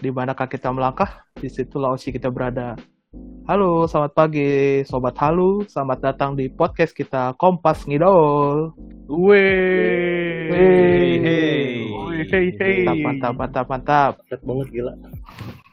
Di 0.00 0.08
manakah 0.08 0.48
kita 0.48 0.72
melangkah, 0.72 1.28
di 1.36 1.52
situlah 1.52 1.92
Osi 1.92 2.08
kita 2.08 2.32
berada. 2.32 2.72
Halo, 3.44 3.84
selamat 3.84 4.16
pagi, 4.16 4.80
Sobat 4.88 5.12
Halu. 5.20 5.68
Selamat 5.68 6.00
datang 6.00 6.32
di 6.32 6.48
podcast 6.48 6.96
kita, 6.96 7.36
Kompas 7.36 7.84
Ngidol. 7.84 8.72
Wey. 9.12 10.48
Wey. 10.48 11.84
Wey, 11.84 12.20
hey, 12.32 12.48
hey. 12.48 12.76
Mantap, 12.88 12.96
mantap, 13.04 13.34
mantap, 13.36 13.66
mantap. 13.68 14.12
Berat 14.24 14.40
banget 14.40 14.68
gila. 14.72 14.94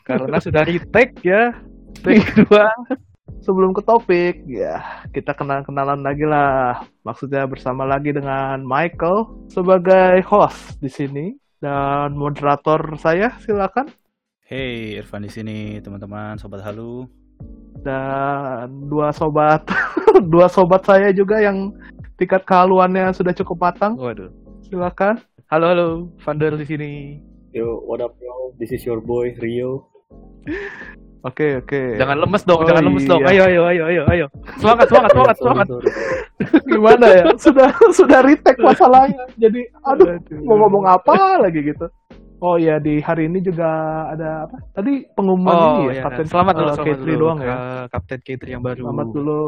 Karena 0.04 0.38
sudah 0.44 0.64
retake 0.68 1.16
ya. 1.24 1.56
Take 2.04 2.28
kedua. 2.28 2.68
Sebelum 3.40 3.72
ke 3.72 3.80
topik, 3.80 4.44
ya 4.44 5.08
kita 5.16 5.32
kenal-kenalan 5.40 6.04
lagi 6.04 6.28
lah. 6.28 6.84
Maksudnya 7.08 7.48
bersama 7.48 7.88
lagi 7.88 8.12
dengan 8.12 8.60
Michael 8.60 9.48
sebagai 9.48 10.20
host 10.28 10.84
di 10.84 10.92
sini 10.92 11.26
dan 11.64 12.12
moderator 12.20 12.92
saya 13.00 13.32
silakan 13.40 13.88
Hey, 14.48 14.96
Irfan 14.96 15.28
di 15.28 15.30
sini, 15.30 15.58
teman-teman, 15.84 16.40
sobat 16.40 16.64
halu. 16.64 17.04
dan 17.78 18.68
dua 18.90 19.14
sobat 19.14 19.62
dua 20.34 20.50
sobat 20.50 20.82
saya 20.82 21.14
juga 21.14 21.38
yang 21.38 21.72
tingkat 22.18 22.42
kehaluannya 22.44 23.14
sudah 23.14 23.32
cukup 23.32 23.60
matang. 23.62 23.94
Waduh. 23.96 24.34
Silakan. 24.66 25.22
Halo, 25.48 25.66
halo, 25.68 25.88
Vander 26.20 26.58
di 26.58 26.66
sini. 26.66 26.92
Yo, 27.54 27.80
what 27.86 28.00
up 28.00 28.18
bro? 28.18 28.52
This 28.58 28.72
is 28.72 28.84
your 28.84 29.00
boy 29.00 29.32
Rio. 29.38 29.88
Oke, 31.26 31.60
oke. 31.60 31.98
Jangan 31.98 32.24
lemes 32.24 32.46
dong, 32.46 32.62
Oh, 32.62 32.64
jangan 32.64 32.88
lemes 32.88 33.04
dong. 33.04 33.20
iya. 33.20 33.36
Ayo, 33.36 33.44
ayo, 33.50 33.62
ayo, 33.68 33.84
ayo, 33.90 34.02
ayo. 34.08 34.26
Semangat, 34.62 34.86
semangat, 34.88 35.12
semangat, 35.16 35.36
semangat. 35.36 35.68
Gimana 36.64 37.06
ya? 37.10 37.24
Sudah 37.36 37.68
sudah 37.92 38.20
retake 38.24 38.62
masalahnya. 38.62 39.26
Jadi 39.36 39.66
aduh 39.84 40.08
Aduh. 40.16 40.40
mau 40.48 40.56
ngomong 40.64 40.88
apa 40.88 41.42
lagi 41.42 41.68
gitu. 41.68 41.90
Oh 42.38 42.54
ya 42.62 42.78
di 42.78 43.02
hari 43.02 43.26
ini 43.26 43.42
juga 43.42 43.66
ada 44.14 44.46
apa? 44.46 44.62
Tadi 44.72 45.10
pengumuman 45.18 45.52
Oh, 45.52 45.66
ini 45.82 45.84
ya, 45.90 45.94
iya. 45.98 46.04
Kapten 46.06 46.28
selamat 46.30 46.54
dulu, 46.54 46.70
eh, 46.70 46.76
selamat 46.78 46.94
K3 46.94 47.02
dulu. 47.02 47.18
doang 47.18 47.40
ya. 47.42 47.56
Kapten 47.90 48.20
K3 48.22 48.44
yang 48.46 48.62
baru. 48.62 48.82
Selamat 48.86 49.08
dulu 49.10 49.42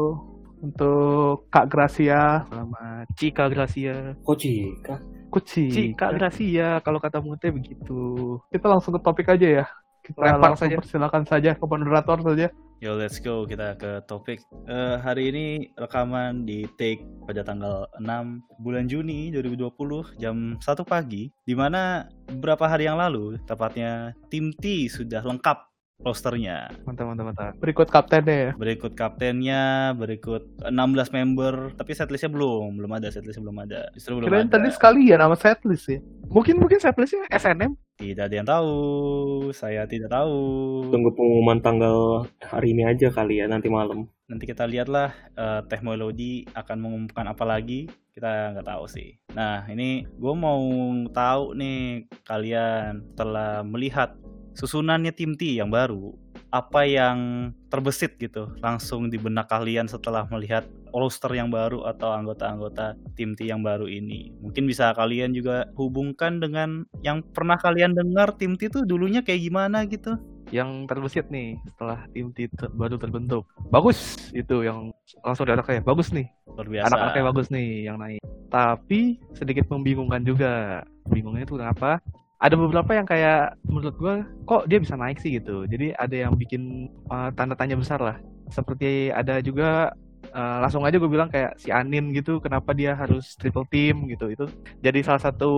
untuk 0.60 1.34
Kak 1.48 1.66
Gracia 1.70 2.22
Selamat. 2.50 3.04
Cika 3.14 3.44
Gracia. 3.46 3.94
Kok 4.20 4.36
Cika? 4.36 4.96
Kuci. 5.30 5.64
Cika 5.70 6.10
Gracia, 6.10 6.82
kalau 6.82 6.98
kata 6.98 7.22
Mute 7.22 7.54
begitu. 7.54 8.34
Kita 8.50 8.66
langsung 8.66 8.90
ke 8.90 9.00
topik 9.00 9.30
aja 9.30 9.62
ya. 9.62 9.66
Kita 10.10 10.36
Lempar 10.36 10.52
langsung 10.52 10.66
saja. 10.66 10.76
persilakan 10.82 11.22
saja 11.22 11.50
ke 11.54 11.64
moderator 11.64 12.18
saja. 12.26 12.46
Yo, 12.80 12.96
let's 12.96 13.20
go. 13.20 13.44
Kita 13.44 13.76
ke 13.76 14.02
topik. 14.08 14.40
Eh, 14.66 14.96
hari 14.98 15.30
ini 15.30 15.46
rekaman 15.76 16.48
di 16.48 16.64
take 16.80 17.04
pada 17.28 17.44
tanggal 17.44 17.86
6 18.00 18.40
bulan 18.58 18.88
Juni 18.88 19.28
2020 19.30 20.16
jam 20.18 20.56
1 20.58 20.82
pagi. 20.88 21.28
di 21.44 21.54
mana 21.54 22.08
beberapa 22.30 22.66
hari 22.70 22.86
yang 22.86 22.96
lalu, 22.96 23.36
tepatnya 23.44 24.16
tim 24.32 24.54
T 24.54 24.86
sudah 24.88 25.20
lengkap 25.22 25.69
rosternya. 26.00 26.72
Mantap, 26.88 27.06
mantap, 27.12 27.24
mantap. 27.32 27.52
Berikut 27.60 27.88
kaptennya 27.92 28.36
ya. 28.36 28.50
Berikut 28.56 28.92
kaptennya, 28.96 29.92
berikut 29.96 30.48
16 30.64 30.72
member, 31.16 31.76
tapi 31.76 31.92
setlistnya 31.92 32.32
belum, 32.32 32.80
belum 32.80 32.92
ada 32.96 33.08
setlistnya 33.12 33.44
belum 33.44 33.58
ada. 33.68 33.80
Justru 33.92 34.20
belum 34.20 34.26
Kirain 34.28 34.48
ada. 34.48 34.54
tadi 34.56 34.68
sekali 34.72 35.12
ya 35.12 35.16
nama 35.20 35.36
setlist 35.36 35.86
ya. 35.92 36.00
Mungkin 36.30 36.56
mungkin 36.56 36.80
setlistnya 36.80 37.28
SNM. 37.28 37.76
Tidak 38.00 38.24
ada 38.24 38.34
yang 38.34 38.48
tahu, 38.48 38.72
saya 39.52 39.84
tidak 39.84 40.08
tahu. 40.08 40.40
Tunggu 40.88 41.12
pengumuman 41.12 41.60
tanggal 41.60 42.24
hari 42.40 42.72
ini 42.72 42.88
aja 42.88 43.12
kali 43.12 43.44
ya 43.44 43.46
nanti 43.46 43.68
malam. 43.68 44.08
nanti 44.30 44.46
kita 44.46 44.62
lihatlah 44.62 45.10
eh, 45.34 45.60
teknologi 45.66 46.46
akan 46.54 46.78
mengumumkan 46.78 47.26
apa 47.26 47.42
lagi 47.42 47.90
kita 48.14 48.54
nggak 48.54 48.62
tahu 48.62 48.86
sih 48.86 49.18
nah 49.34 49.66
ini 49.66 50.06
gue 50.06 50.34
mau 50.38 50.62
tahu 51.10 51.58
nih 51.58 52.06
kalian 52.22 53.02
setelah 53.10 53.66
melihat 53.66 54.14
susunannya 54.54 55.12
tim 55.14 55.38
T 55.38 55.58
yang 55.58 55.70
baru 55.70 56.14
apa 56.50 56.82
yang 56.82 57.50
terbesit 57.70 58.18
gitu 58.18 58.50
langsung 58.58 59.06
di 59.06 59.14
benak 59.14 59.46
kalian 59.46 59.86
setelah 59.86 60.26
melihat 60.34 60.66
roster 60.90 61.30
yang 61.30 61.46
baru 61.54 61.86
atau 61.86 62.10
anggota-anggota 62.10 62.98
tim 63.14 63.38
T 63.38 63.46
yang 63.46 63.62
baru 63.62 63.86
ini 63.86 64.34
mungkin 64.42 64.66
bisa 64.66 64.90
kalian 64.98 65.30
juga 65.30 65.70
hubungkan 65.78 66.42
dengan 66.42 66.82
yang 67.06 67.22
pernah 67.22 67.54
kalian 67.54 67.94
dengar 67.94 68.34
tim 68.34 68.58
T 68.58 68.66
itu 68.66 68.82
dulunya 68.82 69.22
kayak 69.22 69.46
gimana 69.46 69.86
gitu 69.86 70.18
yang 70.50 70.84
terbesit 70.90 71.30
nih 71.30 71.62
setelah 71.62 72.04
tim 72.10 72.34
T 72.34 72.50
baru 72.74 72.98
terbentuk. 72.98 73.46
Bagus 73.70 74.18
itu 74.34 74.66
yang 74.66 74.90
langsung 75.22 75.46
ada 75.46 75.62
kayak 75.62 75.86
bagus 75.86 76.10
nih. 76.10 76.26
luar 76.50 76.66
biasa 76.66 76.86
Anak-anaknya 76.90 77.24
bagus 77.30 77.46
nih 77.54 77.68
yang 77.86 77.96
naik. 78.02 78.22
Tapi 78.50 79.22
sedikit 79.38 79.70
membingungkan 79.70 80.26
juga. 80.26 80.82
Bingungnya 81.06 81.46
itu 81.46 81.54
kenapa? 81.54 82.02
Ada 82.40 82.56
beberapa 82.56 82.90
yang 82.96 83.04
kayak 83.04 83.60
menurut 83.68 83.94
gua 84.00 84.14
kok 84.48 84.64
dia 84.64 84.80
bisa 84.80 84.96
naik 84.96 85.20
sih 85.20 85.36
gitu. 85.36 85.68
Jadi 85.68 85.92
ada 85.92 86.16
yang 86.16 86.32
bikin 86.40 86.88
uh, 87.12 87.28
tanda 87.36 87.52
tanya 87.52 87.76
besar 87.76 88.00
lah. 88.00 88.16
Seperti 88.48 89.12
ada 89.12 89.44
juga 89.44 89.92
uh, 90.32 90.56
langsung 90.64 90.82
aja 90.88 90.96
gue 90.96 91.10
bilang 91.10 91.28
kayak 91.30 91.56
si 91.60 91.68
Anin 91.70 92.10
gitu 92.16 92.40
kenapa 92.40 92.72
dia 92.72 92.96
harus 92.96 93.36
triple 93.36 93.66
team 93.70 94.08
gitu 94.10 94.32
itu 94.32 94.44
jadi 94.80 94.98
salah 95.04 95.22
satu 95.22 95.50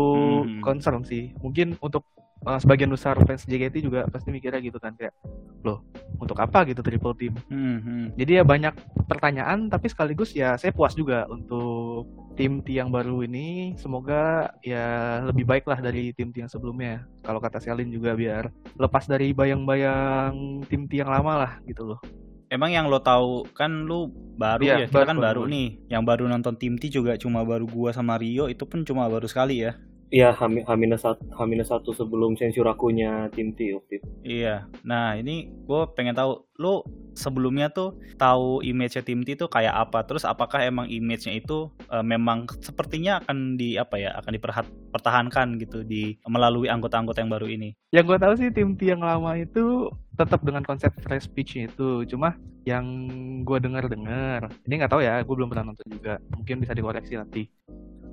Hmm. 0.42 0.60
concern 0.64 1.02
sih 1.06 1.32
mungkin 1.42 1.74
untuk 1.82 2.04
uh, 2.46 2.58
sebagian 2.58 2.90
besar 2.90 3.18
fans 3.22 3.46
JKT 3.46 3.82
juga 3.84 4.06
pasti 4.10 4.30
mikirnya 4.34 4.60
gitu 4.62 4.78
kan 4.78 4.94
kayak 4.98 5.14
loh 5.62 5.82
untuk 6.18 6.38
apa 6.42 6.66
gitu 6.66 6.82
triple 6.82 7.14
team 7.14 7.34
Hmm, 7.48 7.78
hmm. 7.82 8.06
jadi 8.18 8.42
ya 8.42 8.44
banyak 8.44 8.74
pertanyaan 9.06 9.70
tapi 9.70 9.86
sekaligus 9.90 10.34
ya 10.34 10.58
saya 10.58 10.74
puas 10.74 10.94
juga 10.94 11.26
untuk 11.30 12.06
tim 12.34 12.62
T 12.64 12.78
yang 12.78 12.90
baru 12.90 13.22
ini 13.26 13.78
semoga 13.78 14.50
ya 14.64 15.20
lebih 15.26 15.46
baik 15.46 15.64
lah 15.66 15.78
dari 15.78 16.10
tim 16.14 16.34
T 16.34 16.42
yang 16.42 16.50
sebelumnya 16.50 17.06
kalau 17.22 17.38
kata 17.38 17.62
Selin 17.62 17.90
juga 17.90 18.14
biar 18.18 18.50
lepas 18.78 19.06
dari 19.06 19.30
bayang-bayang 19.34 20.66
tim 20.66 20.86
T 20.90 20.98
yang 20.98 21.10
lama 21.10 21.46
lah 21.46 21.52
gitu 21.66 21.86
loh 21.94 22.00
Emang 22.52 22.68
yang 22.68 22.84
lo 22.92 23.00
tahu 23.00 23.48
kan 23.56 23.88
lu 23.88 24.12
baru 24.36 24.60
Iya, 24.60 24.84
ya, 24.84 24.86
kita 24.92 24.92
baru, 25.00 25.08
kan 25.08 25.16
baru, 25.16 25.24
baru, 25.24 25.40
baru. 25.48 25.52
nih. 25.56 25.68
Yang 25.88 26.02
baru 26.04 26.24
nonton 26.28 26.54
tim 26.60 26.74
T 26.76 26.92
juga 26.92 27.16
cuma 27.16 27.40
baru 27.48 27.64
gua 27.64 27.96
sama 27.96 28.20
Rio, 28.20 28.44
itu 28.52 28.68
pun 28.68 28.84
cuma 28.84 29.08
baru 29.08 29.24
sekali 29.24 29.64
ya. 29.64 29.72
Iya, 30.12 30.28
H- 30.36 30.44
H-1 30.68 31.32
H-1 31.32 31.84
sebelum 31.96 32.36
sensurakunya 32.36 33.32
tim 33.32 33.56
T 33.56 33.72
waktu 33.72 33.96
itu. 33.96 34.06
Iya. 34.20 34.68
Nah, 34.84 35.16
ini 35.16 35.48
gue 35.48 35.82
pengen 35.96 36.12
tahu 36.12 36.44
lu 36.60 36.84
sebelumnya 37.16 37.72
tuh 37.72 37.96
tahu 38.20 38.60
image-nya 38.60 39.00
tim 39.00 39.24
T 39.24 39.40
itu 39.40 39.48
kayak 39.48 39.72
apa? 39.72 40.04
Terus 40.04 40.28
apakah 40.28 40.60
emang 40.60 40.84
image-nya 40.92 41.32
itu 41.40 41.72
eh, 41.88 42.04
memang 42.04 42.44
sepertinya 42.60 43.24
akan 43.24 43.56
di 43.56 43.80
apa 43.80 43.96
ya, 43.96 44.12
akan 44.20 44.36
dipertahankan 44.36 45.56
gitu 45.56 45.80
di 45.80 46.20
melalui 46.28 46.68
anggota-anggota 46.68 47.24
yang 47.24 47.32
baru 47.32 47.48
ini? 47.48 47.72
yang 47.92 48.08
gue 48.08 48.16
tahu 48.16 48.34
sih 48.40 48.48
tim 48.48 48.72
T 48.72 48.88
yang 48.88 49.04
lama 49.04 49.36
itu 49.36 49.92
tetap 50.18 50.40
dengan 50.44 50.62
konsep 50.62 50.92
fresh 51.00 51.28
pitch 51.32 51.64
itu 51.64 52.04
cuma 52.08 52.36
yang 52.68 52.84
gue 53.42 53.58
dengar 53.58 53.88
dengar 53.88 54.52
ini 54.68 54.74
nggak 54.78 54.92
tahu 54.92 55.02
ya 55.02 55.18
gue 55.24 55.34
belum 55.34 55.50
pernah 55.50 55.72
nonton 55.72 55.88
juga 55.88 56.20
mungkin 56.30 56.62
bisa 56.62 56.76
dikoreksi 56.76 57.18
nanti 57.18 57.48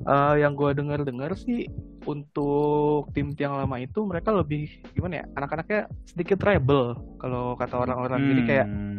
Eh, 0.08 0.36
yang 0.40 0.56
gue 0.56 0.72
dengar 0.72 1.04
dengar 1.04 1.36
sih 1.36 1.68
untuk 2.08 3.12
tim 3.12 3.36
yang 3.36 3.60
lama 3.60 3.84
itu 3.84 4.00
mereka 4.08 4.32
lebih 4.32 4.80
gimana 4.96 5.22
ya 5.22 5.26
anak-anaknya 5.36 5.92
sedikit 6.08 6.40
rebel 6.48 6.96
kalau 7.20 7.60
kata 7.60 7.76
orang-orang 7.76 8.20
jadi 8.32 8.44
kayak 8.48 8.68
Hmm. 8.70 8.90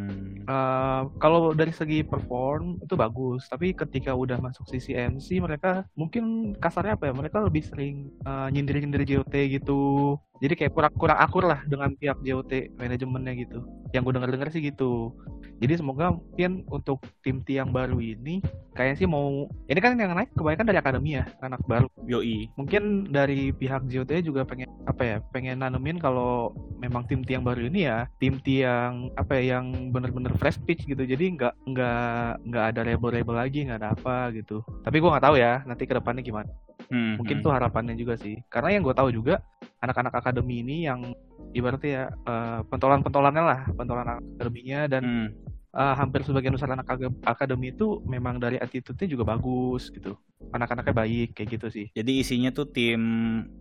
Eh, 0.51 1.03
kalau 1.23 1.55
dari 1.55 1.71
segi 1.71 2.03
perform 2.03 2.83
itu 2.83 2.99
bagus, 2.99 3.47
tapi 3.47 3.71
ketika 3.71 4.11
udah 4.11 4.43
masuk 4.43 4.67
sisi 4.67 4.99
MC 4.99 5.39
mereka 5.39 5.87
mungkin 5.95 6.57
kasarnya 6.59 6.99
apa 6.99 7.07
ya? 7.07 7.15
Mereka 7.15 7.39
lebih 7.47 7.63
sering 7.63 8.11
eh, 8.27 8.49
nyindir-nyindir 8.51 9.07
JOT 9.07 9.35
gitu. 9.47 10.19
Jadi 10.41 10.55
kayak 10.57 10.73
kurang 10.73 10.95
kurang 10.97 11.19
akur 11.21 11.45
lah 11.45 11.61
dengan 11.69 11.93
pihak 11.93 12.25
JOT 12.25 12.81
manajemennya 12.81 13.33
gitu. 13.45 13.61
Yang 13.93 14.03
gue 14.09 14.13
dengar-dengar 14.17 14.49
sih 14.49 14.65
gitu. 14.65 15.13
Jadi 15.61 15.77
semoga 15.77 16.17
mungkin 16.17 16.65
untuk 16.73 17.05
tim 17.21 17.45
T 17.45 17.61
yang 17.61 17.69
baru 17.69 18.01
ini 18.01 18.41
kayaknya 18.73 18.97
sih 18.97 19.05
mau 19.05 19.45
ini 19.69 19.77
kan 19.77 19.93
yang 20.01 20.17
naik 20.17 20.33
kebanyakan 20.33 20.73
dari 20.73 20.81
akademi 20.81 21.21
ya, 21.21 21.29
anak 21.45 21.61
baru. 21.69 21.85
Yoi. 22.09 22.49
Mungkin 22.57 23.13
dari 23.13 23.53
pihak 23.53 23.85
JOT 23.93 24.25
juga 24.25 24.49
pengen 24.49 24.73
apa 24.89 25.05
ya? 25.05 25.17
Pengen 25.37 25.61
nanemin 25.61 26.01
kalau 26.01 26.57
memang 26.81 27.05
tim 27.05 27.21
T 27.21 27.37
yang 27.37 27.45
baru 27.45 27.69
ini 27.69 27.85
ya, 27.85 28.09
tim 28.17 28.41
T 28.41 28.65
yang 28.65 29.13
apa 29.21 29.37
ya 29.37 29.61
yang 29.61 29.93
bener-bener 29.93 30.33
fresh 30.41 30.57
pitch 30.65 30.89
gitu. 30.89 31.05
Jadi 31.05 31.37
nggak 31.37 31.53
nggak 31.69 32.49
nggak 32.49 32.65
ada 32.73 32.81
rebel-rebel 32.81 33.37
lagi, 33.37 33.69
nggak 33.69 33.81
ada 33.85 33.93
apa 33.93 34.33
gitu. 34.33 34.65
Tapi 34.81 34.97
gua 34.97 35.21
nggak 35.21 35.27
tahu 35.29 35.37
ya 35.37 35.61
nanti 35.69 35.85
ke 35.85 35.93
depannya 35.93 36.25
gimana. 36.25 36.49
Hmm, 36.91 37.23
Mungkin 37.23 37.39
hmm. 37.39 37.45
tuh 37.47 37.53
harapannya 37.55 37.95
juga 37.95 38.19
sih. 38.19 38.43
Karena 38.51 38.75
yang 38.75 38.83
gue 38.83 38.95
tahu 38.95 39.15
juga 39.15 39.39
anak-anak 39.79 40.11
akademi 40.13 40.61
ini 40.61 40.85
yang 40.91 41.15
ibaratnya 41.55 41.91
ya 41.91 42.05
eh, 42.11 42.61
pentolan-pentolannya 42.67 43.45
lah, 43.47 43.61
pentolan 43.75 44.19
akademinya 44.19 44.91
dan 44.91 45.03
Hmm. 45.07 45.29
eh, 45.71 45.95
hampir 45.95 46.27
sebagian 46.27 46.51
besar 46.59 46.75
anak 46.75 46.91
akademi 47.23 47.71
itu 47.71 48.03
memang 48.03 48.43
dari 48.43 48.59
attitude-nya 48.59 49.07
juga 49.07 49.23
bagus 49.23 49.87
gitu. 49.95 50.19
Anak-anaknya 50.51 50.91
baik 50.91 51.29
kayak 51.39 51.49
gitu 51.55 51.67
sih. 51.71 51.87
Jadi 51.95 52.27
isinya 52.27 52.51
tuh 52.51 52.67
tim 52.67 52.99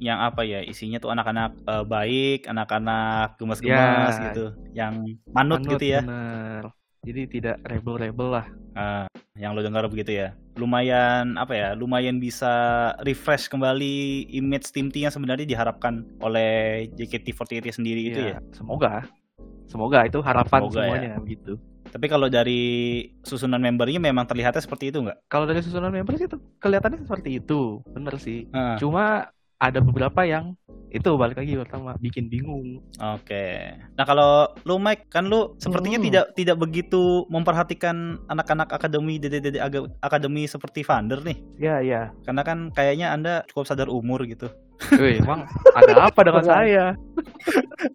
yang 0.02 0.18
apa 0.18 0.42
ya? 0.42 0.66
Isinya 0.66 0.98
tuh 0.98 1.14
anak-anak 1.14 1.62
eh, 1.70 1.86
baik, 1.86 2.50
anak-anak 2.50 3.38
gemes-gemes 3.38 4.16
Ya. 4.18 4.26
gitu, 4.34 4.46
yang 4.74 4.94
manut, 5.30 5.62
gitu 5.70 5.86
ya. 5.86 6.02
Bener. 6.02 6.74
Jadi 7.06 7.22
tidak 7.30 7.62
rebel-rebel 7.64 8.28
lah. 8.42 8.46
Ah, 8.74 9.06
yang 9.38 9.54
lo 9.54 9.62
dengar 9.62 9.86
begitu 9.88 10.18
ya. 10.18 10.34
Lumayan 10.60 11.40
apa 11.40 11.56
ya? 11.56 11.70
Lumayan 11.74 12.20
bisa 12.20 12.52
refresh 13.02 13.48
kembali 13.48 14.28
image 14.36 14.76
tim 14.76 14.92
T 14.92 15.08
yang 15.08 15.14
sebenarnya 15.16 15.48
diharapkan 15.48 16.04
oleh 16.20 16.86
JKT48 17.00 17.80
sendiri 17.80 18.12
itu 18.12 18.20
ya. 18.36 18.44
Semoga. 18.52 19.08
Semoga 19.72 20.04
itu 20.04 20.20
harapan 20.20 20.60
Semoga 20.68 20.76
ya. 20.76 20.84
semuanya 20.84 21.12
begitu. 21.24 21.54
Tapi 21.90 22.06
kalau 22.06 22.30
dari 22.30 22.62
susunan 23.26 23.58
membernya 23.58 23.98
memang 23.98 24.28
terlihatnya 24.30 24.62
seperti 24.62 24.94
itu 24.94 25.02
nggak? 25.02 25.26
Kalau 25.26 25.50
dari 25.50 25.64
susunan 25.66 25.90
member 25.90 26.14
sih 26.22 26.30
itu 26.30 26.38
kelihatannya 26.62 27.02
seperti 27.02 27.42
itu, 27.42 27.82
bener 27.90 28.14
sih. 28.22 28.46
Ah, 28.54 28.78
Cuma 28.78 29.34
ada 29.60 29.80
beberapa 29.84 30.24
yang 30.24 30.56
itu 30.90 31.06
balik 31.22 31.38
lagi 31.38 31.54
pertama 31.54 31.94
bikin 32.02 32.26
bingung. 32.34 32.82
Oke. 32.98 33.78
Nah 33.94 34.06
kalau 34.10 34.50
lu 34.66 34.82
Mike 34.82 35.06
kan 35.14 35.30
lu 35.30 35.54
sepertinya 35.62 36.02
Hmm. 36.02 36.08
tidak 36.10 36.26
tidak 36.34 36.58
begitu 36.58 37.30
memperhatikan 37.30 38.18
anak-anak 38.26 38.74
akademi 38.74 39.22
dede 39.22 39.62
aga- 39.62 39.92
akademi 40.02 40.50
seperti 40.50 40.82
Vander 40.82 41.22
nih. 41.22 41.38
Ya 41.62 41.78
ya. 41.86 42.10
Karena 42.26 42.42
kan 42.42 42.74
kayaknya 42.74 43.14
anda 43.14 43.46
cukup 43.54 43.70
sadar 43.70 43.86
umur 43.86 44.26
gitu. 44.26 44.50
Wih, 44.96 45.20
emang 45.20 45.44
ada 45.76 46.08
apa 46.08 46.20
dengan 46.24 46.44
saya? 46.44 46.86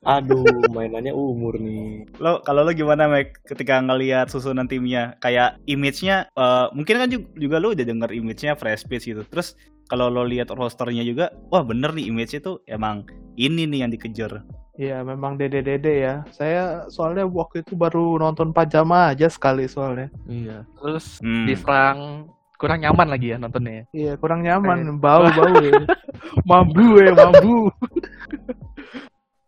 Aduh, 0.05 0.45
mainannya 0.73 1.17
umur 1.17 1.57
nih. 1.57 2.05
Lo 2.21 2.45
kalau 2.45 2.65
lo 2.65 2.73
gimana 2.77 3.09
Mike 3.09 3.41
ketika 3.49 3.81
ngelihat 3.81 4.29
susunan 4.29 4.69
timnya 4.69 5.17
kayak 5.21 5.57
image-nya 5.65 6.29
eh, 6.29 6.67
mungkin 6.77 7.01
kan 7.01 7.09
juga, 7.09 7.27
juga 7.37 7.57
lo 7.61 7.73
udah 7.73 7.87
denger 7.89 8.11
image-nya 8.13 8.53
fresh 8.57 8.85
pitch 8.85 9.09
gitu. 9.11 9.25
Terus 9.29 9.57
kalau 9.89 10.09
lo 10.13 10.25
lihat 10.25 10.53
rosternya 10.53 11.05
juga, 11.05 11.33
wah 11.49 11.65
bener 11.65 11.93
nih 11.93 12.09
image 12.09 12.37
itu 12.37 12.61
emang 12.69 13.05
ini 13.37 13.65
nih 13.69 13.85
yang 13.85 13.91
dikejar. 13.93 14.45
Iya, 14.75 15.07
memang 15.07 15.39
dede-dede 15.39 16.03
ya. 16.03 16.15
Saya 16.35 16.91
soalnya 16.91 17.23
waktu 17.31 17.63
itu 17.63 17.79
baru 17.79 18.19
nonton 18.19 18.51
pajama 18.51 19.15
aja 19.15 19.31
sekali 19.31 19.71
soalnya. 19.71 20.11
Iya. 20.27 20.67
Terus 20.83 21.23
Hmm. 21.23 21.47
diserang 21.47 22.27
kurang 22.64 22.81
nyaman 22.81 23.08
lagi 23.12 23.26
ya 23.28 23.37
nontonnya. 23.37 23.84
Iya, 23.93 24.16
kurang 24.16 24.40
nyaman, 24.40 24.96
bau-bau 24.96 25.52
ya. 25.61 25.84
Mambu 26.49 26.96
ya, 27.05 27.12
mambu. 27.12 27.69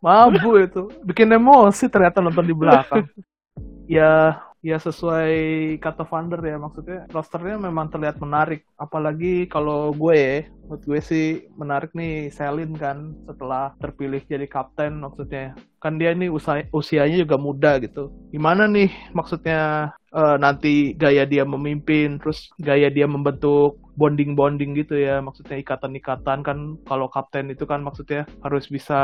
Mampu 0.05 0.51
itu. 0.61 0.83
Bikin 1.01 1.33
emosi 1.33 1.89
ternyata 1.89 2.21
nonton 2.21 2.45
di 2.45 2.53
belakang. 2.53 3.09
ya, 3.89 4.45
ya 4.61 4.77
sesuai 4.77 5.35
kata 5.81 6.05
Vander 6.05 6.45
ya 6.45 6.61
maksudnya 6.61 7.09
rosternya 7.09 7.57
memang 7.57 7.89
terlihat 7.89 8.21
menarik. 8.21 8.69
Apalagi 8.77 9.49
kalau 9.49 9.97
gue, 9.97 10.45
menurut 10.69 10.83
gue 10.85 11.01
sih 11.01 11.27
menarik 11.57 11.97
nih 11.97 12.29
Selin 12.29 12.77
kan 12.77 13.17
setelah 13.25 13.73
terpilih 13.81 14.21
jadi 14.29 14.45
kapten 14.45 15.01
maksudnya. 15.01 15.57
Kan 15.81 15.97
dia 15.97 16.13
ini 16.13 16.29
usia, 16.29 16.69
usianya 16.71 17.25
juga 17.25 17.41
muda 17.41 17.81
gitu. 17.81 18.13
Gimana 18.29 18.69
nih 18.69 18.93
maksudnya 19.17 19.91
eh, 20.17 20.37
nanti 20.41 20.97
gaya 20.97 21.29
dia 21.29 21.45
memimpin, 21.45 22.17
terus 22.17 22.49
gaya 22.57 22.89
dia 22.89 23.05
membentuk 23.05 23.77
bonding-bonding 23.97 24.77
gitu 24.77 24.97
ya, 25.01 25.25
maksudnya 25.25 25.57
ikatan-ikatan 25.57 26.45
kan 26.45 26.59
kalau 26.85 27.09
kapten 27.09 27.49
itu 27.49 27.65
kan 27.65 27.81
maksudnya 27.81 28.29
harus 28.45 28.69
bisa 28.69 29.01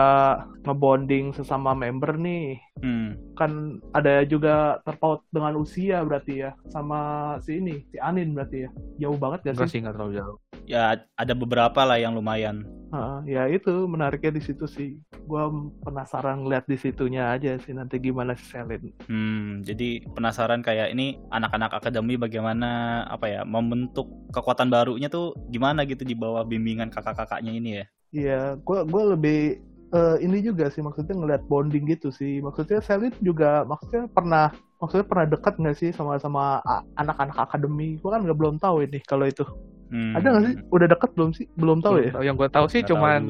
ngebonding 0.64 1.32
sesama 1.32 1.72
member 1.72 2.16
nih. 2.16 2.60
Hmm. 2.80 3.16
Kan 3.36 3.80
ada 3.96 4.24
juga 4.28 4.80
terpaut 4.84 5.24
dengan 5.32 5.56
usia 5.56 6.04
berarti 6.04 6.44
ya, 6.44 6.50
sama 6.68 7.34
si 7.40 7.56
ini, 7.60 7.84
si 7.88 7.96
Anin 8.00 8.36
berarti 8.36 8.68
ya. 8.68 8.70
Jauh 9.08 9.16
banget 9.16 9.48
gak 9.48 9.52
Enggak 9.56 9.68
sih? 9.68 9.72
sih, 9.76 9.80
enggak 9.80 9.94
terlalu 9.96 10.12
jauh. 10.20 10.36
Ya 10.68 10.82
ada 11.16 11.34
beberapa 11.34 11.80
lah 11.88 11.96
yang 11.96 12.12
lumayan. 12.12 12.81
Heeh, 12.92 13.18
ya 13.24 13.42
itu 13.48 13.72
menariknya 13.88 14.36
di 14.36 14.42
situ 14.44 14.68
sih. 14.68 15.00
Gua 15.24 15.48
penasaran 15.80 16.44
ngeliat 16.44 16.68
di 16.68 16.76
situnya 16.76 17.32
aja 17.32 17.56
sih 17.56 17.72
nanti 17.72 17.96
gimana 17.96 18.36
si 18.36 18.44
Selin. 18.44 18.92
Hmm, 19.08 19.64
jadi 19.64 20.04
penasaran 20.12 20.60
kayak 20.60 20.92
ini 20.92 21.16
anak-anak 21.32 21.72
akademi 21.72 22.20
bagaimana 22.20 23.02
apa 23.08 23.32
ya 23.32 23.40
membentuk 23.48 24.12
kekuatan 24.28 24.68
barunya 24.68 25.08
tuh 25.08 25.32
gimana 25.48 25.88
gitu 25.88 26.04
di 26.04 26.12
bawah 26.12 26.44
bimbingan 26.44 26.92
kakak-kakaknya 26.92 27.52
ini 27.56 27.70
ya. 27.80 27.86
Iya, 28.12 28.40
gua 28.60 28.84
gua 28.84 29.16
lebih 29.16 29.56
eh, 29.96 30.16
ini 30.20 30.44
juga 30.44 30.68
sih 30.68 30.84
maksudnya 30.84 31.16
ngeliat 31.16 31.48
bonding 31.48 31.88
gitu 31.88 32.12
sih. 32.12 32.44
Maksudnya 32.44 32.84
Selin 32.84 33.16
juga 33.24 33.64
maksudnya 33.64 34.04
pernah 34.12 34.52
maksudnya 34.76 35.08
pernah 35.08 35.26
dekat 35.32 35.56
nggak 35.56 35.76
sih 35.80 35.90
sama 35.96 36.20
sama 36.20 36.60
anak-anak 37.00 37.40
akademi? 37.40 37.96
Gua 38.04 38.20
kan 38.20 38.28
nggak 38.28 38.36
belum 38.36 38.60
tahu 38.60 38.84
ini 38.84 39.00
kalau 39.08 39.24
itu. 39.24 39.48
Hmm. 39.92 40.16
Ada 40.16 40.26
nggak 40.32 40.42
sih? 40.48 40.54
Udah 40.72 40.86
dekat 40.88 41.10
belum 41.12 41.30
sih? 41.36 41.46
Belum 41.52 41.78
tahu 41.84 42.00
ya? 42.00 42.12
Yang 42.24 42.36
gue 42.40 42.48
tahu 42.48 42.66
sih 42.72 42.80
tahu 42.80 42.96
cuman 42.96 43.20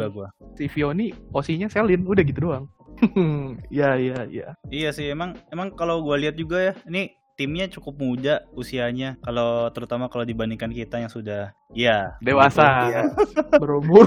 si 0.54 0.70
Vioni 0.70 1.10
osinya 1.34 1.66
Selin, 1.66 2.06
udah 2.06 2.22
gitu 2.22 2.46
doang. 2.46 2.70
ya 3.82 3.98
ya 3.98 4.24
ya. 4.30 4.54
Iya 4.70 4.94
sih 4.94 5.10
emang 5.10 5.34
emang 5.50 5.74
kalau 5.74 6.04
gua 6.06 6.14
lihat 6.14 6.38
juga 6.38 6.70
ya 6.70 6.72
ini 6.86 7.18
timnya 7.32 7.66
cukup 7.66 7.96
muda 7.98 8.44
usianya 8.52 9.16
kalau 9.24 9.66
terutama 9.72 10.06
kalau 10.06 10.22
dibandingkan 10.22 10.70
kita 10.70 11.00
yang 11.02 11.10
sudah 11.10 11.50
ya 11.74 12.14
Dewasa. 12.22 12.92
Iya. 12.92 13.02
Berumur. 13.62 14.06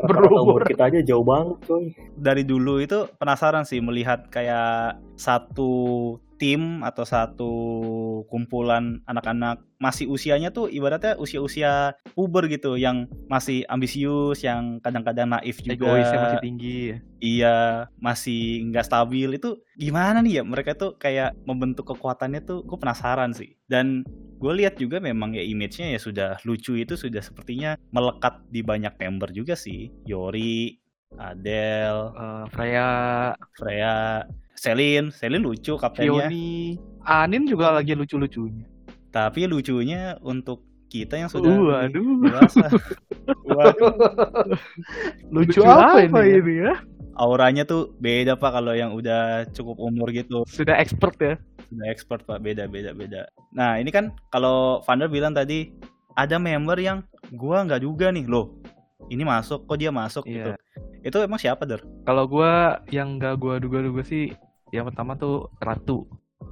Berumur. 0.00 0.40
umur 0.56 0.62
kita 0.64 0.88
aja 0.88 1.00
jauh 1.04 1.26
banget, 1.26 1.58
coy. 1.66 1.92
dari 2.16 2.46
dulu 2.46 2.80
itu 2.80 3.04
penasaran 3.20 3.66
sih 3.66 3.82
melihat 3.82 4.30
kayak 4.32 4.96
satu 5.18 6.16
tim 6.40 6.80
atau 6.80 7.04
satu 7.04 7.52
kumpulan 8.32 9.04
anak-anak 9.04 9.60
masih 9.76 10.08
usianya 10.08 10.48
tuh 10.48 10.72
ibaratnya 10.72 11.16
usia-usia 11.20 11.92
puber 12.16 12.48
gitu 12.48 12.80
yang 12.80 13.04
masih 13.28 13.68
ambisius 13.68 14.40
yang 14.40 14.80
kadang-kadang 14.80 15.28
naif 15.28 15.60
juga. 15.60 16.00
Egoisnya 16.00 16.18
masih 16.24 16.40
tinggi. 16.44 16.80
iya 17.20 17.84
masih 18.00 18.64
nggak 18.72 18.88
stabil. 18.88 19.36
Itu 19.36 19.60
gimana 19.76 20.24
nih 20.24 20.40
ya? 20.40 20.42
Mereka 20.44 20.80
tuh 20.80 20.96
kayak 20.96 21.36
membentuk 21.44 21.92
kekuatannya 21.92 22.40
tuh 22.48 22.64
gue 22.64 22.78
penasaran 22.80 23.36
sih. 23.36 23.60
Dan 23.68 24.04
gue 24.40 24.52
lihat 24.56 24.80
juga 24.80 24.96
memang 25.04 25.36
ya 25.36 25.44
image-nya 25.44 25.92
ya 25.92 26.00
sudah 26.00 26.30
lucu 26.48 26.80
itu 26.80 26.96
sudah 26.96 27.20
sepertinya 27.20 27.76
melekat 27.92 28.40
di 28.48 28.64
banyak 28.64 28.96
member 28.96 29.28
juga 29.36 29.52
sih. 29.52 29.92
Yori 30.08 30.80
Adele 31.18 32.14
Eh, 32.14 32.44
Freya, 32.54 32.88
Freya 33.58 34.24
Selin 34.60 35.08
Selin 35.08 35.40
lucu 35.40 35.80
kaptennya 35.80 36.28
Vioni, 36.28 36.76
Anin 37.00 37.48
juga 37.48 37.72
lagi 37.72 37.96
lucu-lucunya. 37.96 38.68
tapi 39.08 39.48
lucunya 39.48 40.20
untuk 40.20 40.60
kita 40.86 41.16
yang 41.16 41.32
sudah 41.32 41.48
Waduh. 41.48 41.88
dewasa 41.88 42.66
Waduh, 43.56 43.94
Lucu, 45.32 45.62
apa, 45.64 46.02
ini? 46.02 46.12
ya? 46.12 46.36
ini 46.36 46.54
ya? 46.66 46.74
auranya 47.16 47.62
tuh 47.64 47.92
beda 48.00 48.32
pak 48.34 48.52
kalau 48.52 48.72
yang 48.72 48.92
udah 48.92 49.44
cukup 49.52 49.76
umur 49.76 50.08
gitu 50.10 50.40
Sudah 50.48 50.76
expert 50.76 51.16
ya. 51.20 51.34
Sudah 51.68 51.86
expert 51.88 52.24
pak, 52.24 52.40
beda 52.40 52.64
beda 52.66 52.96
beda. 52.96 53.28
Nah 53.52 53.76
ini 53.76 53.88
kan 53.88 54.10
kalau 54.28 54.80
Vander 54.82 55.06
bilang 55.06 55.36
tadi 55.36 55.68
ada 56.16 56.40
member 56.40 56.80
yang 56.80 57.04
gua 57.36 57.62
nggak 57.62 57.84
juga 57.84 58.08
nih 58.10 58.24
loh. 58.24 58.56
Ini 59.06 59.20
masuk, 59.22 59.66
kok 59.66 59.78
dia 59.78 59.90
masuk 59.90 60.24
gitu. 60.24 60.54
Iya. 60.54 60.56
Itu 61.02 61.20
emang 61.20 61.36
siapa 61.36 61.66
der? 61.68 61.82
Kalau 62.04 62.24
gua 62.24 62.80
yang 62.88 63.18
gak 63.18 63.36
gua 63.36 63.58
duga-duga 63.58 64.00
sih 64.00 64.32
yang 64.70 64.86
pertama 64.88 65.14
tuh 65.18 65.50
Ratu. 65.58 66.06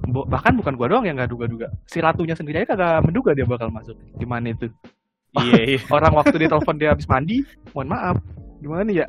Bo- 0.05 0.27
bahkan 0.29 0.53
bukan 0.53 0.77
gua 0.77 0.87
doang 0.87 1.05
yang 1.07 1.17
gak 1.17 1.33
duga-duga. 1.33 1.67
Si 1.89 1.97
Ratunya 1.97 2.37
sendiri 2.37 2.61
aja 2.61 2.77
kagak 2.77 3.09
menduga 3.09 3.33
dia 3.33 3.43
bakal 3.43 3.73
masuk. 3.73 3.97
Gimana 4.15 4.53
itu? 4.53 4.69
Iya 5.33 5.61
iya. 5.65 5.79
Orang 5.89 6.13
waktu 6.17 6.35
ditelepon 6.45 6.77
dia 6.77 6.93
habis 6.93 7.09
mandi, 7.09 7.45
mohon 7.73 7.89
maaf. 7.93 8.17
Gimana 8.61 8.81
nih 8.85 9.03
ya? 9.03 9.07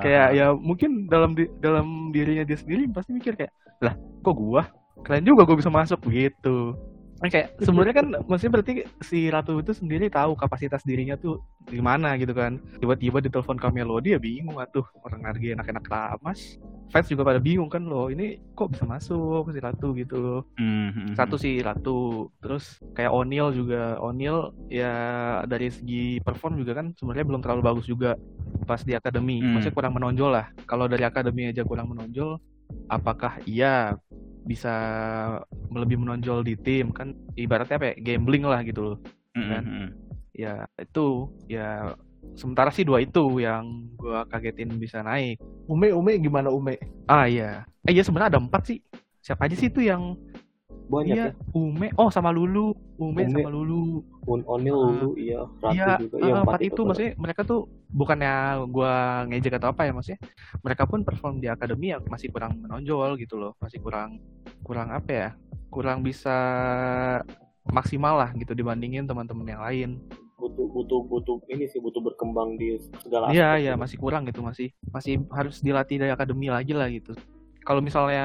Kayak 0.00 0.28
ya 0.34 0.46
mungkin 0.56 0.90
dalam 1.06 1.36
di- 1.36 1.52
dalam 1.60 2.10
dirinya 2.14 2.44
dia 2.48 2.58
sendiri 2.58 2.88
pasti 2.88 3.12
mikir 3.12 3.36
kayak, 3.36 3.52
"Lah, 3.84 3.94
kok 3.96 4.34
gua? 4.34 4.66
Keren 5.04 5.24
juga 5.26 5.44
gua 5.46 5.56
bisa 5.58 5.70
masuk 5.70 6.00
begitu." 6.06 6.74
Kan 7.18 7.28
kayak 7.34 7.58
sebenarnya 7.58 7.94
kan 7.98 8.06
maksudnya 8.30 8.52
berarti 8.58 8.72
si 9.02 9.26
Ratu 9.26 9.58
itu 9.58 9.74
sendiri 9.74 10.06
tahu 10.06 10.38
kapasitas 10.38 10.86
dirinya 10.86 11.18
tuh 11.18 11.42
gimana 11.66 12.14
gitu 12.14 12.30
kan. 12.30 12.62
Tiba-tiba 12.78 13.18
ditelepon 13.18 13.58
Kamelody 13.58 14.14
ya 14.14 14.20
bingung 14.22 14.62
atuh 14.62 14.86
orang 15.02 15.26
harga 15.26 15.46
enak-enak 15.58 15.84
ramas. 15.90 16.62
Fans 16.88 17.10
juga 17.10 17.20
pada 17.20 17.36
bingung 17.36 17.68
kan 17.68 17.84
loh, 17.84 18.08
ini 18.08 18.40
kok 18.56 18.72
bisa 18.72 18.88
masuk 18.88 19.52
si 19.52 19.60
Ratu 19.60 19.92
gitu 19.92 20.16
loh. 20.16 20.40
Hmm, 20.56 20.88
hmm, 20.94 21.12
Satu 21.12 21.36
hmm. 21.36 21.42
si 21.44 21.50
Ratu, 21.60 22.32
terus 22.40 22.80
kayak 22.96 23.12
O'Neal 23.12 23.52
juga. 23.52 24.00
O'Neal 24.00 24.56
ya 24.72 24.94
dari 25.44 25.68
segi 25.68 26.16
perform 26.24 26.56
juga 26.56 26.80
kan 26.80 26.96
sebenarnya 26.96 27.26
belum 27.28 27.42
terlalu 27.44 27.62
bagus 27.66 27.84
juga 27.84 28.16
pas 28.64 28.80
di 28.80 28.96
akademi. 28.96 29.42
Hmm. 29.42 29.58
Maksudnya 29.58 29.76
kurang 29.76 29.94
menonjol 30.00 30.30
lah. 30.32 30.46
Kalau 30.64 30.88
dari 30.88 31.04
akademi 31.04 31.50
aja 31.50 31.60
kurang 31.66 31.92
menonjol, 31.92 32.40
apakah 32.88 33.36
iya 33.44 33.92
bisa 34.48 34.74
lebih 35.68 36.00
menonjol 36.00 36.40
di 36.40 36.56
tim 36.56 36.88
kan 36.88 37.12
ibaratnya 37.36 37.76
apa 37.76 37.86
ya 37.92 37.94
gambling 38.00 38.48
lah 38.48 38.64
gitu 38.64 38.80
loh 38.82 38.98
Hmm, 39.36 39.50
kan? 39.54 39.64
ya 40.34 40.54
itu 40.80 41.28
ya 41.46 41.94
sementara 42.34 42.72
sih 42.72 42.82
dua 42.82 42.98
itu 42.98 43.38
yang 43.38 43.86
gua 43.94 44.24
kagetin 44.26 44.74
bisa 44.74 45.04
naik 45.04 45.38
Ume 45.68 45.92
Ume 45.94 46.16
gimana 46.18 46.48
Ume? 46.48 46.80
ah 47.06 47.28
iya 47.28 47.62
eh 47.84 47.92
iya 47.92 48.02
sebenarnya 48.02 48.34
ada 48.34 48.40
empat 48.42 48.62
sih 48.66 48.78
siapa 49.20 49.46
aja 49.46 49.54
sih 49.54 49.68
itu 49.68 49.84
yang 49.84 50.16
Banyak 50.88 51.14
iya 51.14 51.24
ya. 51.28 51.32
Ume 51.52 51.92
oh 51.94 52.08
sama 52.08 52.32
Lulu 52.32 52.72
Ume, 52.96 53.22
Ume. 53.22 53.30
sama 53.30 53.48
Lulu 53.48 54.00
Un 54.24 54.40
Onil 54.44 54.72
Ah. 54.72 54.84
dulu, 54.88 55.08
iya. 55.14 55.40
Ratu 55.58 55.72
Iya, 55.72 55.88
juga. 55.98 56.16
Iya, 56.18 56.34
empat 56.42 56.60
itu 56.60 56.74
tuh. 56.74 56.84
maksudnya 56.84 57.12
mereka 57.14 57.40
tuh 57.42 57.60
bukannya 57.88 58.32
gua 58.68 58.92
ngejek 59.24 59.56
atau 59.56 59.68
apa 59.68 59.82
ya 59.84 59.92
maksudnya 59.92 60.20
mereka 60.60 60.82
pun 60.84 61.00
perform 61.00 61.38
di 61.38 61.46
akademi 61.46 61.92
yang 61.92 62.04
masih 62.04 62.28
kurang 62.28 62.56
menonjol 62.58 63.16
gitu 63.16 63.36
loh 63.36 63.52
masih 63.58 63.78
kurang 63.78 64.20
kurang 64.60 64.88
apa 64.90 65.10
ya 65.10 65.28
kurang 65.68 66.00
bisa 66.00 66.36
maksimal 67.66 68.16
lah 68.16 68.32
gitu 68.32 68.52
dibandingin 68.52 69.04
teman-teman 69.04 69.44
yang 69.46 69.62
lain. 69.62 69.90
butuh 70.38 70.70
butuh 70.70 71.00
butuh 71.02 71.36
ini 71.50 71.66
sih 71.66 71.82
butuh 71.82 71.98
berkembang 71.98 72.54
di 72.54 72.78
segala 73.02 73.28
Iya, 73.28 73.58
iya 73.58 73.72
masih 73.74 73.98
kurang 73.98 74.22
gitu 74.24 74.38
masih 74.38 74.70
masih 74.88 75.18
harus 75.28 75.58
dilatih 75.58 75.98
dari 75.98 76.08
akademi 76.08 76.46
lagi 76.46 76.70
lah 76.72 76.86
gitu. 76.86 77.10
Kalau 77.68 77.84
misalnya 77.84 78.24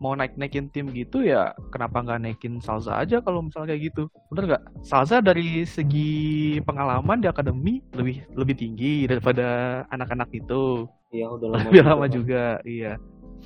mau 0.00 0.16
naik-naikin 0.16 0.72
tim 0.72 0.88
gitu 0.96 1.20
ya 1.20 1.52
kenapa 1.68 2.00
nggak 2.00 2.24
naikin 2.24 2.56
Salza 2.64 2.96
aja 2.96 3.20
kalau 3.20 3.44
misalnya 3.44 3.76
kayak 3.76 3.92
gitu. 3.92 4.08
Bener 4.32 4.44
nggak? 4.48 4.64
Salza 4.80 5.20
dari 5.20 5.68
segi 5.68 6.56
pengalaman 6.64 7.20
di 7.20 7.28
akademi 7.28 7.84
lebih 7.92 8.24
lebih 8.32 8.56
tinggi 8.56 9.04
daripada 9.04 9.84
anak-anak 9.92 10.32
itu. 10.32 10.88
Iya 11.12 11.36
udah 11.36 11.48
lama 11.52 11.68
Lebih 11.68 11.82
lama 11.84 12.06
kan. 12.08 12.12
juga, 12.16 12.44
iya. 12.64 12.96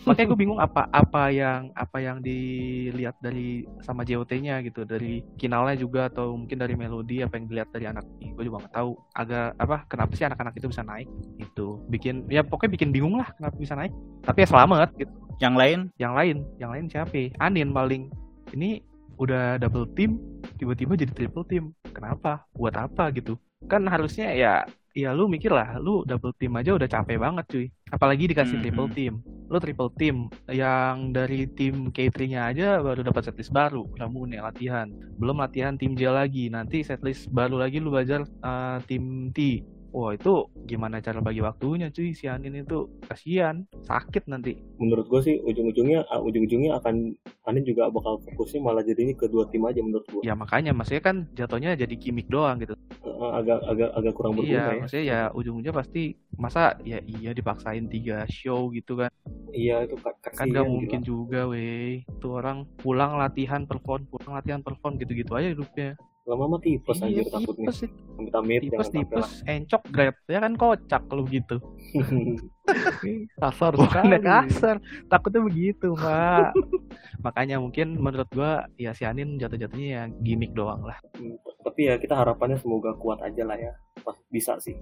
Makanya 0.09 0.27
gue 0.33 0.39
bingung 0.39 0.61
apa 0.61 0.89
apa 0.89 1.29
yang 1.29 1.69
apa 1.77 1.99
yang 2.01 2.25
dilihat 2.25 3.21
dari 3.21 3.69
sama 3.85 4.01
JOT-nya 4.01 4.65
gitu 4.65 4.89
dari 4.89 5.21
kinalnya 5.37 5.77
juga 5.77 6.09
atau 6.09 6.33
mungkin 6.37 6.57
dari 6.57 6.73
melodi 6.73 7.21
apa 7.21 7.37
yang 7.37 7.47
dilihat 7.53 7.69
dari 7.69 7.87
anak 7.89 8.05
ini. 8.21 8.33
Gue 8.33 8.49
juga 8.49 8.65
nggak 8.65 8.75
tahu. 8.75 8.91
Agak 9.13 9.49
apa 9.61 9.77
kenapa 9.87 10.13
sih 10.17 10.25
anak-anak 10.25 10.55
itu 10.57 10.67
bisa 10.73 10.83
naik 10.83 11.09
itu 11.37 11.67
bikin 11.93 12.25
ya 12.33 12.41
pokoknya 12.41 12.73
bikin 12.81 12.91
bingung 12.91 13.21
lah 13.21 13.29
kenapa 13.37 13.57
bisa 13.61 13.77
naik. 13.77 13.93
Tapi 14.25 14.39
ya 14.45 14.49
selamat 14.49 14.89
gitu. 14.97 15.13
Yang 15.41 15.55
lain? 15.57 15.79
Yang 16.01 16.13
lain 16.17 16.37
yang 16.57 16.71
lain 16.73 16.85
siapa? 16.89 17.21
Anin 17.41 17.71
paling. 17.73 18.09
Ini 18.51 18.83
udah 19.21 19.61
double 19.61 19.87
team 19.93 20.17
tiba-tiba 20.57 20.97
jadi 20.97 21.13
triple 21.13 21.45
team. 21.45 21.65
Kenapa? 21.93 22.49
Buat 22.57 22.89
apa 22.89 23.13
gitu? 23.13 23.37
Kan 23.69 23.85
harusnya 23.85 24.33
ya 24.33 24.65
ya 24.91 25.15
lu 25.15 25.31
mikir 25.31 25.55
lah 25.55 25.79
lu 25.79 26.03
double 26.03 26.35
team 26.35 26.55
aja 26.59 26.75
udah 26.75 26.89
capek 26.91 27.19
banget 27.19 27.45
cuy. 27.47 27.67
Apalagi 27.91 28.31
dikasih 28.31 28.59
Mhm. 28.59 28.63
triple 28.63 28.91
team. 28.95 29.13
Lu 29.51 29.59
triple 29.59 29.91
team 29.99 30.17
yang 30.47 31.11
dari 31.11 31.51
tim 31.51 31.91
K3-nya 31.91 32.51
aja 32.51 32.79
baru 32.79 33.03
dapat 33.03 33.31
setlist 33.31 33.51
baru. 33.51 33.87
Ramune 33.99 34.39
latihan. 34.39 34.87
Belum 35.19 35.43
latihan 35.43 35.75
tim 35.75 35.99
J 35.99 36.11
lagi. 36.11 36.47
Nanti 36.51 36.87
setlist 36.87 37.27
baru 37.31 37.59
lagi 37.59 37.83
lu 37.83 37.91
belajar 37.91 38.23
eh, 38.23 38.79
tim 38.87 39.35
T 39.35 39.63
Wah 39.91 40.15
itu 40.15 40.47
gimana 40.71 41.03
cara 41.03 41.19
bagi 41.19 41.43
waktunya 41.43 41.91
cuy 41.91 42.15
si 42.15 42.31
Anin 42.31 42.63
itu 42.63 42.87
kasihan 43.11 43.67
sakit 43.83 44.31
nanti 44.31 44.55
menurut 44.79 45.11
gue 45.11 45.21
sih 45.21 45.37
ujung-ujungnya 45.43 46.07
ah, 46.07 46.23
ujung-ujungnya 46.23 46.79
akan 46.79 47.19
Anin 47.45 47.67
juga 47.67 47.91
bakal 47.91 48.23
fokusnya 48.23 48.63
malah 48.63 48.87
jadinya 48.87 49.13
kedua 49.19 49.51
tim 49.51 49.67
aja 49.67 49.83
menurut 49.83 50.07
gue 50.07 50.23
Ya 50.23 50.39
makanya 50.39 50.71
maksudnya 50.71 51.03
kan 51.03 51.17
jatuhnya 51.35 51.75
jadi 51.75 51.95
gimmick 51.99 52.31
doang 52.31 52.63
gitu. 52.63 52.79
agak 53.21 53.61
agak 53.67 53.91
agak 53.99 54.13
kurang 54.17 54.33
berguna 54.39 54.55
Iya, 54.55 54.65
ya 54.65 54.79
maksudnya 54.81 55.05
ya 55.05 55.21
ujung-ujungnya 55.35 55.75
pasti 55.75 56.03
masa 56.39 56.79
ya 56.87 56.99
iya 57.05 57.31
dipaksain 57.35 57.85
tiga 57.91 58.25
show 58.31 58.71
gitu 58.73 58.97
kan. 58.97 59.11
iya 59.51 59.83
itu 59.85 59.99
ka- 59.99 60.17
Kan 60.39 60.55
gak 60.55 60.65
mungkin 60.65 61.03
juga 61.03 61.51
weh. 61.51 62.07
Itu 62.07 62.39
orang 62.39 62.65
pulang 62.79 63.19
latihan 63.19 63.67
perform, 63.67 64.07
pulang 64.07 64.39
latihan 64.39 64.63
perform 64.63 64.97
gitu-gitu 65.03 65.35
aja 65.35 65.51
hidupnya. 65.53 65.99
Lama-lama 66.29 66.61
tipes 66.61 67.01
anjir 67.01 67.25
iya, 67.25 67.33
takutnya 67.33 67.73
tipes, 67.73 67.79
amit 68.21 68.35
amit 68.37 68.61
tipes, 68.69 68.89
tipes, 68.93 69.29
encok, 69.49 69.83
grab. 69.89 70.17
Ya 70.29 70.39
kan 70.45 70.53
kocak 70.55 71.03
kalau 71.09 71.25
gitu. 71.27 71.57
Kasar 73.43 73.75
sekali. 73.75 74.21
kasar, 74.23 74.77
takutnya 75.11 75.43
begitu, 75.43 75.97
Pak. 75.97 76.55
Makanya 77.27 77.59
mungkin 77.59 77.99
menurut 77.99 78.31
gua 78.31 78.69
ya 78.79 78.95
si 78.95 79.03
Anin 79.09 79.41
jatuh-jatuhnya 79.41 79.89
ya 79.91 80.03
gimmick 80.23 80.55
doang 80.55 80.85
lah. 80.87 81.01
Hmm, 81.19 81.35
tapi 81.67 81.91
ya 81.91 81.99
kita 81.99 82.15
harapannya 82.15 82.61
semoga 82.63 82.95
kuat 82.95 83.19
aja 83.27 83.43
lah 83.43 83.59
ya 83.59 83.73
Pas 84.01 84.17
bisa 84.31 84.57
sih 84.63 84.77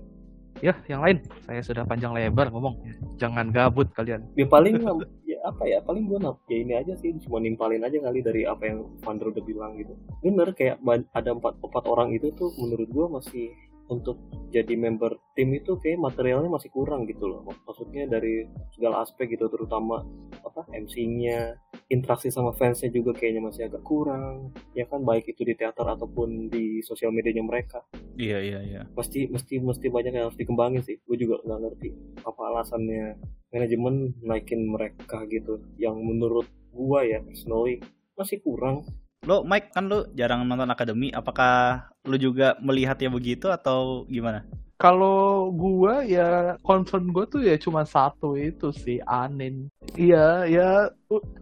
Ya, 0.59 0.75
yang 0.91 1.07
lain. 1.07 1.23
Saya 1.47 1.63
sudah 1.63 1.87
panjang 1.87 2.11
lebar 2.11 2.51
ngomong. 2.51 2.83
Jangan 3.15 3.55
gabut 3.55 3.87
kalian. 3.95 4.27
ya 4.35 4.43
paling 4.43 4.83
apa 5.45 5.63
ya 5.69 5.79
paling 5.85 6.11
gue 6.11 6.19
ya 6.51 6.57
ini 6.61 6.75
aja 6.75 6.95
sih 6.99 7.15
cuma 7.23 7.39
nimpalin 7.39 7.83
aja 7.85 7.99
kali 8.01 8.21
dari 8.25 8.43
apa 8.45 8.67
yang 8.67 8.87
Vandro 9.03 9.31
udah 9.31 9.45
bilang 9.45 9.79
gitu. 9.79 9.95
Bener 10.25 10.51
kayak 10.57 10.83
ada 11.15 11.31
empat 11.35 11.59
empat 11.63 11.85
orang 11.87 12.15
itu 12.15 12.35
tuh 12.35 12.51
menurut 12.59 12.89
gue 12.91 13.07
masih 13.09 13.47
untuk 13.89 14.21
jadi 14.49 14.77
member 14.77 15.17
tim 15.37 15.53
itu 15.53 15.77
kayak 15.77 16.01
materialnya 16.01 16.49
masih 16.49 16.73
kurang 16.73 17.05
gitu 17.09 17.29
loh. 17.29 17.45
Maksudnya 17.45 18.09
dari 18.09 18.49
segala 18.73 19.05
aspek 19.05 19.37
gitu 19.37 19.49
terutama 19.53 20.05
apa 20.45 20.65
MC-nya 20.73 21.57
interaksi 21.89 22.29
sama 22.33 22.53
fansnya 22.57 22.93
juga 22.93 23.17
kayaknya 23.17 23.45
masih 23.45 23.69
agak 23.69 23.85
kurang 23.85 24.53
ya 24.73 24.85
kan? 24.89 25.05
Baik 25.05 25.33
itu 25.33 25.45
di 25.45 25.57
teater 25.57 25.85
ataupun 25.85 26.49
di 26.49 26.81
sosial 26.85 27.13
medianya 27.13 27.45
mereka. 27.45 27.85
Iya 28.17 28.39
iya 28.41 28.61
iya. 28.65 28.83
mesti 28.97 29.29
mesti 29.29 29.61
mesti 29.61 29.87
banyak 29.89 30.13
yang 30.17 30.33
harus 30.33 30.39
dikembangin 30.41 30.85
sih. 30.85 30.97
Gue 31.05 31.17
juga 31.21 31.41
nggak 31.45 31.61
ngerti 31.65 31.89
apa 32.25 32.41
alasannya 32.55 33.17
manajemen 33.53 34.17
naikin 34.25 34.69
mereka 34.69 35.25
gitu. 35.29 35.61
Yang 35.81 35.97
menurut 36.05 36.47
gua 36.73 37.03
ya 37.05 37.25
personally 37.25 37.81
masih 38.15 38.43
kurang 38.43 38.85
Lo 39.27 39.43
Mike 39.43 39.75
kan 39.75 39.91
lo 39.91 40.07
jarang 40.15 40.47
nonton 40.47 40.71
akademi, 40.71 41.11
apakah 41.11 41.89
lo 42.07 42.15
juga 42.15 42.55
melihatnya 42.63 43.11
begitu 43.11 43.51
atau 43.51 44.07
gimana? 44.07 44.47
Kalau 44.79 45.51
gua 45.51 46.07
ya 46.07 46.55
concern 46.63 47.11
gua 47.11 47.27
tuh 47.27 47.43
ya 47.43 47.59
cuma 47.59 47.83
satu 47.83 48.39
itu 48.39 48.71
sih 48.71 49.03
Anin. 49.03 49.67
Iya 49.99 50.47
ya 50.47 50.69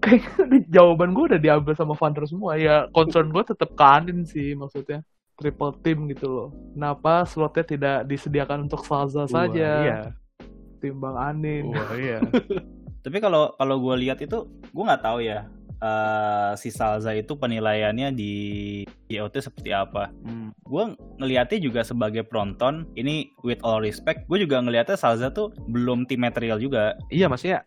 kayaknya 0.00 0.45
di- 0.49 0.68
jawaban 0.76 1.12
gua 1.12 1.37
udah 1.37 1.40
diambil 1.42 1.76
sama 1.76 1.92
Vander 1.92 2.25
semua 2.25 2.56
ya 2.56 2.88
concern 2.97 3.28
gua 3.28 3.45
tetap 3.45 3.76
ke 3.76 3.85
Anin 3.85 4.25
sih 4.25 4.56
maksudnya 4.56 5.04
triple 5.37 5.76
team 5.85 6.09
gitu 6.09 6.33
loh. 6.33 6.49
Kenapa 6.73 7.28
slotnya 7.28 7.64
tidak 7.68 7.99
disediakan 8.09 8.73
untuk 8.73 8.88
Salza 8.88 9.28
saja? 9.28 9.52
Wah, 9.52 9.85
Iya. 9.85 10.00
Timbang 10.80 11.16
Anin. 11.21 11.76
Wah, 11.76 11.92
iya. 11.92 12.25
Tapi 13.04 13.21
kalau 13.21 13.52
kalau 13.61 13.76
gue 13.85 13.95
lihat 14.09 14.18
itu, 14.25 14.49
gue 14.49 14.85
nggak 14.88 15.04
tahu 15.04 15.21
ya 15.21 15.45
eh, 15.80 16.52
si 16.56 16.68
Salza 16.73 17.12
itu 17.12 17.37
penilaiannya 17.37 18.12
di 18.14 18.35
IoT 19.12 19.35
seperti 19.40 19.71
apa. 19.73 20.12
Hmm. 20.25 20.50
Gue 20.66 20.97
ngelihatnya 21.21 21.59
juga 21.62 21.80
sebagai 21.87 22.26
penonton, 22.26 22.88
ini 22.99 23.30
with 23.47 23.62
all 23.62 23.80
respect, 23.80 24.26
gue 24.26 24.38
juga 24.42 24.61
ngelihatnya 24.61 24.97
Salza 24.99 25.33
tuh 25.33 25.52
belum 25.68 26.09
tim 26.09 26.23
material 26.23 26.59
juga. 26.59 26.97
Iya 27.12 27.30
maksudnya 27.30 27.64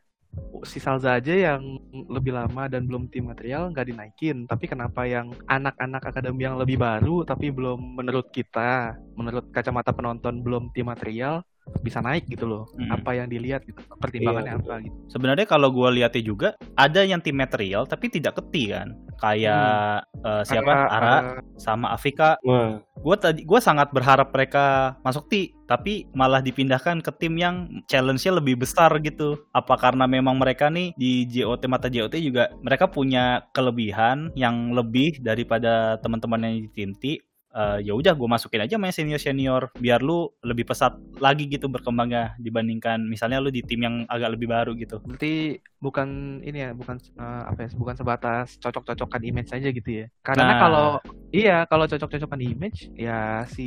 si 0.61 0.77
Salza 0.77 1.17
aja 1.17 1.33
yang 1.33 1.81
lebih 2.09 2.35
lama 2.35 2.69
dan 2.69 2.85
belum 2.85 3.09
tim 3.09 3.31
material 3.31 3.73
nggak 3.73 3.87
dinaikin 3.89 4.45
tapi 4.45 4.69
kenapa 4.69 5.07
yang 5.07 5.33
anak-anak 5.49 6.03
akademi 6.05 6.45
yang 6.45 6.59
lebih 6.59 6.77
baru 6.77 7.25
tapi 7.25 7.49
belum 7.49 7.97
menurut 7.97 8.29
kita 8.29 8.93
menurut 9.17 9.49
kacamata 9.49 9.89
penonton 9.89 10.45
belum 10.45 10.69
tim 10.75 10.85
material 10.85 11.41
bisa 11.79 11.99
naik 12.01 12.25
gitu 12.27 12.45
loh 12.45 12.63
Mm. 12.75 12.91
apa 12.91 13.11
yang 13.15 13.27
dilihat 13.27 13.61
gitu 13.65 13.79
pertimbangannya 13.97 14.55
Iya, 14.55 14.61
apa 14.61 14.73
gitu 14.83 14.95
Sebenarnya 15.09 15.45
kalau 15.49 15.69
gue 15.73 15.89
lihatnya 15.99 16.23
juga 16.23 16.49
ada 16.77 17.01
yang 17.01 17.19
tim 17.19 17.35
material 17.35 17.83
tapi 17.85 18.07
tidak 18.07 18.37
keti 18.37 18.71
kan, 18.71 18.93
kayak 19.19 20.05
eh, 20.21 20.43
siapa 20.45 20.69
Kayak, 20.69 20.91
Ara 20.93 21.15
eh, 21.17 21.25
sama 21.59 21.87
Afika. 21.91 22.39
Gue 22.99 23.15
tadi 23.15 23.47
gue 23.47 23.59
sangat 23.63 23.95
berharap 23.95 24.35
mereka 24.35 24.95
masuk 25.01 25.31
ti, 25.31 25.55
tapi 25.65 26.03
malah 26.11 26.43
dipindahkan 26.43 26.99
ke 26.99 27.11
tim 27.15 27.39
yang 27.39 27.83
challenge-nya 27.87 28.37
lebih 28.37 28.59
besar 28.59 28.91
gitu. 28.99 29.39
Apa 29.55 29.79
karena 29.79 30.03
memang 30.03 30.35
mereka 30.35 30.67
nih 30.67 30.91
di 30.99 31.23
JOT 31.25 31.63
mata 31.71 31.87
JOT 31.87 32.19
juga 32.19 32.51
mereka 32.59 32.91
punya 32.91 33.47
kelebihan 33.55 34.35
yang 34.35 34.75
lebih 34.75 35.19
daripada 35.23 35.95
teman-teman 36.03 36.43
yang 36.43 36.55
di 36.67 36.69
tim 36.75 36.91
T. 36.95 37.23
Eh, 37.49 37.89
ya 37.89 37.97
udah 37.97 38.13
gue 38.13 38.29
masukin 38.29 38.61
aja 38.61 38.77
main 38.77 38.93
senior 38.93 39.17
senior 39.17 39.73
biar 39.73 40.05
lu 40.05 40.29
lebih 40.45 40.69
pesat 40.69 40.93
lagi 41.17 41.49
gitu 41.49 41.65
berkembangnya 41.65 42.37
dibandingkan 42.37 43.01
misalnya 43.01 43.41
lu 43.41 43.49
di 43.49 43.65
tim 43.65 43.81
yang 43.81 43.95
agak 44.05 44.37
lebih 44.37 44.53
baru 44.53 44.77
gitu. 44.77 45.01
Berarti 45.01 45.57
bukan 45.81 46.39
ini 46.45 46.69
ya 46.69 46.77
bukan 46.77 47.01
eh, 47.01 47.43
apa 47.49 47.65
ya 47.65 47.69
bukan 47.73 47.97
sebatas 47.97 48.53
cocok-cocokan 48.61 49.21
image 49.25 49.49
aja 49.49 49.65
gitu 49.73 49.89
ya? 49.89 50.05
Karena 50.21 50.45
Nah. 50.45 50.59
kalau 50.61 50.89
iya 51.33 51.65
kalau 51.65 51.89
cocok-cocokan 51.89 52.37
image 52.37 52.93
ya 52.93 53.41
si 53.49 53.65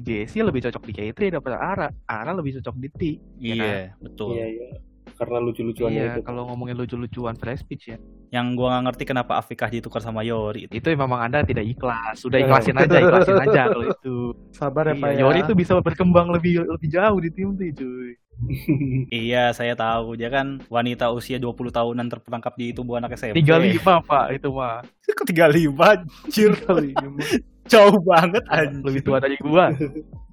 JC 0.00 0.40
lebih 0.40 0.64
cocok 0.64 0.88
di 0.88 0.92
K3 0.96 1.28
daripada 1.28 1.60
Ara. 1.60 1.88
Ara 2.08 2.32
lebih 2.32 2.56
cocok 2.56 2.76
di 2.80 2.88
T 2.88 3.00
ya 3.36 3.52
kan? 3.52 3.68
iya 3.68 3.80
betul. 4.00 4.32
Iya 4.32 4.46
iya 4.48 4.68
karena 5.14 5.38
lucu-lucuannya 5.38 5.94
Iya, 5.96 6.12
itu 6.14 6.20
kalau 6.22 6.46
ngomongin 6.48 6.76
lucu-lucuan 6.76 7.34
fresh 7.34 7.62
speech 7.62 7.90
ya. 7.90 7.98
yang 8.28 8.58
gua 8.58 8.74
nggak 8.74 8.84
ngerti 8.90 9.04
kenapa 9.06 9.38
Afikah 9.38 9.70
ditukar 9.70 10.02
sama 10.02 10.26
Yori 10.26 10.66
Itu 10.66 10.90
memang 10.90 11.22
Anda 11.22 11.46
tidak 11.46 11.62
ikhlas. 11.64 12.18
Sudah 12.18 12.42
ikhlasin 12.42 12.74
aja, 12.74 12.98
ikhlasin 12.98 13.38
aja 13.38 13.60
kalau 13.70 13.86
itu. 13.94 14.16
Sabar 14.50 14.90
ya 14.90 14.94
Iya, 14.94 15.02
Pak 15.02 15.10
ya. 15.10 15.18
Yori 15.22 15.38
itu 15.42 15.52
bisa 15.54 15.72
berkembang 15.78 16.34
lebih 16.34 16.66
lebih 16.66 16.88
jauh 16.90 17.18
di 17.18 17.30
tim 17.30 17.54
tuh, 17.54 17.70
cuy. 17.70 18.10
Iya, 19.14 19.54
saya 19.54 19.78
tahu. 19.78 20.18
Dia 20.18 20.26
kan 20.28 20.58
wanita 20.66 21.14
usia 21.14 21.38
20 21.38 21.54
tahunan 21.70 22.06
terperangkap 22.10 22.58
di 22.58 22.74
tubuh 22.74 22.98
anak 22.98 23.14
SMP. 23.14 23.38
35, 23.38 23.78
Pak, 24.02 24.26
itu 24.34 24.48
mah. 24.50 24.82
Kok 25.16 25.26
35, 25.30 25.70
anjir. 25.70 26.52
Kali 26.58 26.90
Jauh 27.64 27.96
banget, 28.02 28.42
anjir. 28.50 28.82
Lebih 28.82 29.00
tua 29.06 29.22
dari 29.22 29.38
gua. 29.38 29.70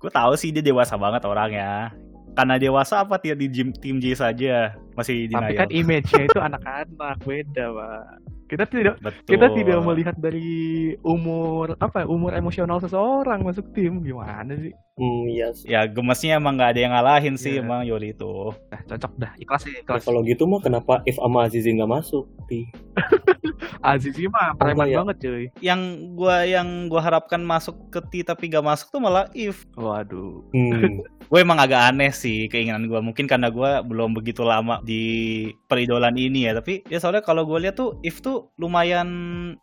Gue 0.02 0.10
tahu 0.10 0.34
sih 0.34 0.50
dia 0.50 0.66
dewasa 0.66 0.98
banget 0.98 1.22
orangnya. 1.24 1.94
Karena 2.32 2.56
dewasa 2.56 3.04
apa 3.04 3.20
dia 3.20 3.36
di 3.36 3.52
gym, 3.52 3.76
tim 3.76 4.00
J 4.00 4.16
saja 4.16 4.76
masih 4.96 5.28
Tapi 5.28 5.52
denial. 5.52 5.60
kan 5.60 5.70
image-nya 5.70 6.24
itu 6.32 6.40
anak-anak, 6.40 7.18
beda, 7.28 7.66
Pak. 7.76 8.04
Kita 8.52 8.64
tidak 8.68 8.96
Betul. 9.00 9.32
kita 9.32 9.48
tidak 9.56 9.80
melihat 9.80 10.16
dari 10.20 10.92
umur 11.08 11.72
apa 11.80 12.04
ya, 12.04 12.08
umur 12.12 12.36
emosional 12.36 12.84
seseorang 12.84 13.48
masuk 13.48 13.64
tim 13.72 14.04
gimana 14.04 14.52
sih? 14.60 14.76
Hmm 15.02 15.24
iya 15.28 15.48
sih. 15.50 15.66
Ya 15.66 15.82
gemesnya 15.84 16.38
emang 16.38 16.54
nggak 16.54 16.72
ada 16.72 16.80
yang 16.80 16.94
ngalahin 16.94 17.36
sih 17.36 17.58
Iya. 17.58 17.66
emang 17.66 17.82
Yori 17.84 18.14
itu. 18.14 18.54
Nah, 18.70 18.82
cocok 18.86 19.12
dah, 19.18 19.32
ikhlas 19.36 19.66
ya, 19.66 19.72
Ya, 19.72 19.80
ikhlas. 19.82 20.06
kalau 20.06 20.22
gitu 20.22 20.46
mah 20.46 20.62
kenapa 20.62 21.02
if 21.04 21.18
sama 21.18 21.44
Azizi 21.44 21.74
nggak 21.74 21.90
masuk 21.92 22.30
Azizi 23.82 24.28
mah 24.28 24.54
preman 24.54 24.86
ya? 24.86 25.02
banget 25.02 25.18
cuy. 25.20 25.46
Yang 25.60 25.82
gua 26.14 26.44
yang 26.44 26.68
gua 26.86 27.02
harapkan 27.02 27.42
masuk 27.42 27.90
ke 27.90 28.00
T 28.04 28.22
tapi 28.22 28.46
gak 28.48 28.62
masuk 28.62 28.90
tuh 28.90 29.00
malah 29.00 29.26
If. 29.34 29.66
Waduh. 29.74 30.46
Hmm. 30.52 31.02
Gue 31.32 31.40
emang 31.40 31.56
agak 31.58 31.80
aneh 31.88 32.12
sih 32.12 32.46
keinginan 32.46 32.86
gua. 32.86 33.00
Mungkin 33.00 33.24
karena 33.24 33.48
gua 33.48 33.80
belum 33.80 34.12
begitu 34.12 34.44
lama 34.44 34.84
di 34.84 35.02
peridolan 35.66 36.14
ini 36.14 36.44
ya. 36.44 36.54
Tapi 36.54 36.84
ya 36.86 37.00
soalnya 37.00 37.24
kalau 37.24 37.48
gue 37.48 37.56
lihat 37.58 37.74
tuh 37.74 37.96
If 38.02 38.20
tuh 38.20 38.52
lumayan 38.58 39.08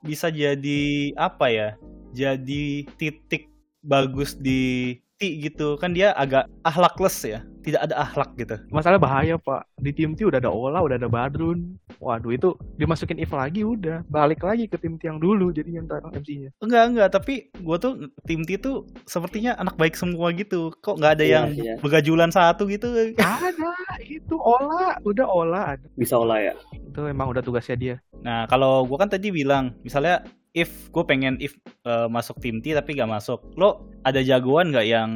bisa 0.00 0.33
jadi 0.33 0.80
apa 1.14 1.52
ya? 1.52 1.68
Jadi 2.11 2.88
titik 2.97 3.52
bagus 3.78 4.33
di 4.35 4.97
T 5.18 5.42
gitu. 5.42 5.75
Kan 5.76 5.92
dia 5.92 6.14
agak 6.14 6.46
ahlakless 6.62 7.26
ya. 7.26 7.42
Tidak 7.66 7.84
ada 7.84 8.00
ahlak 8.00 8.32
gitu. 8.38 8.56
Masalah 8.72 8.96
bahaya 8.96 9.37
pak. 9.37 9.66
Di 9.82 9.90
tim 9.92 10.14
T 10.14 10.25
udah 10.25 10.38
ada 10.40 10.48
Ola, 10.48 10.80
udah 10.80 10.96
ada 10.96 11.10
Badrun. 11.10 11.76
Waduh 11.98 12.32
itu 12.32 12.54
dimasukin 12.78 13.18
If 13.18 13.34
lagi 13.34 13.66
udah. 13.66 14.06
Balik 14.08 14.46
lagi 14.46 14.70
ke 14.70 14.78
tim 14.78 14.96
T 14.96 15.04
yang 15.10 15.18
dulu 15.18 15.50
jadi 15.50 15.82
yang 15.82 15.90
MC-nya. 15.90 16.54
Enggak, 16.62 16.84
enggak, 16.94 17.08
tapi 17.12 17.50
gue 17.52 17.76
tuh 17.76 17.92
tim 18.25 18.46
T 18.46 18.56
tuh 18.56 18.87
sepertinya 19.04 19.58
anak 19.58 19.75
baik 19.76 19.98
semua 19.98 20.30
gitu. 20.32 20.70
Kok 20.80 20.96
nggak 21.02 21.12
ada 21.20 21.25
Iya, 21.26 21.34
yang 21.34 21.46
iya. 21.58 21.75
begajulan 21.82 22.30
satu 22.32 22.70
gitu? 22.70 22.88
ada 23.18 23.75
itu 24.06 24.34
Ola, 24.38 24.96
udah 25.02 25.26
Ola 25.26 25.60
ada. 25.76 25.87
Bisa 25.98 26.14
olah 26.16 26.38
ya. 26.40 26.54
Itu 26.72 27.04
emang 27.10 27.34
udah 27.34 27.42
tugasnya 27.42 27.76
dia. 27.76 27.96
Nah, 28.22 28.46
kalau 28.46 28.87
gue 28.87 28.96
kan 28.96 29.10
tadi 29.10 29.28
bilang, 29.34 29.75
misalnya 29.82 30.22
if 30.59 30.91
gue 30.91 31.05
pengen 31.05 31.38
if 31.38 31.55
eh, 31.85 32.09
masuk 32.11 32.43
tim 32.43 32.59
T 32.59 32.75
tapi 32.75 32.93
gak 32.93 33.07
masuk, 33.07 33.38
lo 33.55 33.87
ada 34.03 34.19
jagoan 34.19 34.75
nggak 34.75 34.87
yang 34.87 35.11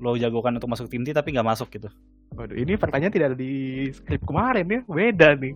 lo 0.00 0.16
jagokan 0.16 0.56
untuk 0.56 0.72
masuk 0.72 0.88
tim 0.88 1.04
T 1.04 1.12
tapi 1.12 1.30
gak 1.30 1.44
masuk 1.44 1.68
gitu? 1.68 1.92
Waduh 2.32 2.54
ini 2.54 2.74
pertanyaan 2.74 3.12
tidak 3.12 3.26
ada 3.34 3.38
di 3.38 3.52
skrip 3.90 4.24
kemarin 4.24 4.64
ya. 4.64 4.80
Beda 4.84 5.28
nih. 5.34 5.52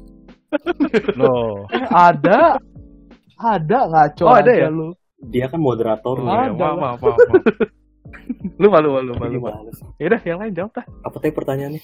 Lo, 1.21 1.65
ada. 1.89 2.61
Ada 3.39 3.79
ngaco 3.89 4.25
Oh, 4.25 4.37
ada 4.37 4.51
aja 4.51 4.67
ya? 4.67 4.69
lu. 4.69 4.93
Dia 5.23 5.47
kan 5.47 5.59
moderator. 5.59 6.19
Oh, 6.19 6.23
nih. 6.23 6.29
ya, 6.29 6.43
ada 6.51 6.67
maaf, 6.75 6.77
maaf, 6.77 6.99
maaf, 7.01 7.19
maaf. 7.29 7.45
lu 8.59 8.67
malu, 8.69 8.89
malu, 8.95 9.13
malu, 9.17 9.71
sih? 9.73 9.87
Yaudah, 9.99 10.21
yang 10.23 10.39
lain 10.43 10.53
jawab 10.53 10.73
dah. 10.75 10.85
Apa 11.03 11.17
tadi 11.19 11.33
pertanyaannya? 11.33 11.83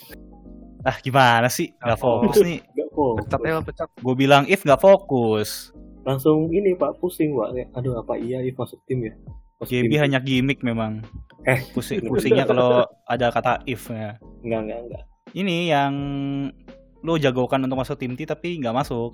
ah 0.87 0.97
gimana 1.03 1.49
sih? 1.49 1.75
Gak 1.77 1.99
Oh. 1.99 2.23
fokus 2.23 2.39
nih. 2.41 2.59
Gak 2.75 2.89
kok. 2.91 3.13
Pecat 3.23 3.41
ya, 3.43 3.55
pecat. 3.61 3.89
Gue 3.99 4.15
bilang 4.15 4.45
if 4.47 4.63
gak 4.63 4.79
fokus. 4.79 5.75
Langsung 6.09 6.49
ini 6.49 6.73
Pak 6.73 7.05
pusing 7.05 7.37
Pak. 7.37 7.77
Aduh 7.77 8.01
apa 8.01 8.17
iya 8.17 8.41
If 8.41 8.57
masuk 8.57 8.81
tim 8.89 9.05
ya? 9.05 9.13
Masuk 9.61 9.77
tim. 9.77 9.93
hanya 10.01 10.19
gimmick 10.25 10.65
memang. 10.65 11.05
Eh. 11.45 11.61
Pusing, 11.77 12.09
pusingnya 12.09 12.49
kalau 12.49 12.89
ada 13.05 13.29
kata 13.29 13.61
if 13.69 13.93
ya. 13.93 14.17
Enggak 14.41 14.61
enggak 14.65 14.79
enggak. 14.89 15.03
Ini 15.37 15.57
yang 15.69 15.93
lo 17.05 17.21
jagokan 17.21 17.69
untuk 17.69 17.85
masuk 17.85 18.01
tim 18.01 18.17
T 18.17 18.25
tapi 18.25 18.57
nggak 18.57 18.73
masuk. 18.73 19.13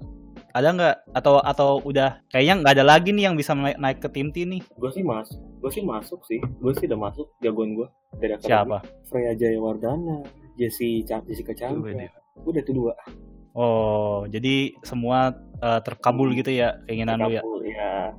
Ada 0.55 0.71
nggak? 0.71 0.97
Atau 1.19 1.43
atau 1.43 1.83
udah 1.83 2.23
kayaknya 2.31 2.63
nggak 2.63 2.75
ada 2.79 2.85
lagi 2.87 3.11
nih 3.11 3.27
yang 3.27 3.35
bisa 3.35 3.59
naik, 3.59 3.75
naik 3.83 3.99
ke 3.99 4.09
tim 4.15 4.31
T 4.31 4.47
nih? 4.47 4.63
Gue 4.79 4.91
sih 4.95 5.03
mas, 5.03 5.27
gue 5.35 5.71
sih 5.75 5.83
masuk 5.83 6.23
sih. 6.31 6.39
Gue 6.63 6.71
sih 6.79 6.87
udah 6.87 7.11
masuk 7.11 7.27
jagoan 7.43 7.75
gue 7.75 7.91
dari 8.23 8.39
akademi. 8.39 8.55
Siapa? 8.55 8.79
Freya 9.11 9.35
Jayawardana, 9.35 10.23
Jesse 10.55 11.03
Ca- 11.03 11.27
Jessica 11.27 11.51
Chandra. 11.59 11.91
ini. 11.91 12.07
Udah 12.47 12.63
tuh 12.63 12.75
dua. 12.79 12.95
Oh, 13.55 14.27
jadi 14.31 14.75
semua 14.87 15.35
eh, 15.63 15.81
terkabul 15.85 16.33
gitu 16.35 16.51
ya 16.51 16.81
keinginan 16.89 17.23
lo 17.23 17.31
ya? 17.31 17.43
Ya. 17.65 18.15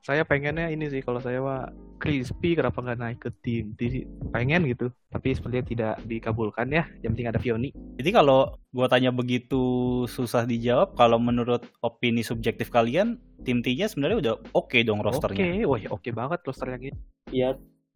Saya 0.00 0.24
pengennya 0.24 0.72
ini 0.72 0.88
sih 0.88 1.04
kalau 1.04 1.20
saya 1.20 1.38
mah 1.44 1.68
crispy 2.00 2.56
kenapa 2.56 2.80
nggak 2.80 2.98
naik 2.98 3.18
ke 3.20 3.30
tim 3.44 3.76
T? 3.76 4.08
Pengen 4.32 4.64
gitu. 4.64 4.88
Tapi 5.12 5.36
sepertinya 5.36 5.64
tidak 5.68 5.94
dikabulkan 6.08 6.72
ya. 6.72 6.88
Yang 7.04 7.10
penting 7.12 7.28
ada 7.28 7.38
Vioni. 7.38 7.70
Jadi 8.00 8.10
kalau 8.10 8.56
gua 8.72 8.88
tanya 8.88 9.12
begitu 9.12 9.60
susah 10.08 10.48
dijawab, 10.48 10.96
kalau 10.96 11.20
menurut 11.20 11.68
opini 11.84 12.24
subjektif 12.24 12.72
kalian, 12.72 13.20
tim 13.44 13.60
T-nya 13.60 13.92
sebenarnya 13.92 14.18
udah 14.18 14.34
oke 14.56 14.80
dong 14.80 15.04
Oke, 15.04 15.12
rosternya. 15.12 15.68
wah 15.68 15.78
oke 15.92 16.08
banget 16.16 16.40
roster 16.48 16.72
yang 16.72 16.82
ini. 16.88 16.98
Ya 17.30 17.50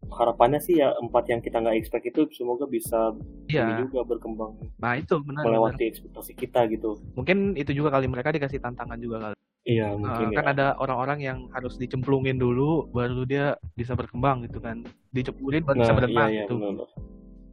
harapannya 0.05 0.59
sih 0.59 0.77
ya 0.77 0.93
empat 0.95 1.27
yang 1.27 1.39
kita 1.39 1.57
nggak 1.57 1.75
expect 1.75 2.05
itu 2.05 2.29
semoga 2.31 2.63
bisa 2.63 3.11
Iya. 3.45 3.81
juga 3.81 4.05
berkembang 4.05 4.53
Nah 4.77 4.95
itu 4.95 5.17
benar. 5.19 5.41
benar. 5.41 5.45
melewati 5.49 5.83
ekspektasi 5.87 6.31
kita 6.33 6.69
gitu. 6.69 7.01
Mungkin 7.13 7.53
itu 7.53 7.71
juga 7.71 7.89
kali 7.91 8.05
mereka 8.05 8.29
dikasih 8.29 8.59
tantangan 8.59 8.97
juga 8.97 9.17
kali. 9.21 9.35
Iya 9.65 9.89
Eh, 9.89 9.97
mungkin 9.97 10.29
kan 10.31 10.45
ya. 10.45 10.51
ada 10.53 10.67
orang-orang 10.77 11.19
yang 11.19 11.39
harus 11.49 11.73
dicemplungin 11.75 12.37
dulu 12.37 12.85
baru 12.87 13.25
dia 13.25 13.45
bisa 13.73 13.97
berkembang 13.97 14.45
gitu 14.45 14.61
kan. 14.61 14.85
Dicemplungin 15.09 15.65
baru 15.65 15.77
bisa 15.79 15.85
Nah, 15.85 15.89
iya 15.89 15.99
berenang 15.99 16.29
iya 16.29 16.41
gitu. 16.43 16.55
benar. 16.55 16.87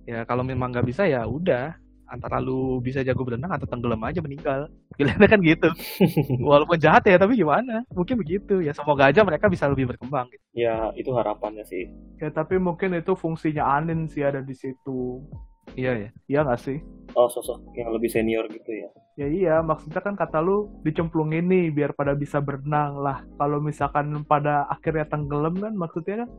Ya 0.02 0.20
kalau 0.22 0.44
memang 0.44 0.68
nggak 0.70 0.86
bisa 0.86 1.08
ya 1.08 1.24
udah 1.24 1.72
antara 2.12 2.36
lu 2.36 2.84
bisa 2.84 3.00
jago 3.00 3.24
berenang 3.24 3.56
atau 3.56 3.64
tenggelam 3.64 4.04
aja 4.04 4.20
meninggal. 4.20 4.68
Pilihannya 5.00 5.28
kan 5.32 5.40
gitu. 5.40 5.68
Walaupun 6.52 6.76
jahat 6.76 7.08
ya 7.08 7.16
tapi 7.16 7.40
gimana? 7.40 7.88
Mungkin 7.96 8.20
begitu 8.20 8.60
ya. 8.60 8.76
Semoga 8.76 9.08
aja 9.08 9.24
mereka 9.24 9.48
bisa 9.48 9.64
lebih 9.72 9.88
berkembang 9.96 10.28
gitu. 10.28 10.44
Ya 10.52 10.92
itu 10.92 11.08
harapannya 11.16 11.64
sih. 11.64 11.88
Ya 12.20 12.28
tapi 12.28 12.60
mungkin 12.60 12.92
itu 12.92 13.16
fungsinya 13.16 13.64
Anin 13.80 14.12
sih 14.12 14.20
ada 14.20 14.44
di 14.44 14.52
situ. 14.52 15.24
Iya 15.72 15.92
ya. 15.96 16.08
Iya 16.28 16.38
nggak 16.44 16.60
sih? 16.60 16.78
Oh 17.16 17.32
sosok 17.32 17.72
yang 17.72 17.88
lebih 17.96 18.12
senior 18.12 18.44
gitu 18.52 18.68
ya. 18.68 18.88
Ya 19.12 19.28
iya, 19.28 19.54
maksudnya 19.60 20.00
kan 20.00 20.16
kata 20.16 20.40
lu 20.40 20.72
dicemplungin 20.88 21.44
nih 21.44 21.68
biar 21.68 21.92
pada 21.92 22.16
bisa 22.16 22.40
berenang 22.40 22.96
lah. 22.96 23.20
Kalau 23.36 23.60
misalkan 23.60 24.08
pada 24.24 24.64
akhirnya 24.72 25.04
tenggelam 25.04 25.52
kan 25.60 25.76
maksudnya 25.76 26.24
kan 26.24 26.30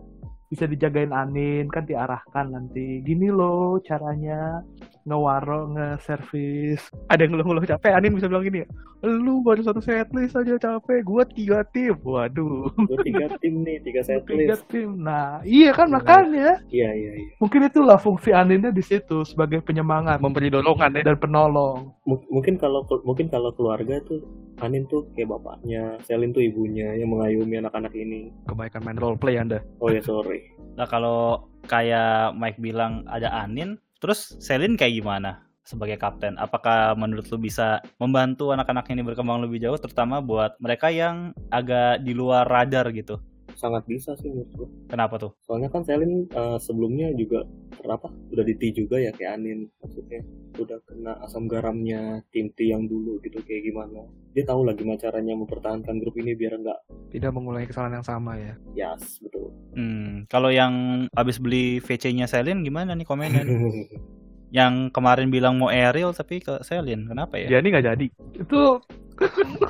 bisa 0.50 0.66
dijagain 0.66 1.14
Anin 1.14 1.70
kan 1.70 1.86
diarahkan 1.86 2.50
nanti. 2.50 3.06
Gini 3.06 3.30
loh 3.30 3.78
caranya 3.86 4.62
ngewaro 5.04 5.72
nge-service. 5.72 6.88
Ada 7.08 7.24
yang 7.24 7.36
ngeluh-ngeluh 7.36 7.68
capek. 7.68 7.92
Anin 7.94 8.16
bisa 8.16 8.28
bilang 8.28 8.44
gini 8.44 8.64
ya. 8.64 8.68
Lu 9.04 9.44
baru 9.44 9.60
satu 9.60 9.80
setlist 9.80 10.34
aja 10.34 10.56
capek. 10.56 11.04
Gua 11.04 11.24
tiga 11.24 11.68
tim. 11.70 12.00
Waduh. 12.00 12.72
Gue 12.88 12.98
tiga 13.04 13.28
tim 13.38 13.62
nih, 13.62 13.84
tiga 13.84 14.00
Tiga 14.00 14.24
setlist. 14.24 14.64
tim. 14.68 14.96
Nah, 14.98 15.44
iya 15.44 15.72
kan 15.72 15.92
makanya. 15.92 16.64
Iya 16.68 16.90
iya 16.90 17.12
iya. 17.20 17.30
Mungkin 17.38 17.68
itulah 17.68 17.96
fungsi 17.96 18.32
Aninnya 18.32 18.72
di 18.72 18.80
situ 18.80 19.24
sebagai 19.24 19.60
penyemangat 19.60 20.24
Memberi 20.24 20.48
dorongan 20.48 20.96
ya. 20.96 21.04
dan 21.04 21.20
penolong. 21.20 21.92
M- 22.08 22.24
mungkin 22.30 22.56
kalau 22.56 22.82
mungkin 23.04 23.28
kalau 23.28 23.52
keluarga 23.52 24.00
tuh 24.04 24.24
Anin 24.62 24.88
tuh 24.88 25.04
kayak 25.12 25.28
bapaknya, 25.30 26.00
Selin 26.06 26.32
tuh 26.32 26.40
ibunya 26.40 26.96
yang 26.96 27.12
mengayomi 27.12 27.60
anak-anak 27.60 27.92
ini. 27.92 28.32
Kebaikan 28.48 28.86
main 28.86 28.96
role 28.96 29.20
play 29.20 29.36
Anda. 29.36 29.60
Oh 29.84 29.92
ya 29.92 30.00
sorry. 30.00 30.48
Nah 30.80 30.88
kalau 30.88 31.44
kayak 31.66 32.32
Mike 32.34 32.58
bilang 32.58 33.04
ada 33.06 33.28
Anin, 33.34 33.76
terus 34.04 34.36
Selin 34.44 34.76
kayak 34.76 35.00
gimana 35.00 35.48
sebagai 35.64 35.96
kapten? 35.96 36.36
Apakah 36.36 36.92
menurut 37.00 37.24
lu 37.32 37.40
bisa 37.40 37.80
membantu 37.96 38.52
anak-anak 38.52 38.92
ini 38.92 39.00
berkembang 39.00 39.40
lebih 39.48 39.64
jauh, 39.64 39.80
terutama 39.80 40.20
buat 40.20 40.60
mereka 40.60 40.92
yang 40.92 41.32
agak 41.48 42.04
di 42.04 42.12
luar 42.12 42.44
radar 42.44 42.92
gitu? 42.92 43.24
Sangat 43.56 43.84
bisa 43.86 44.18
sih 44.20 44.30
menurut 44.30 44.52
gue. 44.54 44.68
Kenapa 44.90 45.16
tuh? 45.22 45.32
Soalnya 45.46 45.70
kan 45.70 45.86
Selin 45.86 46.28
eh, 46.28 46.58
sebelumnya 46.60 47.14
juga 47.16 47.46
apa? 47.84 48.10
Udah 48.32 48.44
di 48.46 48.56
T 48.58 48.72
juga 48.74 48.98
ya 49.00 49.12
kayak 49.14 49.40
Anin 49.40 49.68
maksudnya 49.84 50.22
udah 50.54 50.78
kena 50.86 51.18
asam 51.26 51.50
garamnya 51.50 52.22
tim 52.30 52.54
T 52.54 52.70
yang 52.70 52.86
dulu 52.86 53.18
gitu 53.26 53.42
kayak 53.42 53.70
gimana. 53.70 54.06
Dia 54.34 54.46
tahu 54.46 54.66
lah 54.66 54.74
gimana 54.78 54.98
caranya 54.98 55.34
mempertahankan 55.38 55.98
grup 56.02 56.18
ini 56.18 56.34
biar 56.34 56.58
enggak 56.58 56.80
Tidak 57.14 57.30
mengulangi 57.30 57.70
kesalahan 57.70 58.02
yang 58.02 58.08
sama 58.08 58.38
ya. 58.38 58.54
yas 58.74 59.22
betul. 59.22 59.54
Hmm, 59.74 60.26
kalau 60.30 60.50
yang 60.50 61.06
habis 61.14 61.38
beli 61.38 61.78
VC-nya 61.82 62.26
Selin 62.30 62.66
gimana 62.66 62.94
nih 62.98 63.06
komennya? 63.06 63.46
yang 64.58 64.94
kemarin 64.94 65.34
bilang 65.34 65.58
mau 65.58 65.74
Ariel 65.74 66.14
tapi 66.14 66.38
ke 66.38 66.62
Selin, 66.62 67.10
kenapa 67.10 67.42
ya? 67.42 67.50
Diani 67.58 67.68
nggak 67.74 67.86
jadi. 67.90 68.08
Itu 68.38 68.82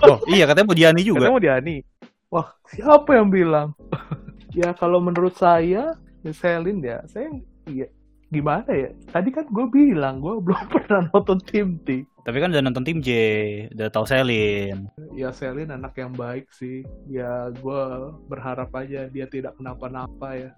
Oh 0.04 0.18
iya 0.32 0.48
katanya 0.48 0.68
mau 0.72 0.78
Diani 0.78 1.02
juga. 1.04 1.28
Katanya 1.28 1.36
mau 1.36 1.44
Diani. 1.44 1.76
Wah, 2.34 2.50
siapa 2.66 3.14
yang 3.14 3.30
bilang? 3.30 3.78
ya 4.58 4.74
kalau 4.74 4.98
menurut 4.98 5.38
saya, 5.38 5.94
ya 6.26 6.32
Selin 6.34 6.82
ya, 6.82 7.06
saya 7.06 7.30
iya 7.70 7.86
gimana 8.34 8.74
ya? 8.74 8.90
Tadi 9.14 9.30
kan 9.30 9.46
gue 9.46 9.70
bilang 9.70 10.18
gue 10.18 10.42
belum 10.42 10.66
pernah 10.74 11.06
nonton 11.14 11.38
tim 11.46 11.78
T. 11.86 12.02
Tapi 12.26 12.38
kan 12.42 12.50
udah 12.50 12.66
nonton 12.66 12.82
tim 12.82 13.06
J, 13.06 13.10
udah 13.78 13.86
tahu 13.94 14.10
Selin. 14.10 14.90
Ya 15.14 15.30
Selin 15.30 15.70
anak 15.70 15.94
yang 15.94 16.10
baik 16.18 16.50
sih. 16.50 16.82
Ya 17.06 17.54
gue 17.54 17.82
berharap 18.26 18.74
aja 18.74 19.06
dia 19.14 19.30
tidak 19.30 19.54
kenapa-napa 19.62 20.34
ya. 20.34 20.52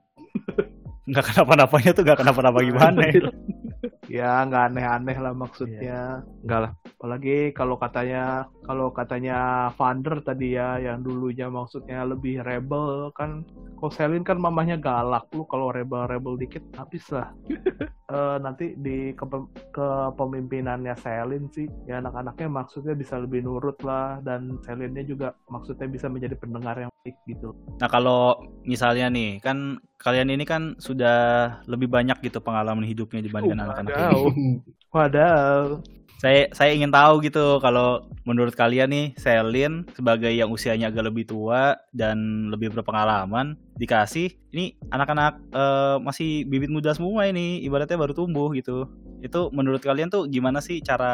Nggak 1.11 1.35
kenapa-napanya 1.35 1.91
tuh 1.91 2.03
nggak 2.07 2.19
kenapa-napa 2.23 2.59
gimana 2.63 3.03
ya? 3.11 3.19
ya 4.09 4.43
nggak 4.45 4.63
aneh-aneh 4.71 5.17
lah 5.19 5.33
maksudnya. 5.33 6.25
Enggak 6.43 6.59
lah. 6.61 6.71
Apalagi 6.97 7.53
kalau 7.53 7.75
katanya 7.77 8.49
kalau 8.65 8.87
katanya 8.89 9.69
Vander 9.77 10.21
tadi 10.25 10.57
ya 10.57 10.77
yang 10.81 11.05
dulunya 11.05 11.47
maksudnya 11.49 12.05
lebih 12.05 12.41
rebel 12.41 13.13
kan. 13.13 13.45
Kalau 13.75 13.91
Selin 13.91 14.23
kan 14.25 14.39
mamanya 14.39 14.79
galak 14.79 15.27
lu 15.35 15.43
kalau 15.45 15.69
rebel-rebel 15.69 16.39
dikit 16.39 16.63
habis 16.79 17.05
lah. 17.11 17.29
Eh, 18.05 18.37
nanti 18.37 18.77
di 18.77 19.17
kepe- 19.17 19.49
kepemimpinannya 19.73 20.93
Selin 20.93 21.49
sih 21.49 21.65
ya 21.89 21.97
anak-anaknya 21.97 22.53
maksudnya 22.53 22.93
bisa 22.93 23.17
lebih 23.17 23.41
nurut 23.41 23.81
lah 23.81 24.21
dan 24.21 24.61
Selinnya 24.61 25.01
juga 25.01 25.33
maksudnya 25.49 25.89
bisa 25.89 26.05
menjadi 26.05 26.37
pendengar 26.37 26.77
yang 26.77 26.93
baik 27.01 27.17
gitu. 27.25 27.57
Nah 27.81 27.89
kalau 27.89 28.37
misalnya 28.61 29.09
nih, 29.09 29.41
kan 29.41 29.81
kalian 29.97 30.29
ini 30.29 30.45
kan 30.45 30.77
sudah 30.77 31.17
lebih 31.65 31.89
banyak 31.89 32.21
gitu 32.21 32.45
pengalaman 32.45 32.85
hidupnya 32.85 33.25
dibandingkan 33.25 33.73
Uh, 33.73 33.74
ada. 33.75 34.11
ini. 34.13 34.63
Padahal 34.89 35.81
Saya 36.15 36.47
saya 36.55 36.71
ingin 36.71 36.89
tahu 36.89 37.19
gitu 37.21 37.59
kalau 37.59 38.07
menurut 38.23 38.55
kalian 38.55 38.87
nih 38.87 39.05
Selin 39.13 39.83
sebagai 39.93 40.31
yang 40.31 40.47
usianya 40.47 40.87
agak 40.87 41.11
lebih 41.11 41.27
tua 41.27 41.75
dan 41.91 42.47
lebih 42.49 42.71
berpengalaman 42.71 43.59
dikasih 43.75 44.31
ini 44.49 44.79
anak-anak 44.89 45.37
eh, 45.51 45.95
masih 45.99 46.47
bibit 46.47 46.71
muda 46.71 46.95
semua 46.95 47.27
ini 47.27 47.59
ibaratnya 47.61 47.99
baru 47.99 48.15
tumbuh 48.15 48.47
gitu. 48.55 48.87
Itu 49.19 49.51
menurut 49.51 49.83
kalian 49.83 50.07
tuh 50.07 50.25
gimana 50.25 50.63
sih 50.63 50.79
cara 50.79 51.13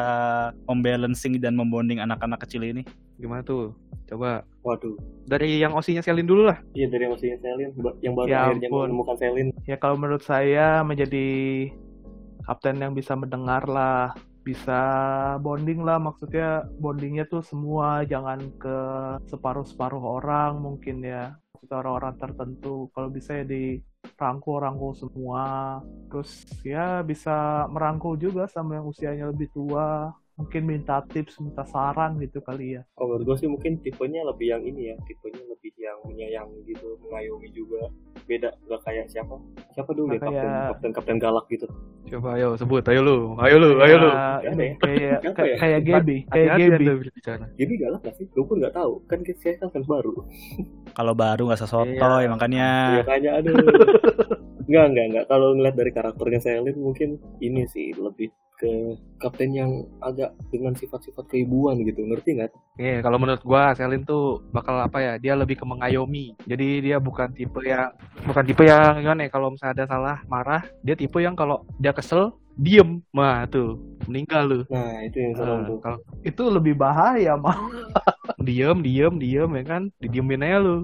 membalancing 0.64 1.42
dan 1.42 1.58
membonding 1.58 1.98
anak-anak 1.98 2.46
kecil 2.46 2.62
ini? 2.62 2.86
Gimana 3.18 3.42
tuh? 3.42 3.74
Coba 4.06 4.46
Waduh. 4.62 4.96
dari 5.26 5.58
yang 5.58 5.74
osinya 5.74 6.00
Selin 6.00 6.24
dulu 6.24 6.46
lah. 6.46 6.62
Iya 6.72 6.86
dari 6.88 7.10
maksudnya 7.10 7.42
Selin 7.42 7.74
ba- 7.74 7.98
yang 8.00 8.14
baru 8.14 8.30
Ya 8.30 8.38
akhirnya 8.46 8.68
menemukan 8.70 9.18
Selin. 9.18 9.50
ya 9.66 9.76
kalau 9.76 9.98
menurut 9.98 10.22
saya 10.22 10.86
menjadi 10.86 11.26
kapten 12.46 12.82
yang 12.82 12.92
bisa 12.92 13.14
mendengar 13.14 13.64
lah 13.66 14.14
bisa 14.42 14.80
bonding 15.38 15.86
lah 15.86 16.02
maksudnya 16.02 16.66
bondingnya 16.82 17.30
tuh 17.30 17.46
semua 17.46 18.02
jangan 18.02 18.42
ke 18.58 18.78
separuh-separuh 19.30 20.02
orang 20.02 20.58
mungkin 20.58 20.98
ya 21.06 21.38
Maksudnya 21.62 21.78
orang-orang 21.78 22.14
tertentu. 22.18 22.90
Kalau 22.90 23.06
bisa 23.06 23.38
ya 23.38 23.46
dirangkul-rangkul 23.46 24.98
semua 24.98 25.78
terus 26.10 26.42
ya 26.66 27.06
bisa 27.06 27.70
merangkul 27.70 28.18
juga 28.18 28.50
sama 28.50 28.82
yang 28.82 28.90
usianya 28.90 29.30
lebih 29.30 29.46
tua 29.54 30.10
mungkin 30.42 30.62
minta 30.66 31.06
tips 31.06 31.38
minta 31.38 31.62
saran 31.62 32.18
gitu 32.18 32.42
kali 32.42 32.74
ya 32.74 32.82
Kalau 32.92 33.14
menurut 33.14 33.24
gue 33.24 33.36
sih 33.38 33.48
mungkin 33.48 33.78
tipenya 33.78 34.26
lebih 34.26 34.50
yang 34.50 34.62
ini 34.62 34.90
ya, 34.90 34.96
tipenya 35.06 35.38
lebih 35.46 35.70
yang 35.78 35.98
menyayangi 36.02 36.58
gitu, 36.66 36.98
mengayomi 37.00 37.48
juga. 37.50 37.86
Beda, 38.26 38.50
nggak 38.66 38.80
kayak 38.82 39.06
siapa? 39.06 39.38
Siapa 39.72 39.90
dulu 39.94 40.10
Nggak 40.10 40.18
ya 40.18 40.26
kapten, 40.26 40.42
kayak- 40.42 40.68
kapten 40.68 40.90
kapten 40.90 41.18
galak 41.18 41.46
gitu. 41.46 41.66
Coba 42.12 42.36
ayo 42.36 42.58
sebut, 42.58 42.82
ayo 42.84 43.00
lu, 43.00 43.16
ayo 43.38 43.56
lu, 43.56 43.70
ayo 43.78 43.96
lu. 43.96 44.10
Kayak 44.10 44.98
ya? 44.98 45.18
kayak 45.32 45.56
kayak 45.56 45.80
ya? 45.86 46.00
kayak 46.28 46.78
berbicara. 46.98 47.44
Jadi 47.56 47.72
galak 47.78 48.00
nggak 48.02 48.16
sih? 48.18 48.26
Gue 48.28 48.44
pun 48.44 48.56
nggak 48.58 48.74
tahu. 48.74 48.92
Kan 49.06 49.18
saya 49.38 49.54
kan 49.56 49.68
fans 49.70 49.86
baru. 49.86 50.12
Kalau 50.98 51.14
baru 51.14 51.42
nggak 51.48 51.60
sesotoy 51.62 52.26
Iya. 52.26 52.28
makanya 52.28 52.66
Iya 52.92 53.02
kayaknya 53.06 53.30
aduh. 53.38 53.54
Enggak, 54.70 54.84
enggak, 54.94 55.06
enggak. 55.10 55.24
Kalau 55.26 55.48
ngeliat 55.52 55.74
dari 55.76 55.90
karakternya 55.90 56.40
Selin 56.40 56.76
mungkin 56.78 57.08
ini 57.42 57.66
sih 57.66 57.90
lebih 57.92 58.30
ke 58.62 58.70
kapten 59.18 59.50
yang 59.50 59.70
agak 59.98 60.30
dengan 60.54 60.70
sifat-sifat 60.78 61.26
keibuan 61.26 61.82
gitu, 61.82 62.06
ngerti 62.06 62.38
nggak? 62.38 62.50
Iya, 62.78 63.02
kalau 63.02 63.18
menurut 63.18 63.42
gua 63.42 63.74
Selin 63.74 64.06
tuh 64.06 64.38
bakal 64.54 64.78
apa 64.78 64.98
ya? 65.02 65.12
Dia 65.18 65.34
lebih 65.34 65.58
ke 65.58 65.64
mengayomi. 65.66 66.38
Jadi 66.46 66.86
dia 66.86 67.02
bukan 67.02 67.34
tipe 67.34 67.58
yang 67.66 67.90
bukan 68.22 68.44
tipe 68.46 68.62
yang 68.62 69.02
gimana 69.02 69.26
ya? 69.26 69.30
Kalau 69.34 69.50
misalnya 69.50 69.74
ada 69.82 69.86
salah, 69.90 70.16
marah, 70.30 70.62
dia 70.86 70.94
tipe 70.94 71.18
yang 71.18 71.34
kalau 71.34 71.66
dia 71.82 71.90
kesel, 71.90 72.38
diem. 72.54 73.02
Nah, 73.10 73.44
tuh, 73.50 73.82
meninggal 74.06 74.42
lu. 74.46 74.60
Nah 74.70 75.02
itu 75.02 75.18
yang 75.18 75.34
serem 75.34 75.58
Nah, 75.58 75.68
tuh. 75.68 75.78
kalau 75.82 75.98
itu 76.22 76.42
lebih 76.48 76.74
bahaya 76.78 77.34
mah 77.34 77.58
diem, 78.46 78.78
diem, 78.80 79.14
diem 79.18 79.50
ya 79.58 79.64
kan, 79.66 79.82
didiemin 80.00 80.44
aja 80.46 80.58
lu. 80.62 80.76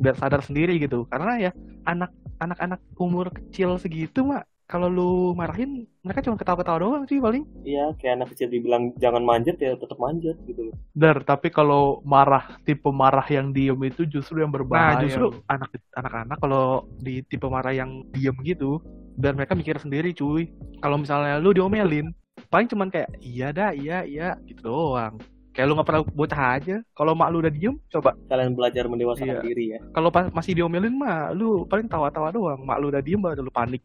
Biar 0.00 0.14
sadar 0.18 0.40
sendiri 0.42 0.78
gitu. 0.78 1.04
Karena 1.10 1.38
ya 1.38 1.50
anak 1.84 2.10
anak-anak 2.42 2.80
umur 2.98 3.30
kecil 3.30 3.78
segitu 3.78 4.24
mah 4.26 4.42
kalau 4.64 4.88
lu 4.88 5.10
marahin 5.32 5.84
mereka 6.00 6.20
cuma 6.20 6.36
ketawa-ketawa 6.36 6.78
doang 6.80 7.04
sih 7.04 7.20
paling. 7.20 7.44
Iya, 7.62 7.92
kayak 7.96 8.14
anak 8.16 8.28
kecil 8.32 8.48
dibilang 8.48 8.92
jangan 8.96 9.20
manjat 9.20 9.56
ya 9.56 9.72
tetap 9.74 9.96
manjat 9.96 10.36
gitu. 10.44 10.68
loh. 10.68 10.74
Dar, 10.92 11.20
tapi 11.20 11.48
kalau 11.48 12.00
marah 12.02 12.56
tipe 12.62 12.88
marah 12.88 13.24
yang 13.26 13.52
diem 13.52 13.76
itu 13.82 14.04
justru 14.04 14.40
yang 14.40 14.48
Nah, 14.48 14.56
berbahaya. 14.56 15.00
justru 15.00 15.32
anak 15.46 15.68
anak-anak 15.92 16.38
kalau 16.38 16.64
di 16.96 17.20
tipe 17.22 17.44
marah 17.44 17.72
yang 17.72 18.04
diem 18.10 18.36
gitu, 18.40 18.80
dan 19.14 19.36
mereka 19.36 19.52
mikir 19.52 19.76
sendiri 19.76 20.12
cuy. 20.12 20.48
Kalau 20.80 20.96
misalnya 20.96 21.36
lu 21.38 21.52
diomelin, 21.52 22.12
paling 22.48 22.68
cuman 22.68 22.88
kayak 22.88 23.08
iya 23.20 23.48
dah, 23.50 23.70
iya, 23.70 24.00
iya 24.02 24.28
gitu 24.44 24.64
doang. 24.64 25.16
Kayak 25.54 25.70
lu 25.70 25.78
nggak 25.78 25.86
pernah 25.86 26.02
bocah 26.02 26.42
aja. 26.58 26.76
Kalau 26.90 27.14
mak 27.14 27.30
lu 27.30 27.38
udah 27.38 27.48
diem, 27.48 27.78
coba. 27.86 28.10
Kalian 28.26 28.58
belajar 28.58 28.90
mendewasakan 28.90 29.38
Iya. 29.38 29.40
diri 29.40 29.64
ya. 29.70 29.80
Kalau 29.94 30.10
pas 30.10 30.26
masih 30.28 30.58
diomelin 30.58 30.90
mah, 30.90 31.30
lu 31.30 31.62
paling 31.64 31.86
tawa-tawa 31.86 32.34
doang. 32.34 32.58
Mak 32.66 32.78
lu 32.82 32.90
udah 32.90 32.98
diem 32.98 33.22
baru 33.22 33.38
lu 33.38 33.54
panik. 33.54 33.78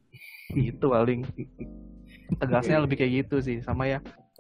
Gitu 0.56 0.86
paling. 0.86 1.22
Tegasnya 2.38 2.82
lebih 2.82 2.98
kayak 2.98 3.26
gitu 3.26 3.42
sih, 3.42 3.58
sama 3.62 3.86
ya. 3.86 4.00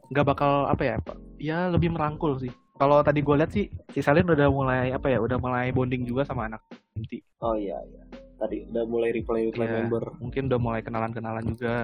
Nggak 0.09 0.25
bakal 0.25 0.65
apa 0.69 0.83
ya, 0.85 0.95
Pak? 1.01 1.17
Ya 1.37 1.69
lebih 1.69 1.93
merangkul 1.93 2.37
sih. 2.37 2.49
Kalau 2.79 3.03
tadi 3.03 3.19
gue 3.19 3.35
lihat 3.35 3.51
sih, 3.51 3.67
si 3.91 3.99
Salin 3.99 4.23
udah 4.23 4.47
mulai 4.47 4.95
apa 4.95 5.11
ya, 5.11 5.19
udah 5.19 5.35
mulai 5.35 5.69
bonding 5.69 6.07
juga 6.07 6.23
sama 6.23 6.47
anak 6.47 6.63
inti. 6.95 7.19
Oh 7.43 7.53
iya 7.53 7.75
iya. 7.91 8.03
Tadi 8.39 8.71
udah 8.71 8.83
mulai 8.87 9.11
reply 9.11 9.51
reply 9.51 9.67
Iya. 9.67 9.75
member. 9.83 10.15
mungkin 10.23 10.47
udah 10.47 10.59
mulai 10.63 10.79
kenalan-kenalan 10.79 11.43
juga. 11.43 11.75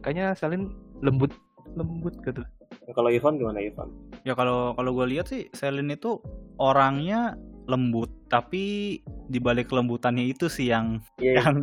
Kayaknya 0.00 0.32
Selin 0.32 0.72
lembut 1.04 1.36
lembut 1.76 2.16
gitu. 2.24 2.40
Nah, 2.88 2.94
kalau 2.96 3.12
Ivan 3.12 3.36
gimana 3.36 3.60
Ivan? 3.60 3.92
Ya 4.24 4.32
kalau 4.32 4.72
kalau 4.72 4.90
gue 4.96 5.06
lihat 5.12 5.28
sih 5.28 5.52
Selin 5.52 5.92
itu 5.92 6.16
orangnya 6.56 7.36
lembut, 7.68 8.08
tapi 8.32 8.64
di 9.28 9.36
balik 9.36 9.68
kelembutannya 9.68 10.24
itu 10.24 10.48
sih 10.48 10.66
yang 10.66 11.04
Iya, 11.18 11.36
yang 11.38 11.56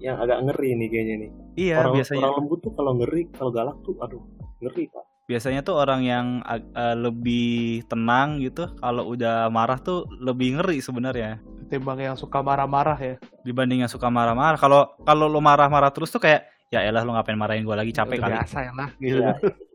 yang 0.00 0.16
agak 0.18 0.40
ngeri 0.42 0.72
nih 0.74 0.88
kayaknya 0.88 1.14
nih. 1.18 1.30
iya 1.60 1.76
orang, 1.78 1.94
biasanya 1.94 2.24
orang 2.24 2.36
lembut 2.40 2.58
tuh 2.60 2.72
kalau 2.72 2.92
ngeri, 2.96 3.22
kalau 3.30 3.50
galak 3.52 3.76
tuh 3.82 3.94
aduh, 4.00 4.22
ngeri 4.58 4.88
Pak. 4.88 5.04
biasanya 5.24 5.60
tuh 5.60 5.76
orang 5.76 6.00
yang 6.00 6.26
eh, 6.46 6.96
lebih 6.96 7.52
tenang 7.86 8.40
gitu. 8.40 8.72
Kalau 8.74 9.04
udah 9.06 9.48
marah 9.48 9.76
tuh 9.76 10.08
lebih 10.18 10.56
ngeri 10.56 10.80
sebenarnya 10.80 11.44
Ketimbang 11.64 11.96
yang 11.98 12.12
suka 12.14 12.40
marah-marah 12.40 12.96
ya. 12.96 13.14
dibanding 13.40 13.80
yang 13.80 13.92
suka 13.92 14.08
marah-marah. 14.08 14.56
Kalau 14.56 14.96
kalau 15.00 15.26
lo 15.26 15.40
marah-marah 15.40 15.88
terus 15.90 16.08
tuh 16.08 16.20
kayak 16.20 16.44
ya 16.68 16.80
elah 16.80 17.00
lo 17.00 17.12
ngapain 17.12 17.36
marahin 17.36 17.62
gue 17.62 17.72
lagi 17.72 17.88
capek 17.90 18.16
Udah 18.16 18.24
kali. 18.24 18.34
biasa 18.36 18.58
ya 18.60 18.72
lah 18.72 18.88
gitu. 18.96 19.20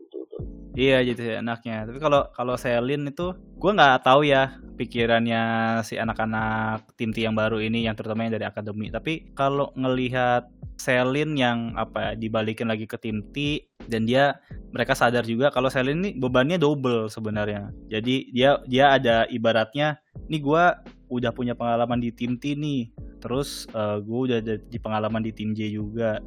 Iya, 0.74 1.02
betul, 1.02 1.02
betul, 1.02 1.02
betul. 1.02 1.02
Iya 1.02 1.08
gitu 1.08 1.22
ya 1.26 1.34
enaknya. 1.42 1.76
Tapi 1.90 1.98
kalau 1.98 2.20
kalau 2.30 2.54
Selin 2.54 3.02
itu 3.10 3.26
gue 3.34 3.70
nggak 3.74 4.06
tahu 4.06 4.22
ya 4.22 4.54
pikirannya 4.78 5.42
si 5.84 5.98
anak-anak 6.00 6.94
tim 6.96 7.10
yang 7.12 7.36
baru 7.36 7.60
ini 7.60 7.84
yang 7.84 7.98
terutama 7.98 8.24
yang 8.24 8.38
dari 8.38 8.46
akademi. 8.46 8.88
Tapi 8.88 9.34
kalau 9.34 9.74
ngelihat 9.74 10.46
Selin 10.80 11.36
yang 11.36 11.76
apa 11.76 12.12
ya, 12.12 12.12
dibalikin 12.16 12.70
lagi 12.70 12.88
ke 12.88 12.96
tim 12.96 13.20
T 13.34 13.66
dan 13.90 14.08
dia 14.08 14.40
mereka 14.72 14.94
sadar 14.96 15.26
juga 15.26 15.52
kalau 15.52 15.68
Selin 15.68 16.00
ini 16.06 16.10
bebannya 16.16 16.56
double 16.56 17.10
sebenarnya. 17.12 17.74
Jadi 17.90 18.30
dia 18.32 18.62
dia 18.64 18.94
ada 18.96 19.26
ibaratnya 19.28 19.98
nih 20.30 20.40
gue 20.40 20.64
udah 21.10 21.34
punya 21.34 21.58
pengalaman 21.58 21.98
di 22.00 22.14
tim 22.14 22.38
T 22.38 22.54
nih. 22.54 22.94
Terus 23.20 23.68
gue 24.00 24.20
udah 24.32 24.40
di 24.40 24.78
pengalaman 24.80 25.20
di 25.20 25.34
tim 25.34 25.52
J 25.52 25.76
juga. 25.76 26.22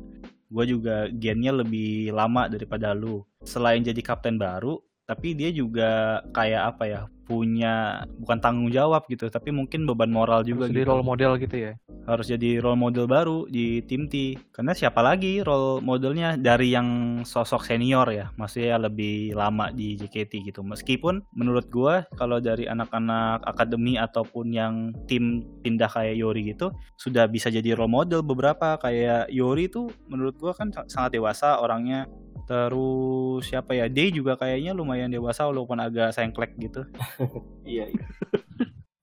Gue 0.54 0.70
juga 0.70 1.10
gennya 1.10 1.50
lebih 1.50 2.14
lama 2.14 2.46
daripada 2.46 2.94
lu. 2.94 3.26
Selain 3.42 3.82
jadi 3.82 3.98
kapten 4.06 4.38
baru 4.38 4.78
tapi 5.04 5.36
dia 5.36 5.52
juga 5.52 6.24
kayak 6.32 6.64
apa 6.76 6.84
ya 6.88 7.02
punya 7.24 8.04
bukan 8.20 8.38
tanggung 8.38 8.70
jawab 8.70 9.08
gitu 9.08 9.28
tapi 9.28 9.50
mungkin 9.50 9.88
beban 9.88 10.12
moral 10.12 10.44
juga 10.44 10.68
Harus 10.68 10.76
jadi 10.76 10.84
gitu. 10.84 10.92
role 10.92 11.06
model 11.06 11.32
gitu 11.40 11.56
ya. 11.58 11.74
harus 12.04 12.28
jadi 12.28 12.60
role 12.60 12.76
model 12.76 13.08
baru 13.08 13.48
di 13.48 13.80
tim 13.88 14.12
T. 14.12 14.36
Karena 14.52 14.76
siapa 14.76 15.00
lagi 15.00 15.40
role 15.40 15.80
modelnya 15.80 16.36
dari 16.36 16.76
yang 16.76 16.88
sosok 17.24 17.64
senior 17.64 18.12
ya? 18.12 18.28
Maksudnya 18.36 18.76
lebih 18.76 19.32
lama 19.32 19.72
di 19.72 19.96
JKT 19.96 20.52
gitu. 20.52 20.68
Meskipun 20.68 21.24
menurut 21.32 21.72
gua 21.72 22.04
kalau 22.20 22.44
dari 22.44 22.68
anak-anak 22.68 23.48
akademi 23.48 23.96
ataupun 23.96 24.52
yang 24.52 24.74
tim 25.08 25.48
pindah 25.64 25.88
kayak 25.88 26.20
Yori 26.20 26.52
gitu 26.52 26.76
sudah 27.00 27.24
bisa 27.32 27.48
jadi 27.48 27.72
role 27.72 27.88
model 27.88 28.20
beberapa. 28.20 28.76
Kayak 28.76 29.32
Yori 29.32 29.72
tuh 29.72 29.88
menurut 30.12 30.36
gua 30.36 30.52
kan 30.52 30.76
sa- 30.76 30.84
sangat 30.92 31.16
dewasa 31.16 31.64
orangnya 31.64 32.04
terus 32.44 33.48
siapa 33.48 33.76
ya 33.76 33.88
Day 33.88 34.12
juga 34.12 34.36
kayaknya 34.36 34.76
lumayan 34.76 35.12
dewasa 35.12 35.48
walaupun 35.48 35.80
agak 35.80 36.12
sengklek 36.12 36.56
gitu 36.60 36.84
Iya, 37.68 37.90
iya. 37.90 38.06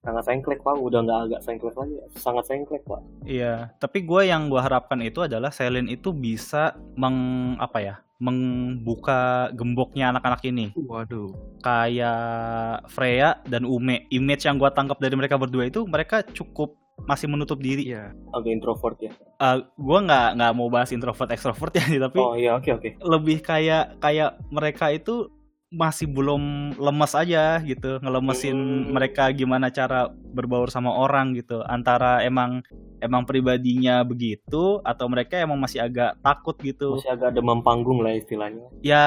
Sangat 0.01 0.25
sengklek 0.25 0.65
Pak, 0.65 0.81
udah 0.81 0.99
nggak 1.05 1.19
agak 1.29 1.41
sengklek 1.45 1.77
lagi, 1.77 1.93
sangat 2.17 2.43
sengklek 2.49 2.81
Pak. 2.89 3.01
Iya, 3.21 3.69
tapi 3.77 4.01
gue 4.01 4.21
yang 4.25 4.49
gue 4.49 4.57
harapkan 4.57 4.97
itu 5.05 5.21
adalah 5.21 5.53
Selin 5.53 5.85
itu 5.85 6.09
bisa 6.09 6.73
meng 6.97 7.53
apa 7.61 7.77
ya, 7.85 7.95
membuka 8.17 9.53
gemboknya 9.53 10.09
anak-anak 10.09 10.41
ini. 10.49 10.73
Waduh. 10.73 11.37
Kayak 11.61 12.89
Freya 12.89 13.45
dan 13.45 13.69
Ume. 13.69 14.09
Image 14.09 14.49
yang 14.49 14.57
gue 14.57 14.73
tangkap 14.73 14.97
dari 14.97 15.13
mereka 15.13 15.37
berdua 15.37 15.69
itu 15.69 15.85
mereka 15.85 16.25
cukup 16.25 16.80
masih 17.03 17.25
menutup 17.25 17.57
diri. 17.57 17.87
Iya. 17.87 18.13
Agak 18.29 18.51
introvert 18.51 18.97
ya. 18.97 19.11
Uh, 19.35 19.61
gue 19.71 19.99
nggak 20.01 20.27
nggak 20.35 20.51
mau 20.51 20.67
bahas 20.67 20.89
introvert 20.89 21.29
ekstrovert 21.29 21.71
ya, 21.71 21.81
tapi 22.05 22.17
Oh 22.17 22.33
iya, 22.33 22.53
oke 22.53 22.69
oke. 22.71 22.89
lebih 22.99 23.39
kayak 23.39 23.97
kayak 23.97 24.35
mereka 24.47 24.89
itu 24.89 25.29
masih 25.69 26.03
belum 26.05 26.43
lemes 26.75 27.13
aja 27.13 27.55
gitu 27.61 27.95
ngelemesin 27.97 28.51
Hmm. 28.51 28.91
mereka 28.91 29.31
gimana 29.31 29.69
cara 29.69 30.03
berbaur 30.11 30.67
sama 30.67 30.91
orang 30.91 31.31
gitu 31.31 31.63
antara 31.63 32.19
emang 32.21 32.59
emang 32.99 33.23
pribadinya 33.23 34.03
begitu 34.03 34.83
atau 34.83 35.07
mereka 35.07 35.39
emang 35.39 35.55
masih 35.57 35.79
agak 35.79 36.19
takut 36.19 36.59
gitu 36.59 36.99
Masih 36.99 37.15
agak 37.15 37.31
demam 37.31 37.59
panggung 37.59 38.03
lah 38.03 38.11
istilahnya. 38.11 38.67
ya 38.81 39.05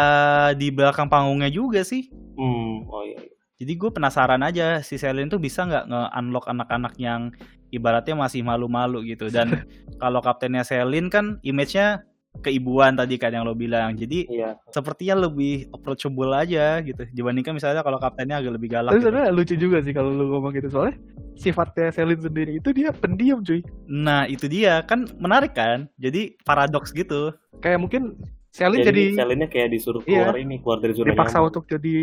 di 0.50 0.72
belakang 0.72 1.07
panggungnya 1.07 1.46
juga 1.48 1.85
sih 1.85 2.09
Hmm, 2.33 2.88
oh 2.88 3.04
iya. 3.04 3.20
iya. 3.20 3.30
jadi 3.54 3.72
gue 3.76 3.90
penasaran 3.92 4.40
aja 4.40 4.80
si 4.80 4.96
Selin 4.96 5.28
tuh 5.28 5.38
bisa 5.38 5.62
nggak 5.62 5.85
nge-unlock 5.85 6.48
anak-anak 6.48 6.96
yang 6.96 7.28
ibaratnya 7.74 8.14
masih 8.14 8.46
malu-malu 8.46 9.02
gitu 9.02 9.26
dan 9.28 9.66
kalau 10.02 10.22
kaptennya 10.22 10.62
Selin 10.62 11.10
kan 11.10 11.42
image-nya 11.42 12.06
keibuan 12.42 12.98
tadi 12.98 13.14
kan 13.14 13.30
yang 13.30 13.46
lo 13.46 13.54
bilang. 13.54 13.94
Jadi 13.94 14.26
iya 14.26 14.58
sepertinya 14.74 15.26
lebih 15.28 15.70
approachable 15.70 16.34
aja 16.34 16.82
gitu 16.82 17.06
dibandingkan 17.14 17.54
misalnya 17.54 17.87
kalau 17.87 17.98
kaptennya 18.02 18.42
agak 18.42 18.58
lebih 18.58 18.74
galak. 18.74 18.90
Tapi 18.90 18.98
gitu. 18.98 19.06
sebenarnya 19.06 19.30
lucu 19.30 19.54
juga 19.54 19.78
sih 19.82 19.94
kalau 19.94 20.10
lu 20.10 20.30
ngomong 20.34 20.52
gitu 20.54 20.68
soalnya 20.70 20.98
sifatnya 21.38 21.94
Selin 21.94 22.18
sendiri 22.18 22.58
itu 22.58 22.70
dia 22.74 22.90
pendiam 22.90 23.42
cuy. 23.42 23.62
Nah 23.87 24.26
itu 24.26 24.50
dia 24.50 24.82
kan 24.82 25.06
menarik 25.18 25.54
kan. 25.54 25.87
Jadi 25.98 26.34
paradoks 26.42 26.90
gitu. 26.90 27.34
Kayak 27.62 27.78
mungkin 27.87 28.18
Selin 28.54 28.87
jadi, 28.87 28.90
jadi, 28.90 29.18
Selinnya 29.18 29.48
kayak 29.50 29.68
disuruh 29.74 30.02
Iya. 30.06 30.30
keluar 30.30 30.37
ini 30.38 30.54
keluar 30.62 30.78
dari 30.78 30.94
zona 30.94 31.10
dipaksa 31.10 31.42
nyaman. 31.42 31.48
untuk 31.50 31.64
jadi 31.66 31.96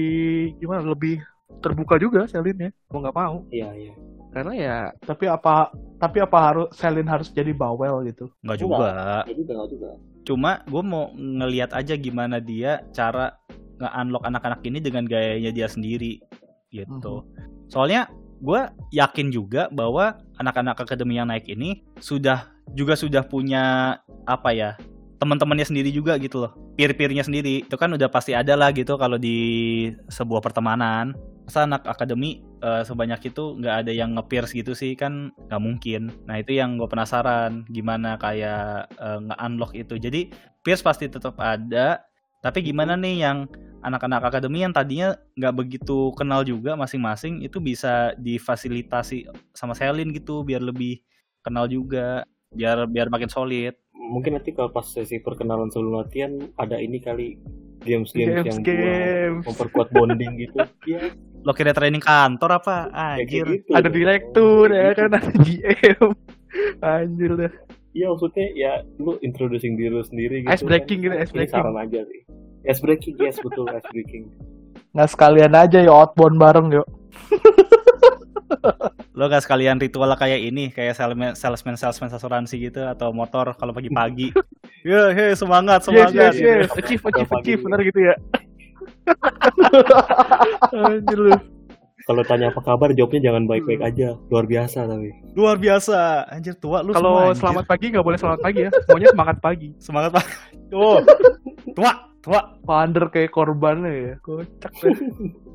gimana 0.59 0.83
lebih 0.83 1.23
terbuka 1.59 1.99
juga 1.99 2.23
Selin 2.31 2.57
ya. 2.57 2.71
Mau 2.89 3.03
nggak 3.03 3.15
mau. 3.15 3.43
iya 3.51 3.69
iya 3.75 3.93
Karena 4.31 4.53
ya 4.55 4.77
Tapi 5.03 5.27
apa 5.27 5.75
tapi 5.99 6.23
apa 6.23 6.37
harus 6.39 6.67
Selin 6.71 7.07
harus 7.09 7.27
jadi 7.35 7.51
bawel 7.51 8.07
gitu? 8.07 8.31
Nggak 8.41 8.57
Enggak. 8.63 8.79
juga. 8.79 8.91
ya 9.27 9.33
juga 9.35 9.51
nggak 9.59 9.69
juga 9.75 9.89
Cuma 10.21 10.51
gue 10.63 10.83
mau 10.85 11.11
ngeliat 11.17 11.71
aja 11.73 11.93
gimana 11.97 12.37
dia 12.37 12.85
cara 12.93 13.35
nge-unlock 13.81 14.23
anak-anak 14.29 14.61
ini 14.63 14.77
dengan 14.77 15.03
gayanya 15.09 15.49
dia 15.49 15.65
sendiri 15.65 16.21
gitu. 16.69 17.25
Soalnya 17.67 18.07
gue 18.41 18.61
yakin 18.93 19.29
juga 19.29 19.69
bahwa 19.69 20.17
anak-anak 20.41 20.81
akademi 20.81 21.17
yang 21.17 21.29
naik 21.29 21.45
ini 21.49 21.85
sudah 22.01 22.49
juga 22.73 22.97
sudah 22.97 23.21
punya 23.21 23.97
apa 24.25 24.49
ya 24.53 24.71
teman-temannya 25.21 25.69
sendiri 25.69 25.93
juga 25.93 26.17
gitu 26.17 26.41
loh 26.41 26.57
peer-peernya 26.73 27.21
sendiri 27.21 27.61
itu 27.69 27.75
kan 27.77 27.93
udah 27.93 28.09
pasti 28.09 28.33
ada 28.33 28.57
lah 28.57 28.73
gitu 28.73 28.97
kalau 28.97 29.21
di 29.21 29.37
sebuah 30.09 30.41
pertemanan 30.41 31.13
masa 31.45 31.65
anak 31.65 31.83
akademi 31.89 32.43
eh, 32.61 32.83
sebanyak 32.85 33.33
itu 33.33 33.57
nggak 33.59 33.75
ada 33.85 33.91
yang 33.91 34.15
nge-peers 34.15 34.53
gitu 34.53 34.71
sih 34.77 34.93
kan 34.93 35.33
nggak 35.49 35.61
mungkin. 35.61 36.13
Nah 36.29 36.39
itu 36.39 36.55
yang 36.55 36.77
gue 36.77 36.87
penasaran 36.87 37.65
gimana 37.69 38.15
kayak 38.21 38.91
eh, 38.95 39.19
nge-unlock 39.19 39.73
itu. 39.73 39.97
Jadi 39.97 40.31
peers 40.61 40.85
pasti 40.85 41.09
tetap 41.09 41.35
ada 41.41 42.05
tapi 42.41 42.65
gimana 42.65 42.97
nih 42.97 43.21
yang 43.21 43.45
anak-anak 43.85 44.33
akademi 44.33 44.65
yang 44.65 44.73
tadinya 44.73 45.13
nggak 45.37 45.55
begitu 45.57 46.09
kenal 46.17 46.41
juga 46.41 46.73
masing-masing 46.73 47.45
itu 47.45 47.61
bisa 47.61 48.13
difasilitasi 48.17 49.29
sama 49.53 49.77
Selin 49.77 50.09
gitu 50.13 50.41
biar 50.41 50.61
lebih 50.61 51.01
kenal 51.45 51.69
juga 51.69 52.25
biar 52.53 52.85
biar 52.89 53.09
makin 53.09 53.29
solid. 53.29 53.77
Mungkin 53.93 54.37
nanti 54.37 54.51
kalau 54.51 54.73
pas 54.73 54.85
sesi 54.85 55.21
perkenalan 55.21 55.69
sebelum 55.69 56.01
latihan 56.01 56.33
ada 56.57 56.81
ini 56.81 56.97
kali 56.99 57.37
games-games 57.85 58.45
Games 58.45 58.45
yang 58.45 58.59
buat 58.61 58.69
games. 58.69 59.43
memperkuat 59.49 59.87
bonding 59.93 60.33
gitu. 60.41 60.57
Iya 60.89 61.13
lo 61.41 61.51
kira 61.51 61.71
training 61.71 61.99
kantor 61.99 62.51
apa 62.55 62.75
kayak 62.85 63.17
anjir 63.19 63.45
gitu 63.51 63.69
Ada 63.71 63.89
direktur 63.89 64.65
ya 64.69 64.89
kan 64.91 65.09
ada 65.11 65.31
GM. 65.37 66.07
Anjir 66.79 67.31
dah. 67.35 67.53
iya 67.91 68.07
maksudnya 68.07 68.45
ya 68.53 68.71
lu 68.95 69.15
introducing 69.19 69.73
diri 69.73 69.89
lu 69.89 70.01
sendiri 70.01 70.41
gitu 70.41 70.49
Ice 70.49 70.61
breaking 70.61 70.99
gitu, 71.01 71.13
ice 71.13 71.27
Ini 71.27 71.35
breaking. 71.35 71.57
saran 71.57 71.75
aja 71.75 71.99
sih 72.03 72.21
ice 72.63 72.79
breaking 72.79 73.15
yes 73.17 73.37
betul 73.37 73.65
ice 73.67 73.87
breaking 73.87 74.29
Nggak 74.91 75.09
sekalian 75.09 75.53
aja 75.53 75.79
ya 75.79 75.89
outbound 75.89 76.35
bareng 76.35 76.67
yuk. 76.71 76.87
lo 79.11 79.27
gak 79.27 79.41
sekalian 79.41 79.75
ritual 79.75 80.11
kayak 80.13 80.39
ini 80.39 80.69
kayak 80.69 80.93
salesman 80.93 81.33
salesman 81.33 81.75
salesman 81.75 82.09
asuransi 82.09 82.59
gitu 82.61 82.81
atau 82.81 83.11
motor 83.11 83.53
kalau 83.53 83.71
pagi-pagi 83.71 84.31
ya 84.87 85.09
hei 85.09 85.33
semangat 85.33 85.81
Yes, 85.81 85.85
semangat 85.85 86.13
yes, 86.13 86.35
yes. 86.37 86.67
Achieve, 86.73 87.01
achieve, 87.01 87.27
Pagi. 87.27 87.41
achieve. 87.43 87.61
Benar 87.61 87.79
gitu 87.81 87.99
ya. 88.01 88.15
Anjir 90.75 91.19
lu. 91.19 91.33
kalau 92.01 92.25
tanya 92.25 92.49
apa 92.49 92.61
kabar 92.65 92.89
jawabnya 92.97 93.29
jangan 93.29 93.45
baik-baik 93.45 93.81
aja 93.85 94.17
luar 94.33 94.49
biasa 94.49 94.89
tapi 94.89 95.13
luar 95.37 95.61
biasa 95.61 96.25
anjir 96.33 96.57
tua 96.57 96.81
lu 96.81 96.97
semua, 96.97 96.97
Kalau 96.97 97.17
selamat 97.37 97.65
pagi 97.69 97.85
nggak 97.93 98.05
boleh 98.05 98.17
selamat 98.17 98.39
pagi 98.41 98.59
ya. 98.65 98.71
Maunya 98.89 99.09
semangat 99.13 99.37
pagi. 99.37 99.69
semangat 99.77 100.09
pak 100.17 100.25
tuh 100.73 100.97
tua 101.77 101.91
tua 102.21 102.39
Founder 102.65 103.05
kayak 103.13 103.29
korbannya 103.33 103.91
ya. 103.93 104.13
Kocak 104.21 104.73
deh. 104.81 104.97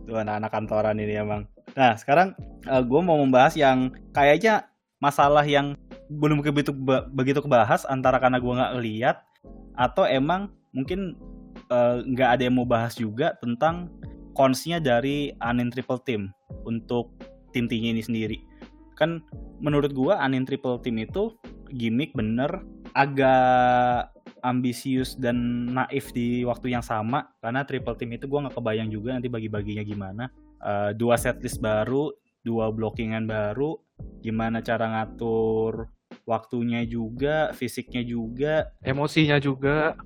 Tuh 0.06 0.16
anak-anak 0.18 0.50
kantoran 0.54 1.02
ini 1.02 1.18
emang. 1.18 1.50
Nah 1.74 1.98
sekarang 1.98 2.34
gue 2.66 3.00
mau 3.02 3.18
membahas 3.18 3.58
yang 3.58 3.90
kayaknya 4.14 4.70
masalah 5.02 5.42
yang 5.42 5.74
belum 6.06 6.42
begitu 6.42 6.70
begitu 7.10 7.42
kebahas 7.42 7.82
antara 7.90 8.22
karena 8.22 8.38
gue 8.38 8.52
nggak 8.54 8.74
lihat 8.82 9.16
atau 9.74 10.06
emang 10.06 10.50
mungkin 10.70 11.18
eh, 11.70 11.96
nggak 12.04 12.30
ada 12.38 12.42
yang 12.48 12.56
mau 12.58 12.68
bahas 12.68 12.94
juga 12.98 13.34
tentang 13.38 13.90
konsnya 14.36 14.78
dari 14.78 15.32
Anin 15.40 15.72
Triple 15.72 16.00
Team 16.04 16.30
untuk 16.68 17.16
tim 17.56 17.66
timnya 17.66 17.96
ini 17.96 18.02
sendiri. 18.04 18.38
Kan 18.96 19.24
menurut 19.58 19.92
gua 19.96 20.20
Anin 20.20 20.44
Triple 20.44 20.80
Team 20.84 21.00
itu 21.00 21.36
gimmick 21.72 22.14
bener 22.14 22.62
agak 22.96 24.12
ambisius 24.46 25.18
dan 25.18 25.68
naif 25.74 26.14
di 26.14 26.46
waktu 26.46 26.70
yang 26.70 26.84
sama 26.84 27.26
karena 27.42 27.66
triple 27.66 27.98
team 27.98 28.14
itu 28.14 28.30
gua 28.30 28.46
nggak 28.46 28.54
kebayang 28.54 28.88
juga 28.94 29.18
nanti 29.18 29.26
bagi-baginya 29.26 29.82
gimana. 29.82 30.24
Eh, 30.62 30.90
dua 30.96 31.18
setlist 31.20 31.60
baru 31.60 32.14
dua 32.46 32.70
blockingan 32.70 33.26
baru 33.26 33.74
gimana 34.22 34.62
cara 34.62 34.86
ngatur 34.86 35.90
waktunya 36.28 36.86
juga 36.86 37.50
fisiknya 37.52 38.06
juga. 38.06 38.70
Emosinya 38.82 39.38
juga 39.42 39.98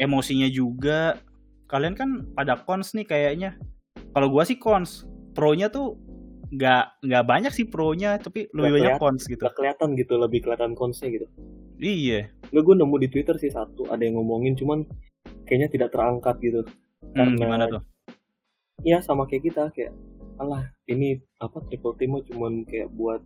emosinya 0.00 0.48
juga. 0.50 1.18
Kalian 1.70 1.94
kan 1.96 2.10
pada 2.36 2.60
cons 2.60 2.92
nih 2.94 3.06
kayaknya. 3.08 3.56
Kalau 4.14 4.30
gua 4.30 4.46
sih 4.46 4.58
cons. 4.60 5.06
Pro-nya 5.34 5.66
tuh 5.72 5.98
nggak 6.54 7.02
nggak 7.02 7.24
banyak 7.26 7.50
sih 7.50 7.66
pro-nya 7.66 8.14
tapi 8.22 8.46
lebih 8.54 8.78
banyak 8.78 9.02
cons 9.02 9.26
gitu. 9.26 9.42
Gak 9.42 9.58
kelihatan 9.58 9.98
gitu 9.98 10.14
lebih 10.14 10.46
kelihatan 10.46 10.78
konsnya 10.78 11.10
gitu. 11.10 11.26
Iya. 11.82 12.30
Nggak 12.54 12.62
gue 12.62 12.74
nemu 12.78 12.96
di 13.02 13.08
twitter 13.10 13.36
sih 13.40 13.50
satu 13.50 13.90
ada 13.90 13.98
yang 14.06 14.14
ngomongin 14.22 14.54
cuman 14.54 14.86
kayaknya 15.48 15.68
tidak 15.74 15.90
terangkat 15.90 16.38
gitu. 16.38 16.60
Hmm, 17.02 17.34
Karena- 17.34 17.38
gimana 17.38 17.64
tuh? 17.66 17.82
Iya 18.86 19.02
sama 19.02 19.26
kayak 19.26 19.42
kita 19.50 19.62
kayak 19.74 19.92
alah 20.38 20.70
ini 20.90 21.18
apa 21.38 21.62
triple 21.70 21.94
team 21.98 22.18
cuman 22.26 22.66
kayak 22.66 22.90
buat 22.94 23.22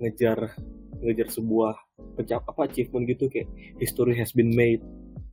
ngejar 0.00 0.56
ngejar 1.04 1.28
sebuah 1.28 1.76
pencap 2.16 2.42
apa 2.48 2.66
achievement 2.66 3.04
gitu 3.06 3.28
kayak 3.28 3.46
history 3.78 4.16
has 4.16 4.32
been 4.32 4.50
made 4.56 4.82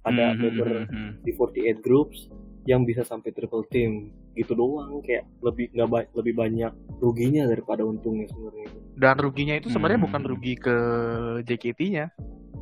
ada 0.06 0.32
Hmm, 0.32 0.40
member 0.40 0.68
hmm, 0.86 0.88
hmm, 0.88 1.12
di 1.22 1.32
48 1.34 1.82
groups 1.82 2.30
yang 2.64 2.82
bisa 2.82 3.02
sampai 3.02 3.30
triple 3.30 3.66
team. 3.68 4.10
Gitu 4.32 4.52
doang 4.52 5.00
kayak 5.00 5.26
lebih 5.40 5.72
nggak 5.72 5.88
ba- 5.88 6.10
lebih 6.14 6.34
banyak 6.34 6.72
ruginya 6.98 7.46
daripada 7.46 7.82
untungnya 7.82 8.28
sebenarnya. 8.28 8.68
Itu 8.68 8.80
dan 8.96 9.16
ruginya 9.18 9.56
itu 9.56 9.68
sebenarnya 9.68 10.00
Hmm. 10.00 10.08
bukan 10.08 10.22
rugi 10.26 10.54
ke 10.56 10.76
JKT-nya 11.42 12.06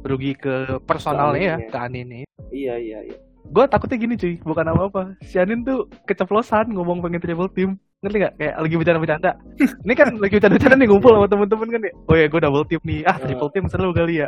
rugi 0.03 0.35
ke 0.35 0.83
personalnya 0.83 1.39
ya 1.39 1.57
ke 1.63 1.77
Aninnya 1.77 2.27
iya 2.51 2.75
iya 2.75 2.99
iya. 3.03 3.17
Gue 3.45 3.63
takutnya 3.67 3.95
gini 3.97 4.15
cuy 4.15 4.35
bukan 4.41 4.65
apa-apa. 4.65 5.13
Si 5.21 5.35
Anin 5.35 5.61
tuh 5.61 5.85
keceplosan 6.03 6.71
ngomong 6.71 6.99
pengen 6.99 7.19
triple 7.19 7.47
team. 7.49 7.75
Ngerti 8.01 8.17
gak 8.19 8.33
kayak 8.35 8.55
lagi 8.57 8.75
bercanda-bercanda. 8.75 9.31
Ini 9.85 9.93
kan 9.93 10.07
lagi 10.17 10.33
bercanda-bercanda 10.35 10.75
nih 10.75 10.87
ngumpul 10.89 11.11
sama 11.13 11.27
temen-temen 11.27 11.67
kan 11.69 11.81
ya. 11.83 11.91
Oh 12.07 12.15
ya 12.15 12.25
gue 12.27 12.39
double 12.39 12.65
team 12.65 12.81
nih. 12.83 12.99
Ah 13.03 13.15
triple 13.15 13.51
team 13.51 13.65
seru 13.67 13.91
kali 13.91 14.23
ya 14.23 14.27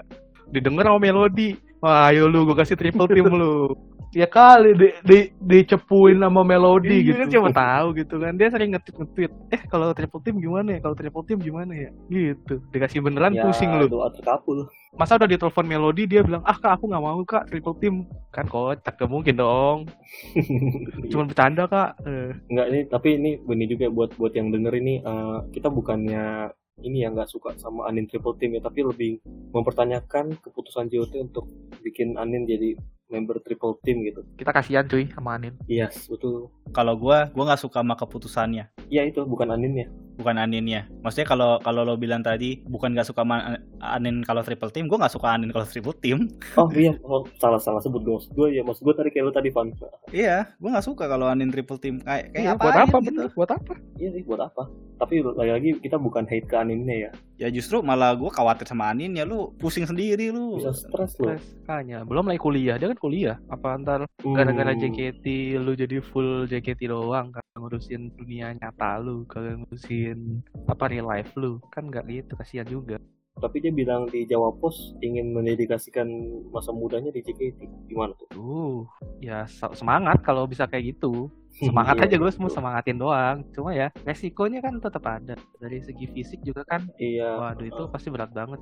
didengar 0.50 0.86
sama 0.86 1.00
Melody. 1.00 1.58
Wah 1.80 2.10
ayo 2.10 2.26
lu 2.26 2.50
gue 2.50 2.56
kasih 2.56 2.78
triple 2.78 3.08
team 3.08 3.30
lu. 3.30 3.72
Ya 4.16 4.32
kali 4.32 4.72
di, 4.80 4.96
di 5.04 5.20
dicepuin 5.44 6.16
sama 6.24 6.40
melodi 6.40 7.04
Iya, 7.04 7.08
gitu. 7.12 7.20
kan 7.20 7.28
siapa 7.28 7.52
tahu 7.52 7.88
gitu 8.00 8.16
kan. 8.16 8.40
Dia 8.40 8.48
sering 8.48 8.72
nge-tweet 8.72 8.96
nge-tweet. 8.96 9.32
Eh 9.52 9.60
kalau 9.68 9.92
triple 9.92 10.24
team 10.24 10.40
gimana 10.40 10.72
ya? 10.72 10.80
Kalau 10.80 10.96
triple 10.96 11.28
team 11.28 11.44
gimana 11.44 11.76
ya? 11.76 11.92
Gitu. 12.08 12.64
Dikasih 12.72 13.04
beneran 13.04 13.36
ya 13.36 13.44
pusing 13.44 13.76
lu. 13.76 13.92
doa 13.92 14.08
terkabul. 14.16 14.72
Masa 14.96 15.20
udah 15.20 15.28
ditelepon 15.28 15.68
Melody 15.68 16.08
dia 16.08 16.24
bilang 16.24 16.48
ah 16.48 16.56
kak 16.56 16.80
aku 16.80 16.88
nggak 16.88 17.04
mau 17.04 17.20
kak 17.28 17.44
triple 17.52 17.76
team. 17.76 18.08
Kan 18.32 18.48
kocak 18.48 18.96
gak 18.96 19.12
mungkin 19.12 19.36
dong. 19.36 19.92
Cuma 21.12 21.28
bercanda 21.28 21.68
kak. 21.68 22.00
Eh, 22.08 22.32
Enggak 22.48 22.68
ini 22.72 22.80
tapi 22.88 23.10
ini 23.20 23.32
ini 23.44 23.66
juga 23.68 23.92
buat 23.92 24.16
buat 24.16 24.32
yang 24.32 24.48
denger 24.48 24.80
ini 24.80 25.04
eh, 25.04 25.38
kita 25.52 25.68
bukannya 25.68 26.56
ini 26.84 27.08
yang 27.08 27.16
nggak 27.16 27.32
suka 27.32 27.56
sama 27.56 27.88
Anin 27.88 28.10
Triple 28.10 28.36
Team 28.36 28.60
ya 28.60 28.62
tapi 28.64 28.84
lebih 28.84 29.24
mempertanyakan 29.56 30.36
keputusan 30.44 30.92
JOT 30.92 31.14
untuk 31.32 31.48
bikin 31.80 32.20
Anin 32.20 32.44
jadi 32.44 32.76
member 33.08 33.40
Triple 33.40 33.80
Team 33.86 34.02
gitu. 34.04 34.26
kita 34.36 34.52
kasihan 34.52 34.84
cuy 34.90 35.08
sama 35.14 35.40
Anin 35.40 35.56
Yes 35.70 36.10
betul. 36.12 36.52
kalau 36.76 37.00
gua 37.00 37.32
gua 37.32 37.54
nggak 37.54 37.62
suka 37.64 37.80
sama 37.80 37.96
keputusannya 37.96 38.76
Iya 38.90 39.10
itu 39.10 39.26
bukan 39.26 39.50
Aninnya. 39.50 39.90
Bukan 40.16 40.36
Aninnya 40.40 40.88
maksudnya 41.04 41.28
kalau 41.28 41.60
kalau 41.60 41.84
lo 41.84 41.96
bilang 41.96 42.24
tadi 42.24 42.60
bukan 42.66 42.96
nggak 42.96 43.08
suka 43.08 43.22
Anin 43.86 44.26
kalau 44.26 44.42
triple 44.42 44.72
team 44.72 44.88
gua 44.88 45.06
nggak 45.06 45.14
suka 45.14 45.28
Anin 45.36 45.52
kalau 45.54 45.66
triple 45.68 45.96
team. 46.00 46.28
Oh 46.60 46.72
iya 46.72 46.96
oh, 47.04 47.28
salah 47.38 47.60
salah 47.60 47.82
sebut 47.84 48.02
gue 48.02 48.16
maksud 48.16 48.32
gue 48.32 48.48
ya 48.56 48.62
maksud 48.64 48.88
gue 48.88 48.96
tadi 48.96 49.10
kayak 49.12 49.26
lu 49.28 49.34
tadi 49.36 49.50
Van. 49.52 49.68
iya 50.16 50.48
gua 50.58 50.80
nggak 50.80 50.88
suka 50.88 51.04
kalau 51.06 51.28
Anin 51.28 51.52
triple 51.52 51.78
team. 51.78 52.00
Kayak 52.02 52.32
kayak 52.32 52.44
Iya, 52.46 52.52
apa 52.56 52.64
buat 52.64 52.76
apa 52.80 52.98
gitu? 52.98 53.08
bener? 53.12 53.26
Buat 53.36 53.52
apa? 53.60 53.74
Iya 54.00 54.10
sih 54.16 54.24
buat 54.24 54.42
apa? 54.42 54.64
Tapi 54.96 55.16
lagi-lagi 55.22 55.70
kita 55.84 55.98
bukan 56.00 56.24
hate 56.24 56.48
ke 56.48 56.56
Aninnya 56.56 56.96
ya. 56.96 57.12
ya 57.36 57.48
justru 57.52 57.84
malah 57.84 58.16
gua 58.16 58.32
khawatir 58.32 58.64
sama 58.66 58.88
Anin 58.90 59.12
ya 59.20 59.28
lu 59.28 59.52
pusing 59.60 59.84
sendiri 59.84 60.32
lu. 60.32 60.56
Bisa 60.62 60.72
stres. 60.72 61.12
Stres, 61.20 61.44
makanya. 61.66 62.06
Belum 62.08 62.24
lagi 62.30 62.40
kuliah 62.40 62.76
dia 62.80 62.88
kan 62.94 63.00
kuliah. 63.02 63.38
Apa 63.52 63.76
ntar 63.82 64.08
gara-gara 64.22 64.72
Uh, 64.76 64.80
JKT 64.80 65.26
lu 65.60 65.72
jadi 65.76 65.98
full 66.00 66.48
JKT 66.48 66.88
doang 66.88 67.34
kan? 67.34 67.44
Ngurusin 67.60 68.12
dunia 68.16 68.54
nyata 68.56 69.02
lu 69.02 69.24
kagak 69.28 69.60
ngurusin 69.60 70.05
apa 70.70 70.86
real 70.92 71.10
life 71.10 71.34
lu. 71.40 71.58
Kan 71.74 71.90
nggak 71.90 72.06
gitu 72.12 72.34
kasihan 72.38 72.68
juga. 72.68 73.02
Tapi 73.36 73.60
dia 73.60 73.72
bilang 73.74 74.08
di 74.08 74.24
Jawa 74.24 74.56
Pos 74.56 74.96
ingin 75.04 75.36
mendedikasikan 75.36 76.08
masa 76.56 76.72
mudanya 76.72 77.12
di 77.12 77.20
JKT 77.20 77.92
gimana 77.92 78.16
tuh? 78.16 78.28
Uh, 78.32 78.88
ya 79.20 79.44
se- 79.44 79.76
semangat 79.76 80.24
kalau 80.24 80.48
bisa 80.48 80.64
kayak 80.64 80.96
gitu. 80.96 81.28
Semangat 81.60 81.96
Iya, 82.00 82.04
aja 82.08 82.16
gue 82.16 82.32
semua 82.32 82.48
semangatin 82.48 82.96
doang. 82.96 83.44
Cuma 83.52 83.76
ya 83.76 83.92
resikonya 84.08 84.64
kan 84.64 84.80
tetap 84.80 85.04
ada. 85.04 85.36
Dari 85.60 85.84
segi 85.84 86.08
fisik 86.16 86.48
juga 86.48 86.64
kan, 86.64 86.88
iya. 86.96 87.36
Waduh 87.36 87.68
itu 87.68 87.84
pasti 87.92 88.08
berat 88.08 88.32
banget. 88.32 88.60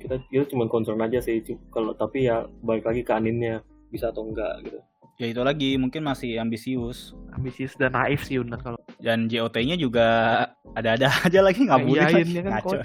Kita 0.00 0.16
kita 0.32 0.44
cuma 0.48 0.64
concern 0.64 1.00
aja 1.04 1.20
sih. 1.20 1.44
Kalau 1.68 1.92
tapi 1.92 2.24
ya 2.24 2.48
balik 2.64 2.88
lagi 2.88 3.04
ke 3.04 3.12
aninnya. 3.12 3.60
Bisa 3.86 4.10
atau 4.10 4.26
enggak 4.26 4.64
gitu 4.66 4.80
Ya 5.16 5.32
itu 5.32 5.40
lagi 5.40 5.80
mungkin 5.80 6.04
masih 6.04 6.36
ambisius 6.36 7.16
Ambisius 7.32 7.72
dan 7.80 7.96
naif 7.96 8.28
sih 8.28 8.36
Unar 8.36 8.60
kalau 8.60 8.80
dan 9.00 9.28
JOT-nya 9.32 9.76
juga 9.80 10.06
ada-ada 10.76 11.08
aja 11.26 11.40
lagi 11.40 11.64
ngabulin 11.64 12.04
lagi. 12.04 12.32
Ya 12.36 12.42
kan 12.44 12.52
Ngaco. 12.60 12.76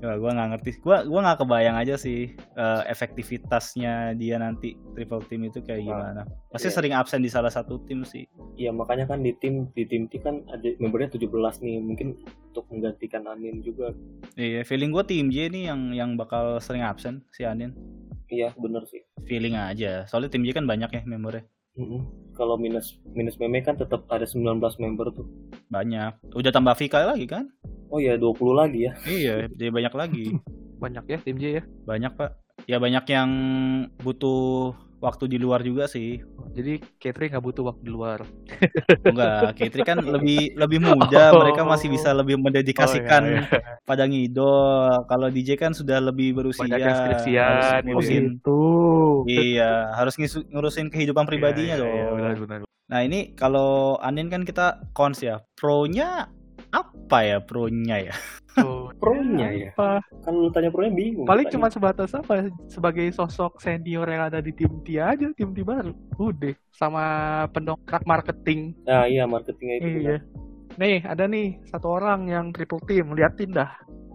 Ya, 0.00 0.16
gua 0.16 0.32
nggak 0.32 0.48
ngerti. 0.56 0.70
Gua 0.80 1.04
gua 1.04 1.20
nggak 1.20 1.44
kebayang 1.44 1.76
aja 1.76 1.94
sih 2.00 2.32
eh, 2.36 2.82
efektivitasnya 2.88 4.16
dia 4.16 4.40
nanti 4.40 4.72
triple 4.96 5.20
team 5.28 5.44
itu 5.44 5.60
kayak 5.60 5.84
gimana. 5.84 6.24
Pasti 6.48 6.72
iya. 6.72 6.76
sering 6.76 6.94
absen 6.96 7.20
di 7.20 7.28
salah 7.28 7.52
satu 7.52 7.84
tim 7.84 8.00
sih. 8.08 8.24
Iya 8.56 8.72
makanya 8.72 9.12
kan 9.12 9.20
di 9.20 9.36
tim 9.36 9.68
di 9.76 9.84
tim 9.84 10.08
T 10.08 10.16
kan 10.24 10.40
ada 10.48 10.72
membernya 10.80 11.12
17 11.12 11.28
nih 11.60 11.76
mungkin 11.84 12.16
untuk 12.50 12.64
menggantikan 12.72 13.28
Anin 13.28 13.60
juga 13.60 13.92
Iya, 14.40 14.64
feeling 14.64 14.90
gua 14.90 15.04
tim 15.04 15.28
J 15.28 15.52
nih 15.52 15.68
yang 15.68 15.92
yang 15.92 16.10
bakal 16.16 16.56
sering 16.64 16.80
absen 16.80 17.20
si 17.30 17.44
Anin. 17.44 17.76
iya 18.30 18.54
bener 18.54 18.86
sih 18.86 19.02
Feeling 19.26 19.58
aja. 19.58 20.06
Soalnya 20.08 20.32
tim 20.32 20.46
J 20.46 20.56
kan 20.56 20.64
banyak 20.64 20.90
ya 20.90 21.02
membernya. 21.04 21.44
Mm-mm. 21.72 22.02
kalau 22.32 22.54
minus 22.54 22.98
minus 23.08 23.36
meme 23.36 23.60
kan 23.60 23.74
tetap 23.74 24.02
ada 24.08 24.24
19 24.24 24.42
member 24.78 25.12
tuh 25.12 25.26
Banyak. 25.68 26.34
Udah 26.34 26.50
tambah 26.50 26.74
Vika 26.74 27.06
lagi 27.06 27.24
kan? 27.24 27.46
oh 27.86 27.98
ya 27.98 28.14
20 28.14 28.34
lagi 28.54 28.86
ya 28.86 28.92
Iya, 29.22 29.34
jadi 29.50 29.70
banyak 29.70 29.94
lagi. 29.94 30.26
Banyak 30.76 31.04
ya 31.06 31.18
tim 31.20 31.36
J 31.36 31.44
ya. 31.58 31.62
Banyak, 31.84 32.16
Pak. 32.16 32.30
Ya 32.64 32.76
banyak 32.76 33.04
yang 33.06 33.30
butuh 33.98 34.72
waktu 34.98 35.28
di 35.28 35.36
luar 35.36 35.60
juga 35.60 35.84
sih. 35.84 36.20
Jadi 36.50 36.80
Katri 36.96 37.28
nggak 37.28 37.40
butuh 37.40 37.64
waktu 37.66 37.82
di 37.84 37.92
luar. 37.92 38.24
Enggak, 39.00 39.54
Katri 39.54 39.82
kan 39.82 40.00
lebih 40.00 40.56
lebih 40.56 40.78
muda, 40.80 41.32
Oh. 41.32 41.40
mereka 41.40 41.62
masih 41.62 41.88
bisa 41.88 42.10
lebih 42.12 42.36
mendedikasikan 42.36 43.22
Oh, 43.22 43.30
iya, 43.30 43.42
iya. 43.44 43.60
pada 43.84 44.04
ngidol. 44.04 45.04
Kalau 45.04 45.28
DJ 45.28 45.56
kan 45.56 45.72
sudah 45.72 46.00
lebih 46.00 46.32
berusia. 46.32 46.64
Banyak 46.64 46.80
yang 46.80 46.96
skripsian, 46.96 47.44
harus 47.44 47.68
gitu 47.70 47.84
ngurusin. 47.86 48.24
Itu. 48.40 48.60
Iya, 49.26 49.92
harus 49.92 50.14
ngisu- 50.16 50.46
ngurusin 50.48 50.88
kehidupan 50.88 51.24
pribadinya 51.24 51.76
Iya, 51.76 51.82
dong. 51.82 51.92
iya, 51.92 52.06
benar, 52.10 52.34
benar. 52.38 52.58
Nah, 52.90 53.00
ini 53.02 53.32
kalau 53.34 53.98
Anin 53.98 54.26
kan 54.26 54.42
kita 54.42 54.80
cons 54.92 55.20
ya. 55.20 55.42
Pro-nya 55.54 56.26
apa 56.70 57.18
ya 57.20 57.38
pro-nya 57.38 58.10
ya? 58.10 58.14
Oh, 58.58 58.90
pro-nya 58.98 59.46
ya 59.50 59.70
apa? 59.70 60.02
kan 60.22 60.34
lu 60.34 60.50
tanya 60.50 60.74
pro-nya 60.74 60.90
bingung 60.90 61.22
Paling 61.22 61.46
Tanya. 61.46 61.54
cuma 61.54 61.66
sebatas 61.70 62.10
apa? 62.12 62.50
Sebagai 62.66 63.06
sosok 63.10 63.62
senior 63.62 64.06
yang 64.06 64.26
ada 64.26 64.42
di 64.42 64.50
tim 64.50 64.82
T 64.82 64.98
aja, 64.98 65.30
tim 65.34 65.54
T 65.54 65.62
baru. 65.62 65.94
Udah 66.18 66.54
sama 66.74 67.04
pendongkrak 67.50 68.02
marketing. 68.04 68.74
nah 68.82 69.06
iya 69.06 69.22
marketingnya 69.24 69.76
itu 69.78 69.88
Iya. 70.02 70.16
Nih, 70.78 71.02
ada 71.02 71.26
nih 71.26 71.58
satu 71.66 71.90
orang 71.92 72.26
yang 72.26 72.50
triple 72.50 72.82
team, 72.86 73.14
liatin 73.14 73.50
dah. 73.50 73.70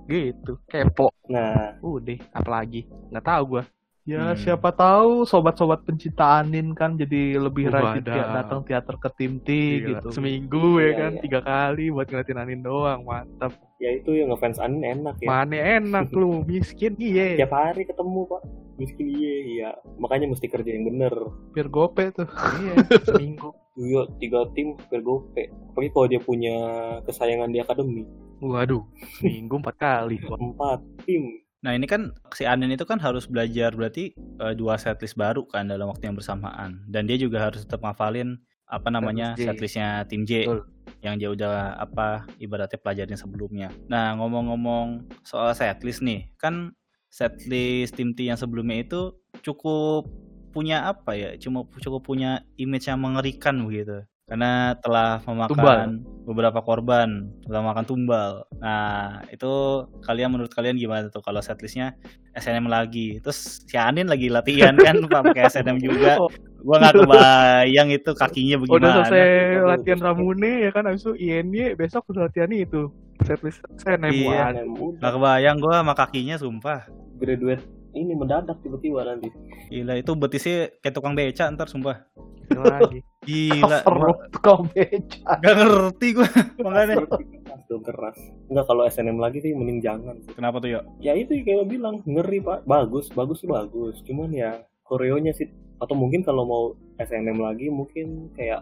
Gitu, 0.05 0.59
kepo. 0.67 1.09
nah 1.27 1.75
Udah, 1.79 2.19
apalagi? 2.31 2.85
Nggak 3.09 3.25
tahu 3.25 3.43
gua. 3.57 3.63
Ya 4.05 4.21
Hmm. 4.21 4.37
siapa 4.37 4.69
tahu 4.69 5.25
sobat-sobat 5.25 5.81
pencinta 5.81 6.37
Anin 6.37 6.71
kan 6.71 6.93
jadi 6.93 7.41
lebih 7.41 7.67
Oh, 7.67 7.73
rajin 7.73 8.05
tiap 8.05 8.29
datang 8.31 8.61
teater 8.61 8.95
ke 8.95 9.09
tim 9.11 9.37
T 9.39 9.49
Gila, 9.81 9.87
gitu. 9.97 10.07
Seminggu 10.13 10.77
ya 10.77 10.85
Iya, 10.85 10.93
kan, 10.95 11.11
iya. 11.11 11.21
tiga 11.21 11.39
kali 11.41 11.85
buat 11.89 12.05
ngeliatin 12.05 12.37
Anin 12.37 12.61
doang, 12.61 13.01
mantap. 13.01 13.57
ya 13.75 13.89
itu 13.91 14.13
yang 14.13 14.29
ngefans 14.29 14.55
Anin 14.57 14.85
enak 14.85 15.17
ya 15.19 15.27
Mana 15.27 15.57
enak 15.57 16.07
lu, 16.11 16.31
miskin 16.47 16.93
iya. 16.95 17.33
tiap 17.35 17.51
hari 17.51 17.83
ketemu 17.83 18.23
pak 18.25 18.41
miskin 18.75 19.07
iya 19.09 19.35
iya 19.41 19.69
makanya 19.97 20.27
mesti 20.27 20.47
kerja 20.47 20.69
yang 20.69 20.85
bener 20.85 21.13
Biar 21.51 21.67
gope 21.67 22.05
tuh. 22.11 22.29
Iya, 22.61 22.73
seminggu. 23.09 23.57
Yo, 23.75 24.07
tiga 24.15 24.47
tim 24.53 24.77
hampir 24.77 25.01
gope 25.01 25.43
apalagi 25.67 25.89
kalau 25.91 26.07
dia 26.07 26.21
punya 26.21 26.55
kesayangan 27.03 27.49
di 27.49 27.59
akademi 27.59 28.05
Waduh, 28.37 28.85
seminggu 29.17 29.57
empat 29.57 29.75
kali. 29.75 30.21
empat 30.21 30.79
tim 31.03 31.41
Nah, 31.65 31.73
ini 31.73 31.89
kan 31.89 32.13
si 32.37 32.45
Anin 32.45 32.69
itu 32.69 32.85
kan 32.85 33.01
harus 33.01 33.25
belajar 33.25 33.73
berarti 33.73 34.13
eh, 34.13 34.53
dua 34.53 34.77
setlist 34.77 35.17
baru 35.17 35.49
kan 35.49 35.65
dalam 35.65 35.89
waktu 35.89 36.13
yang 36.13 36.13
bersamaan. 36.13 36.85
Dan 36.85 37.09
dia 37.09 37.17
juga 37.17 37.49
harus 37.49 37.65
tetap 37.65 37.81
ngafalin 37.81 38.37
apa 38.69 38.93
namanya 38.93 39.33
setlistnya 39.33 40.05
tim 40.05 40.25
J 40.25 40.45
Betul. 40.45 40.61
yang 41.01 41.17
dia 41.17 41.29
udah 41.33 41.77
apa 41.81 42.29
ibaratnya 42.37 42.77
pelajarin 42.77 43.17
sebelumnya. 43.17 43.73
Nah, 43.89 44.13
ngomong-ngomong 44.21 45.09
soal 45.25 45.57
setlist 45.57 46.05
nih, 46.05 46.29
kan 46.37 46.77
setlist 47.09 47.97
tim 47.97 48.13
T 48.13 48.29
yang 48.29 48.37
sebelumnya 48.37 48.85
itu 48.85 49.17
cukup 49.41 50.05
punya 50.53 50.85
apa 50.85 51.17
ya? 51.17 51.33
Cuma 51.41 51.65
cukup 51.81 52.05
punya 52.05 52.45
image 52.61 52.85
yang 52.85 53.01
mengerikan 53.01 53.65
begitu. 53.65 54.05
Karena 54.29 54.77
telah 54.81 55.21
memakan 55.25 55.49
Tumbal. 55.49 55.81
Beberapa 56.25 56.57
korban, 56.65 57.29
telah 57.45 57.61
makan 57.61 57.85
tumbal. 57.85 58.49
Nah, 58.57 59.21
itu 59.29 59.85
kalian 60.01 60.33
menurut 60.33 60.49
kalian 60.49 60.75
gimana 60.75 61.07
tuh 61.13 61.21
kalau 61.21 61.39
setlistnya 61.39 61.93
SNM 62.33 62.65
lagi? 62.65 63.21
Terus 63.21 63.63
si 63.69 63.77
Anin 63.77 64.09
lagi 64.09 64.27
latihan 64.33 64.73
kan 64.75 65.05
pakai 65.05 65.47
SNM 65.47 65.77
juga. 65.79 66.17
Oh. 66.17 66.29
Gua 66.65 66.81
nggak 66.81 66.97
kebayang 66.97 67.93
itu 67.93 68.11
kakinya 68.17 68.57
Udah 68.57 68.65
bagaimana. 68.65 68.95
selesai 69.05 69.21
Aduh, 69.29 69.65
latihan 69.69 69.99
Ramune 70.01 70.51
ya 70.65 70.69
kan 70.73 70.83
habis 70.89 71.05
itu 71.05 71.13
INY 71.13 71.77
besok 71.77 72.09
udah 72.09 72.25
latihan 72.25 72.49
itu. 72.49 72.89
Setlist 73.21 73.61
Iya. 73.85 74.49
SNM 74.57 74.73
udah 74.73 74.97
Nggak 74.97 75.13
kebayang 75.13 75.57
gua 75.61 75.73
sama 75.85 75.93
kakinya 75.93 76.35
sumpah. 76.41 76.89
graduate 77.15 77.63
ini 77.95 78.13
mendadak 78.13 78.59
tiba-tiba 78.61 79.01
nanti 79.01 79.31
Gila 79.71 79.95
itu 79.95 80.11
betisnya 80.13 80.69
kayak 80.83 80.93
tukang 80.93 81.15
beca 81.15 81.49
ntar 81.49 81.65
sumpah. 81.65 82.05
lagi. 82.53 83.01
Gila. 83.25 83.81
Tukang 84.29 84.69
beca. 84.69 85.41
Gak 85.41 85.53
ngerti 85.57 86.07
gua 86.13 86.29
makanya. 86.67 86.95
keras 87.01 87.61
tuh 87.65 87.81
keras 87.81 88.17
enggak 88.45 88.65
kalau 88.69 88.85
SNM 88.85 89.17
lagi 89.17 89.41
sih 89.41 89.57
mending 89.57 89.81
jangan 89.81 90.21
sih. 90.21 90.29
Kenapa 90.37 90.61
tuh, 90.61 90.69
Yo? 90.69 90.81
ya 91.01 91.17
itu 91.17 91.33
kayak 91.41 91.57
lo 91.57 91.65
bilang 91.65 91.95
ngeri 92.05 92.37
pak 92.37 92.61
bagus 92.69 93.09
bagus 93.09 93.41
sih 93.41 93.49
bagus 93.49 93.97
cuman 94.05 94.29
ya 94.29 94.61
koreonya 94.85 95.33
sih 95.33 95.49
atau 95.81 95.97
mungkin 95.97 96.21
kalau 96.21 96.45
mau 96.45 96.63
SNM 97.01 97.41
lagi 97.41 97.73
mungkin 97.73 98.29
kayak 98.37 98.61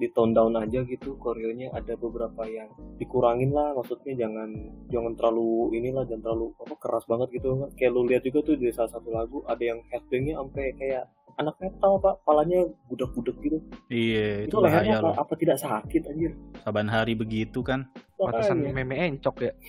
di 0.00 0.08
tone 0.16 0.32
down 0.32 0.56
aja 0.56 0.80
gitu 0.88 1.20
koreonya 1.20 1.76
ada 1.76 1.92
beberapa 2.00 2.48
yang 2.48 2.72
dikurangin 2.96 3.52
lah 3.52 3.76
maksudnya 3.76 4.16
jangan 4.16 4.48
jangan 4.88 5.12
terlalu 5.20 5.76
inilah 5.76 6.08
jangan 6.08 6.32
terlalu 6.32 6.46
apa 6.56 6.74
keras 6.80 7.04
banget 7.04 7.28
gitu 7.36 7.68
kayak 7.76 7.92
lu 7.92 8.08
lihat 8.08 8.24
juga 8.24 8.40
tuh 8.48 8.56
di 8.56 8.72
salah 8.72 8.88
satu 8.88 9.12
lagu 9.12 9.44
ada 9.44 9.60
yang 9.60 9.84
headbangnya 9.92 10.40
sampai 10.40 10.72
kayak 10.80 11.04
anak 11.36 11.56
metal 11.60 12.00
pak 12.00 12.14
palanya 12.24 12.64
budak-budak 12.88 13.36
gitu 13.44 13.58
Iya, 13.92 14.44
itu 14.48 14.56
itu 14.56 14.56
lehernya 14.60 15.04
apa, 15.04 15.10
apa 15.20 15.32
tidak 15.36 15.58
sakit 15.60 16.02
anjir 16.08 16.32
Saban 16.60 16.88
hari 16.92 17.16
begitu 17.16 17.64
kan. 17.64 17.88
Pantesan 18.20 18.60
Makanya. 18.60 18.84
meme 18.84 18.96
encok 19.00 19.36
ya. 19.48 19.52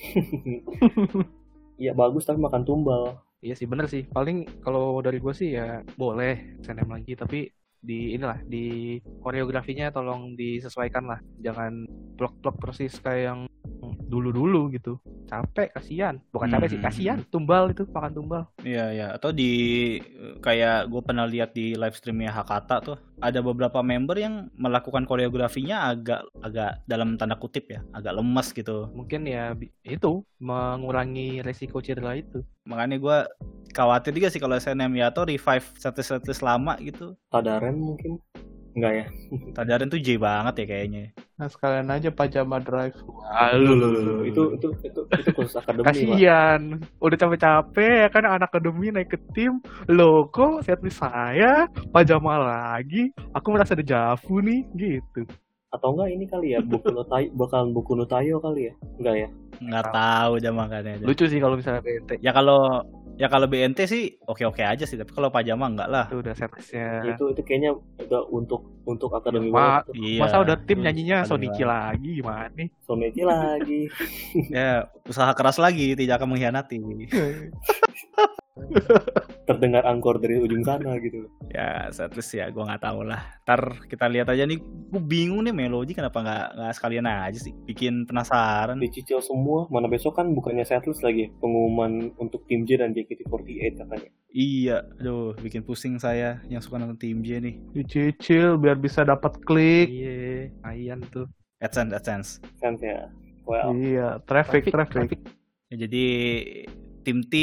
Iya 1.82 1.98
bagus 1.98 2.30
tapi 2.30 2.38
makan 2.38 2.62
tumbal 2.62 3.18
Iya 3.42 3.58
sih 3.58 3.66
bener 3.66 3.90
sih. 3.90 4.06
Paling 4.06 4.62
kalau 4.62 5.02
dari 5.02 5.18
gue 5.18 5.34
sih 5.34 5.58
ya 5.58 5.82
boleh 5.98 6.62
SNM 6.62 6.86
lagi 6.86 7.18
tapi 7.18 7.50
di 7.82 8.14
inilah 8.14 8.40
di 8.46 8.98
koreografinya 9.20 9.90
tolong 9.90 10.38
disesuaikan 10.38 11.10
lah. 11.10 11.20
Jangan 11.42 11.90
blok-blok 12.16 12.62
persis 12.62 12.96
kayak 13.02 13.22
yang 13.26 13.40
dulu-dulu 13.98 14.72
gitu. 14.72 14.98
Capek 15.28 15.72
kasihan. 15.72 16.20
Bukan 16.32 16.52
capek 16.52 16.68
sih, 16.72 16.80
Hmm. 16.80 16.88
kasihan. 16.88 17.18
Tumbal 17.28 17.72
itu 17.72 17.88
makan 17.88 18.12
tumbal. 18.12 18.44
Iya, 18.62 18.86
ya. 18.92 19.08
Atau 19.16 19.32
di 19.32 19.52
kayak 20.40 20.92
gue 20.92 21.02
pernah 21.02 21.26
lihat 21.26 21.56
di 21.56 21.76
live 21.76 21.96
streamnya 21.96 22.32
Hakata 22.32 22.84
tuh 22.84 22.98
ada 23.22 23.40
beberapa 23.40 23.80
member 23.80 24.18
yang 24.18 24.50
melakukan 24.58 25.06
koreografinya 25.06 25.94
agak 25.94 26.26
agak 26.42 26.82
dalam 26.86 27.16
tanda 27.16 27.38
kutip 27.38 27.70
ya, 27.70 27.86
agak 27.94 28.18
lemes 28.18 28.52
gitu. 28.52 28.90
Mungkin 28.92 29.30
ya 29.30 29.54
itu 29.86 30.26
mengurangi 30.42 31.40
resiko 31.42 31.80
cedera 31.80 32.18
itu. 32.18 32.42
Makanya 32.66 32.98
gue 32.98 33.18
khawatir 33.72 34.12
juga 34.12 34.28
sih 34.28 34.42
kalau 34.42 34.60
SNM 34.60 34.92
ya 35.00 35.10
atau 35.10 35.24
revive 35.24 35.64
setlist-setlist 35.80 36.44
lama 36.44 36.76
gitu. 36.84 37.16
Tadaren 37.32 37.78
mungkin 37.80 38.20
enggak 38.72 38.94
ya 38.94 39.06
Tadaran 39.52 39.92
tuh 39.92 40.00
J 40.00 40.16
banget 40.16 40.64
ya 40.64 40.66
kayaknya. 40.68 41.04
Nah 41.36 41.48
sekalian 41.52 41.88
aja 41.92 42.10
pajama 42.12 42.60
drive. 42.64 42.96
Halo, 43.32 44.24
itu 44.28 44.56
itu 44.60 44.68
itu 44.84 45.02
itu 45.08 45.30
khusus 45.36 45.56
akademi 45.60 45.84
pak 45.84 45.96
Kasihan, 45.96 46.62
udah 47.00 47.18
capek-capek 47.20 47.94
ya 48.04 48.08
kan 48.12 48.24
anak 48.28 48.52
akademi 48.52 48.92
naik 48.92 49.12
ke 49.12 49.18
tim, 49.36 49.60
loh 49.92 50.28
kok 50.32 50.64
setlist 50.68 51.00
saya 51.00 51.68
pajama 51.92 52.40
lagi, 52.40 53.12
aku 53.36 53.48
merasa 53.56 53.76
dejavu 53.76 54.40
nih, 54.44 54.68
gitu. 54.76 55.24
atau 55.72 55.96
enggak 55.96 56.12
ini 56.12 56.26
kali 56.28 56.48
ya 56.52 56.60
buku 56.60 56.92
no 56.92 57.08
tayo 57.08 57.32
bakalan 57.32 57.72
buku 57.72 57.96
no 57.96 58.04
tayo 58.04 58.44
kali 58.44 58.68
ya 58.68 58.74
enggak 59.00 59.16
ya 59.24 59.30
Nggak 59.62 59.94
tahu 59.94 60.32
aja 60.42 60.50
makanya. 60.50 60.94
dah. 60.98 61.06
Lucu 61.06 61.30
sih 61.30 61.38
kalau 61.38 61.54
misalnya 61.54 61.86
bete. 61.86 62.18
Ya 62.18 62.34
kalau 62.34 62.82
Ya 63.22 63.30
kalau 63.30 63.46
BNT 63.46 63.86
sih 63.86 64.18
oke-oke 64.26 64.66
aja 64.66 64.82
sih, 64.82 64.98
tapi 64.98 65.14
kalau 65.14 65.30
pajama 65.30 65.70
enggak 65.70 65.90
lah. 65.94 66.06
Itu 66.10 66.26
udah 66.26 66.34
setlistnya. 66.34 67.06
itu 67.06 67.24
itu 67.30 67.42
kayaknya 67.46 67.78
udah 67.78 68.26
untuk 68.34 68.66
untuk 68.82 69.14
akademi 69.14 69.54
Ma-. 69.54 69.86
Iya. 69.94 70.26
Masa 70.26 70.42
udah 70.42 70.58
tim 70.58 70.82
Hmm, 70.82 70.90
nyanyinya 70.90 71.18
Sonichi 71.30 71.62
lagi 71.62 72.18
gimana 72.18 72.50
nih? 72.58 72.74
Soneti 72.82 73.22
lagi 73.22 73.86
Ya, 74.58 74.90
usaha 75.06 75.30
keras 75.38 75.62
lagi 75.62 75.94
tidak 75.94 76.18
akan 76.18 76.34
mengkhianati. 76.34 76.82
terdengar 79.48 79.88
angkor 79.88 80.20
dari 80.20 80.38
ujung 80.38 80.62
sana 80.62 81.00
gitu 81.00 81.28
ya, 81.50 81.88
setlist 81.90 82.36
ya 82.36 82.48
gua 82.52 82.68
nggak 82.68 82.84
tahu 82.84 83.00
lah. 83.08 83.22
Ntar 83.44 83.88
kita 83.88 84.06
lihat 84.08 84.28
aja 84.32 84.44
nih. 84.44 84.60
Gue 84.62 85.00
bingung 85.00 85.44
nih 85.44 85.56
Melodi 85.56 85.96
kenapa 85.96 86.20
nggak 86.20 86.46
nggak 86.60 86.74
sekalian 86.76 87.08
aja 87.08 87.40
sih 87.40 87.56
bikin 87.64 88.04
penasaran. 88.04 88.76
dicicil 88.80 89.24
semua 89.24 89.68
mana 89.72 89.88
besok 89.88 90.20
kan 90.20 90.32
bukannya 90.36 90.64
setlist 90.64 91.00
lagi 91.00 91.32
pengumuman 91.40 92.12
untuk 92.20 92.44
tim 92.46 92.68
J 92.68 92.84
dan 92.84 92.92
JKT48 92.92 93.76
katanya 93.80 94.10
Iya, 94.32 94.88
aduh 94.96 95.36
bikin 95.36 95.64
pusing 95.64 96.00
saya 96.00 96.40
yang 96.48 96.64
suka 96.64 96.80
nonton 96.80 96.96
tim 96.96 97.20
J 97.20 97.40
nih. 97.44 97.56
Dicicil 97.76 98.56
biar 98.56 98.80
bisa 98.80 99.04
dapat 99.04 99.36
klik. 99.44 99.92
Iya, 99.92 100.52
Ayan 100.64 101.04
tuh. 101.08 101.28
AdSense, 101.60 101.92
AdSense. 101.94 102.30
kan 102.58 102.74
ya 102.80 103.12
well 103.44 103.76
Iya, 103.76 104.20
traffic, 104.24 104.72
traffic. 104.72 105.20
Ya, 105.72 105.88
jadi 105.88 106.06
tim 107.02 107.22
T 107.22 107.34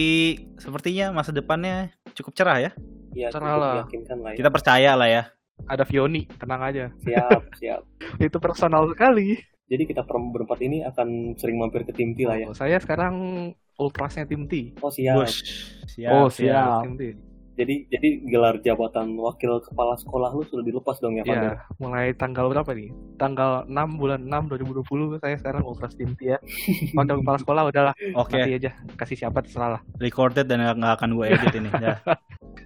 sepertinya 0.57 1.11
masa 1.13 1.31
depannya 1.31 1.91
cukup 2.13 2.33
cerah 2.33 2.59
ya. 2.61 2.71
ya 3.13 3.29
Cerah 3.29 3.55
lah. 3.55 3.75
ya 3.85 4.35
Kita 4.35 4.49
percaya 4.49 4.95
lah 4.95 5.07
ya. 5.07 5.23
Ada 5.61 5.83
Fioni, 5.83 6.31
tenang 6.33 6.63
aja. 6.63 6.85
siap 6.99 7.43
siap 7.61 7.83
Itu 8.17 8.39
personal 8.39 8.87
sekali. 8.89 9.39
jadi 9.67 9.85
kita 9.85 10.01
berempat 10.03 10.59
ini 10.61 10.81
akan 10.81 11.35
sering 11.35 11.59
mampir 11.59 11.83
ke 11.83 11.93
tim 11.93 12.15
T 12.15 12.25
lah 12.25 12.37
ya 12.37 12.47
Oh, 12.47 12.55
saya 12.55 12.79
sekarang 12.79 13.15
ultrasnya 13.75 14.25
tim 14.25 14.47
T. 14.47 14.73
oh 14.79 14.89
siap 14.89 15.19
Bush. 15.19 15.43
Siap, 15.89 16.11
Oh, 16.11 16.29
siap. 16.29 16.83
Tim 16.83 16.95
T. 16.95 17.03
jadi 17.59 17.75
jadi 17.91 18.09
gelar 18.31 18.55
jabatan 18.63 19.19
wakil 19.19 19.59
kepala 19.59 19.99
sekolah 19.99 20.31
lu 20.31 20.47
sudah 20.47 20.63
dilepas 20.63 21.03
dong 21.03 21.19
ya 21.19 21.27
Vander 21.27 21.59
Ya, 21.59 21.65
mulai 21.83 22.15
tanggal 22.15 22.47
berapa 22.47 22.71
nih? 22.71 22.95
Tanggal 23.19 23.67
6 23.67 23.99
bulan 23.99 24.21
6 24.23 24.87
2020 24.87 25.19
saya 25.19 25.37
sekarang 25.41 25.67
ultras 25.67 25.99
tim 25.99 26.15
ya. 26.23 26.39
Wakil 26.95 27.25
kepala 27.25 27.39
sekolah 27.43 27.63
udahlah, 27.67 27.95
Oke, 28.15 28.39
nanti 28.39 28.63
aja 28.63 28.71
kasih 28.95 29.27
siapa 29.27 29.43
terserah 29.43 29.79
lah. 29.79 29.83
recorded 29.99 30.47
dan 30.47 30.63
nggak 30.63 31.03
akan 31.03 31.19
gue 31.19 31.27
edit 31.35 31.55
ini. 31.59 31.71
Ya. 31.83 31.99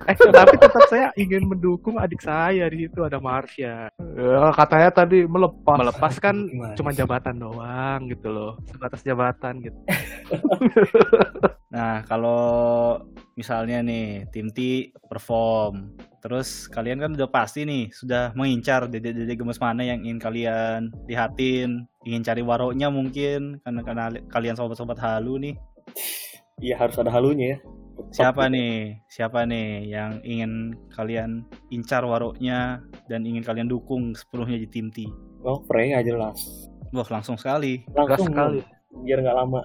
Eh, 0.02 0.18
tapi 0.18 0.58
tetap 0.58 0.82
saya 0.90 1.14
ingin 1.14 1.46
mendukung 1.46 1.94
adik 1.94 2.18
saya 2.18 2.66
di 2.66 2.88
situ 2.90 3.06
ada 3.06 3.22
Marsha. 3.22 3.86
Ya, 4.18 4.50
katanya 4.50 4.90
tadi 4.90 5.22
melepas. 5.22 5.78
Melepas 5.78 6.18
kan 6.18 6.42
cuma 6.74 6.90
jabatan 6.90 7.38
doang 7.38 8.10
gitu 8.10 8.26
loh, 8.34 8.58
sebatas 8.66 9.06
jabatan 9.06 9.62
gitu. 9.62 9.78
Nah, 11.72 12.04
kalau 12.04 13.00
misalnya 13.32 13.80
nih 13.80 14.28
tim 14.28 14.52
T 14.52 14.92
perform, 15.08 15.96
terus 16.20 16.68
kalian 16.68 17.00
kan 17.00 17.16
udah 17.16 17.32
pasti 17.32 17.64
nih 17.64 17.88
sudah 17.88 18.36
mengincar 18.36 18.92
dede-dede 18.92 19.32
gemes 19.32 19.56
mana 19.56 19.80
yang 19.80 20.04
ingin 20.04 20.20
kalian 20.20 20.92
lihatin, 21.08 21.88
ingin 22.04 22.20
cari 22.22 22.44
waroknya 22.44 22.92
mungkin 22.92 23.56
karena 23.64 23.80
karena 23.80 24.04
kalian 24.28 24.52
sobat-sobat 24.54 25.00
halu 25.00 25.40
nih. 25.40 25.56
iya 26.60 26.76
harus 26.78 26.94
ada 27.00 27.10
halunya 27.10 27.56
ya 27.56 27.58
Tetap 27.92 28.12
Siapa 28.32 28.42
gitu. 28.48 28.54
nih? 28.56 28.74
Siapa 29.08 29.40
nih 29.44 29.68
yang 29.88 30.12
ingin 30.24 30.52
kalian 30.92 31.30
incar 31.68 32.04
waroknya 32.04 32.80
dan 33.08 33.24
ingin 33.24 33.44
kalian 33.44 33.68
dukung 33.68 34.12
sepenuhnya 34.16 34.60
di 34.60 34.68
tim 34.68 34.88
T? 34.88 35.08
oh 35.42 35.60
Freya 35.64 36.00
jelas 36.04 36.68
Wah, 36.92 37.08
langsung 37.08 37.40
sekali. 37.40 37.84
langsung 37.92 38.28
sekali. 38.28 38.60
biar 39.04 39.24
nggak 39.24 39.36
lama 39.36 39.60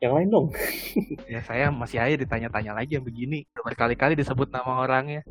yang 0.00 0.16
lain 0.16 0.28
dong 0.32 0.46
Ya 1.28 1.44
saya 1.44 1.68
masih 1.68 2.00
aja 2.00 2.16
ditanya-tanya 2.16 2.72
lagi 2.72 2.96
yang 2.96 3.04
begini. 3.04 3.44
Udah 3.54 3.64
Berkali-kali 3.68 4.16
disebut 4.16 4.48
nama 4.48 4.80
orangnya. 4.82 5.22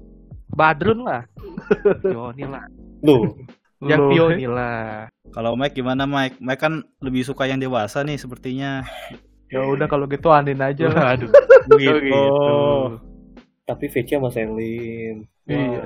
Badrun 0.50 1.04
lah. 1.06 1.26
Pioni 2.02 2.46
lah. 2.46 2.66
Loh, 3.06 3.34
Yang. 3.82 4.02
Pioni 4.12 4.46
lah. 4.46 5.08
Kalau 5.34 5.58
Mike 5.58 5.76
gimana 5.78 6.04
Mike? 6.06 6.38
Mike 6.42 6.62
kan 6.62 6.84
lebih 7.02 7.26
suka 7.26 7.46
yang 7.50 7.60
dewasa 7.62 8.02
nih 8.06 8.18
sepertinya. 8.18 8.84
Ya 9.50 9.66
udah 9.66 9.90
kalau 9.90 10.06
gitu 10.06 10.30
Andin 10.30 10.62
aja 10.62 10.90
lah. 10.90 11.18
Aduh. 11.18 11.30
Begitu. 11.70 12.14
tapi 13.70 13.86
VC 13.86 14.18
sama 14.18 14.34
Selin. 14.34 15.30
Iya. 15.46 15.86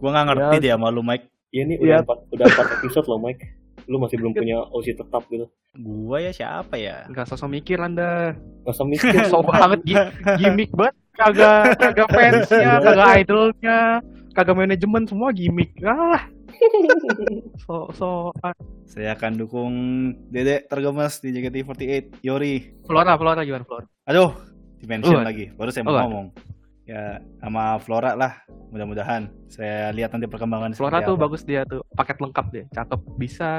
Gua 0.00 0.10
nggak 0.12 0.26
ngerti 0.32 0.56
deh 0.64 0.72
sama 0.72 0.88
lu 0.88 1.04
Mike. 1.04 1.28
Iya 1.52 1.62
nih 1.68 1.76
Iya. 1.76 1.84
udah 1.84 1.96
empat 2.02 2.18
udah 2.32 2.46
empat 2.48 2.66
episode 2.80 3.06
loh 3.06 3.20
Mike. 3.20 3.44
Lu 3.84 3.96
masih 3.98 4.16
belum 4.16 4.32
punya 4.32 4.64
OC 4.66 4.96
tetap 4.96 5.22
gitu. 5.28 5.46
Gua 5.74 6.18
ya 6.18 6.30
siapa 6.30 6.74
ya? 6.74 7.04
Enggak 7.04 7.28
sosok 7.28 7.50
mikir 7.50 7.76
Anda. 7.78 8.32
Gak 8.64 8.72
usah 8.72 8.86
mikir. 8.92 9.12
Sok 9.26 9.44
banget 9.46 9.80
gi- 9.84 10.10
gimmick 10.38 10.70
banget. 10.72 10.94
Kagak 11.14 11.78
kagak 11.78 12.08
fansnya, 12.10 12.82
kagak 12.82 13.08
idolnya, 13.22 13.78
kagak 14.34 14.56
manajemen 14.56 15.06
semua 15.06 15.30
gimmick. 15.30 15.70
Ah. 15.84 16.26
So 17.60 17.90
so 17.92 18.08
Saya 18.84 19.14
akan 19.14 19.32
dukung 19.36 19.72
Dedek 20.28 20.66
tergemes 20.66 21.18
di 21.18 21.34
JKT48 21.34 22.22
Yori. 22.22 22.54
Flora 22.86 23.14
Flora 23.14 23.42
gimana 23.42 23.62
Flora? 23.62 23.86
Aduh, 24.06 24.30
di 24.78 24.86
mention 24.86 25.18
Oh, 25.18 25.26
lagi. 25.26 25.50
Baru 25.50 25.70
saya 25.70 25.82
mau 25.82 25.92
oh, 25.92 26.02
ngomong. 26.02 26.26
Ya, 26.84 27.16
sama 27.38 27.80
Flora 27.80 28.12
lah. 28.12 28.44
Mudah-mudahan 28.68 29.32
saya 29.46 29.88
lihat 29.88 30.12
nanti 30.12 30.26
perkembangan 30.26 30.76
Flora 30.76 31.00
tuh 31.00 31.16
apa. 31.16 31.24
bagus 31.24 31.40
dia 31.42 31.64
tuh 31.64 31.80
paket 31.90 32.20
lengkap 32.20 32.46
deh. 32.50 32.64
Cakep 32.70 33.00
bisa, 33.16 33.50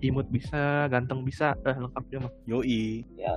imut 0.00 0.26
bisa, 0.26 0.88
ganteng 0.88 1.20
bisa, 1.20 1.52
eh 1.60 1.76
lengkap 1.76 2.04
dia 2.08 2.18
mah. 2.18 2.32
Yoi. 2.46 3.04
ya 3.14 3.36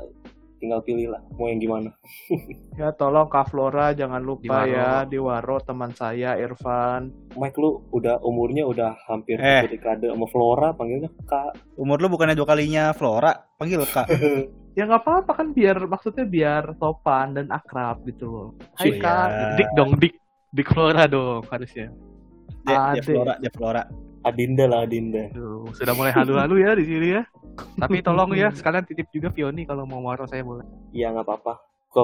tinggal 0.55 0.79
pilih 0.79 1.11
lah 1.11 1.19
mau 1.35 1.51
yang 1.51 1.59
gimana. 1.59 1.91
Ya 2.79 2.89
tolong 2.89 3.27
Kak 3.27 3.51
Flora 3.51 3.91
jangan 3.91 4.17
lupa 4.17 4.63
ya 4.63 5.03
di 5.03 5.19
Waro 5.19 5.59
teman 5.59 5.91
saya 5.91 6.39
Irfan. 6.39 7.11
Mike 7.35 7.59
lu 7.59 7.83
udah 7.91 8.23
umurnya 8.23 8.63
udah 8.63 8.95
hampir 9.05 9.37
Eh. 9.37 9.67
dekade 9.67 10.07
sama 10.07 10.23
Flora 10.25 10.71
panggilnya 10.71 11.11
Kak. 11.23 11.59
Umur 11.75 11.99
lu 11.99 12.07
bukannya 12.07 12.33
dua 12.33 12.47
kalinya 12.47 12.95
Flora, 12.95 13.35
panggil 13.53 13.83
Kak. 13.83 14.07
Ya 14.73 14.89
nggak 14.89 15.05
apa-apa 15.05 15.31
kan 15.37 15.47
biar 15.53 15.85
maksudnya 15.85 16.25
biar 16.25 16.73
sopan 16.81 17.37
dan 17.37 17.45
akrab 17.53 18.01
gitu 18.09 18.25
loh. 18.25 18.47
Hai 18.73 18.89
Oh, 18.89 18.93
Kak. 18.97 19.27
iya. 19.29 19.47
Dik 19.61 19.69
dong, 19.77 19.91
dik. 20.01 20.13
Dik 20.53 20.67
Flora 20.69 21.05
dong 21.05 21.45
harusnya. 21.49 21.93
Dia 22.65 22.97
Ade. 22.97 23.01
Flora, 23.05 23.33
dia 23.37 23.51
Flora. 23.53 23.83
Adinda 24.23 24.65
lah 24.65 24.87
Adinda. 24.87 25.29
Aduh, 25.35 25.67
sudah 25.75 25.93
mulai 25.93 26.15
halu-halu 26.15 26.63
ya 26.63 26.71
di 26.73 26.85
sini 26.87 27.07
ya. 27.19 27.21
Tapi 27.75 28.01
tolong 28.01 28.33
ya 28.33 28.49
sekalian 28.49 28.87
titip 28.87 29.11
juga 29.13 29.29
Fioni 29.29 29.67
kalau 29.67 29.85
mau 29.85 30.01
waro 30.01 30.25
saya 30.25 30.41
boleh. 30.41 30.65
Ya 30.89 31.13
nggak 31.13 31.27
apa-apa. 31.27 31.53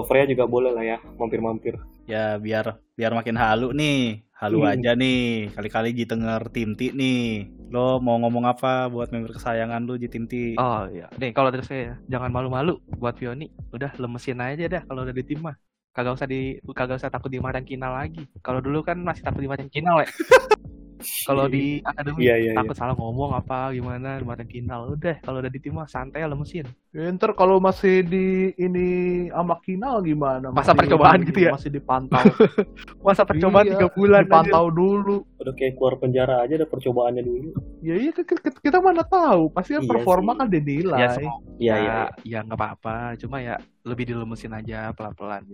Freya 0.05 0.29
juga 0.29 0.45
boleh 0.45 0.69
lah 0.69 0.85
ya 0.85 0.97
mampir-mampir. 1.17 1.73
Ya 2.05 2.37
biar 2.37 2.77
biar 2.93 3.17
makin 3.17 3.33
halu 3.33 3.73
nih. 3.73 4.21
Halu 4.39 4.63
Hmm. 4.63 4.71
aja 4.71 4.91
nih. 4.95 5.51
Kali-kali 5.51 5.91
di 5.91 6.07
denger 6.07 6.47
tim 6.55 6.71
T 6.71 6.95
nih. 6.95 7.51
Lo 7.75 7.99
mau 7.99 8.15
ngomong 8.15 8.47
apa 8.47 8.87
buat 8.87 9.11
member 9.11 9.35
kesayangan 9.35 9.83
lu 9.83 9.99
di 9.99 10.07
tim 10.07 10.23
T? 10.31 10.55
Oh 10.55 10.87
iya. 10.87 11.11
Nih 11.19 11.35
kalau 11.35 11.51
dari 11.51 11.67
saya 11.67 11.99
jangan 12.07 12.31
malu-malu 12.31 12.79
buat 12.95 13.19
Fioni. 13.19 13.51
Udah 13.75 13.91
lemesin 13.99 14.39
aja 14.39 14.65
dah 14.71 14.81
kalau 14.87 15.03
udah 15.03 15.11
di 15.11 15.23
tim 15.27 15.43
mah. 15.43 15.59
Kagak 15.91 16.15
usah 16.15 16.27
di 16.29 16.55
kagak 16.71 17.03
usah 17.03 17.11
takut 17.11 17.27
dimarahin 17.27 17.67
Kinal 17.67 17.91
lagi. 17.91 18.23
Kalau 18.39 18.63
dulu 18.63 18.79
kan 18.79 18.95
masih 19.03 19.27
takut 19.27 19.43
dimarahin 19.43 19.67
Kinal 19.67 20.07
ya. 20.07 20.07
kalau 21.23 21.47
di 21.47 21.79
akademi 21.81 22.27
Iya 22.27 22.35
iya 22.35 22.51
iya. 22.51 22.57
takut 22.59 22.75
salah 22.75 22.95
ngomong 22.95 23.31
apa 23.31 23.71
gimana 23.71 24.19
dimarahin 24.19 24.49
Kinal. 24.49 24.91
Udah 24.93 25.15
kalau 25.23 25.39
udah 25.39 25.51
di 25.51 25.59
tim 25.63 25.75
mah 25.75 25.87
santai 25.87 26.23
lemesin. 26.27 26.67
Ya, 26.91 27.05
ntar 27.13 27.37
kalau 27.37 27.61
masih 27.61 28.01
di 28.03 28.49
ini 28.57 28.87
sama 29.29 29.61
Kinal 29.63 30.01
gimana? 30.03 30.49
Masa 30.51 30.73
Masih 30.73 30.79
percobaan 30.89 31.19
gitu 31.23 31.39
ya? 31.45 31.51
Masih 31.55 31.71
dipantau. 31.71 32.23
Masa 33.05 33.23
percobaan 33.23 33.65
Iya, 33.69 33.73
tiga 33.77 33.87
bulan 33.93 34.21
dipantau 34.27 34.65
dulu. 34.73 35.17
Udah 35.39 35.53
kayak 35.55 35.77
keluar 35.79 35.95
penjara 36.01 36.43
aja 36.43 36.53
ada 36.59 36.67
percobaannya 36.67 37.23
dulu. 37.23 37.49
Ya 37.79 37.95
iya 37.95 38.11
kita, 38.11 38.77
mana 38.83 39.05
tahu. 39.07 39.53
Pasti 39.55 39.77
kan 39.77 39.83
Iya 39.85 39.91
performa 39.95 40.31
sih. 40.35 40.39
kan 40.43 40.47
dinilai. 40.51 40.99
Ya, 40.99 41.09
Iya 41.15 41.23
ya, 41.23 41.33
iya. 41.59 41.75
iya. 41.79 41.99
ya 42.27 42.39
nggak 42.43 42.59
apa-apa. 42.59 43.15
Cuma 43.21 43.39
ya 43.39 43.55
lebih 43.87 44.09
dilemesin 44.09 44.51
aja 44.51 44.91
pelan-pelan. 44.91 45.47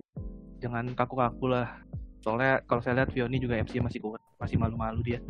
Jangan 0.63 0.95
kaku-kaku 0.97 1.45
lah. 1.51 1.69
Soalnya 2.25 2.65
kalau 2.65 2.81
saya 2.81 2.97
lihat 2.97 3.13
Fioni 3.13 3.37
juga 3.37 3.61
MC 3.61 3.77
masih 3.77 4.01
kuat, 4.01 4.17
masih 4.41 4.57
malu-malu 4.57 5.05
dia. 5.05 5.21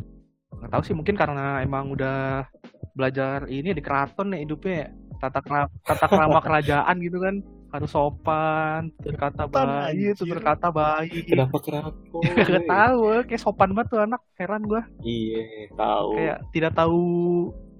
Nggak 0.48 0.72
tahu 0.72 0.82
sih 0.88 0.96
mungkin 0.96 1.12
karena 1.12 1.60
emang 1.60 1.92
udah 1.92 2.48
belajar 2.96 3.44
ini 3.52 3.76
di 3.76 3.84
keraton 3.84 4.32
ya 4.32 4.40
hidupnya 4.40 4.88
ya. 4.88 4.88
tata 5.16 5.40
kera- 5.44 5.72
tata 5.84 6.06
krama 6.08 6.40
kerajaan 6.46 6.96
gitu 7.04 7.20
kan 7.20 7.44
harus 7.72 7.92
sopan, 7.92 8.88
berkata 9.04 9.44
baik, 9.44 10.16
berkata 10.24 10.72
baik. 10.72 11.24
Kenapa 11.28 11.56
keraton? 11.60 12.20
Gak 12.48 12.64
tahu, 12.64 13.00
eh, 13.12 13.22
kayak 13.28 13.42
sopan 13.44 13.76
banget 13.76 13.88
tuh 13.92 14.00
anak. 14.00 14.20
Heran 14.40 14.64
gua. 14.64 14.82
Iya, 15.04 15.44
tahu. 15.76 16.10
Kayak 16.16 16.38
tidak 16.56 16.72
tahu 16.72 17.00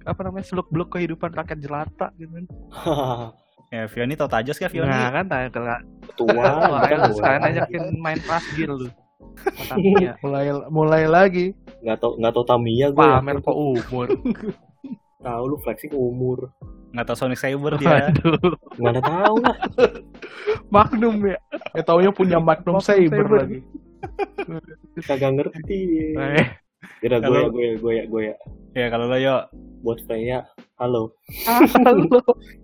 apa 0.05 0.21
namanya 0.21 0.45
seluk 0.45 0.69
beluk 0.69 0.93
kehidupan 0.93 1.33
rakyat 1.33 1.57
jelata 1.57 2.13
gitu 2.21 2.29
kan. 2.29 2.45
Ya, 3.73 3.85
Fioni 3.91 4.13
tau 4.13 4.29
tajos 4.29 4.61
gak 4.61 4.69
Fioni? 4.69 4.93
Nah 4.93 5.09
kan 5.09 5.25
tanya 5.25 5.49
ke 5.49 5.61
Tua. 6.17 6.45
Wah, 6.77 6.85
kan 7.21 7.41
ajakin 7.53 7.81
main 7.97 8.21
pas 8.21 8.45
gear 8.53 8.73
lu. 8.73 8.89
Tamiya. 9.67 10.17
Mulai 10.23 10.45
mulai 10.69 11.03
lagi. 11.05 11.45
Nggak 11.81 11.97
tau 11.97 12.11
nggak 12.15 12.31
tau 12.31 12.45
Tamiya 12.45 12.87
gue. 12.89 13.01
Pamer 13.01 13.37
kok 13.39 13.57
umur. 13.57 14.07
Tahu 15.17 15.43
lu 15.43 15.57
flexing 15.59 15.91
umur. 15.91 16.53
Nggak 16.93 17.05
tau 17.05 17.17
Sonic 17.17 17.37
Saber 17.37 17.75
dia. 17.75 18.07
Aduh. 18.07 18.53
Mana 18.77 19.01
tahu 19.01 19.35
lah. 19.41 19.57
Magnum 20.73 21.19
ya. 21.25 21.37
Eh 21.73 21.83
taunya 21.83 22.09
punya 22.09 22.37
Magnum 22.37 22.77
Saber. 22.79 23.25
lagi. 23.27 23.59
kagak 25.03 25.33
ngerti 25.33 26.13
Eh, 26.13 26.47
Yaudah 27.01 27.19
gue 27.19 27.33
ya 27.33 27.49
gue 27.49 27.63
ya 27.63 27.73
gue 27.75 27.93
ya 27.93 28.03
gue 28.05 28.21
ya 28.23 28.35
Ya 28.77 28.85
kalau 28.87 29.09
lo 29.09 29.17
yo 29.17 29.49
buat 29.81 29.97
Freya 30.05 30.45
halo 30.77 31.09
halo. 31.49 32.21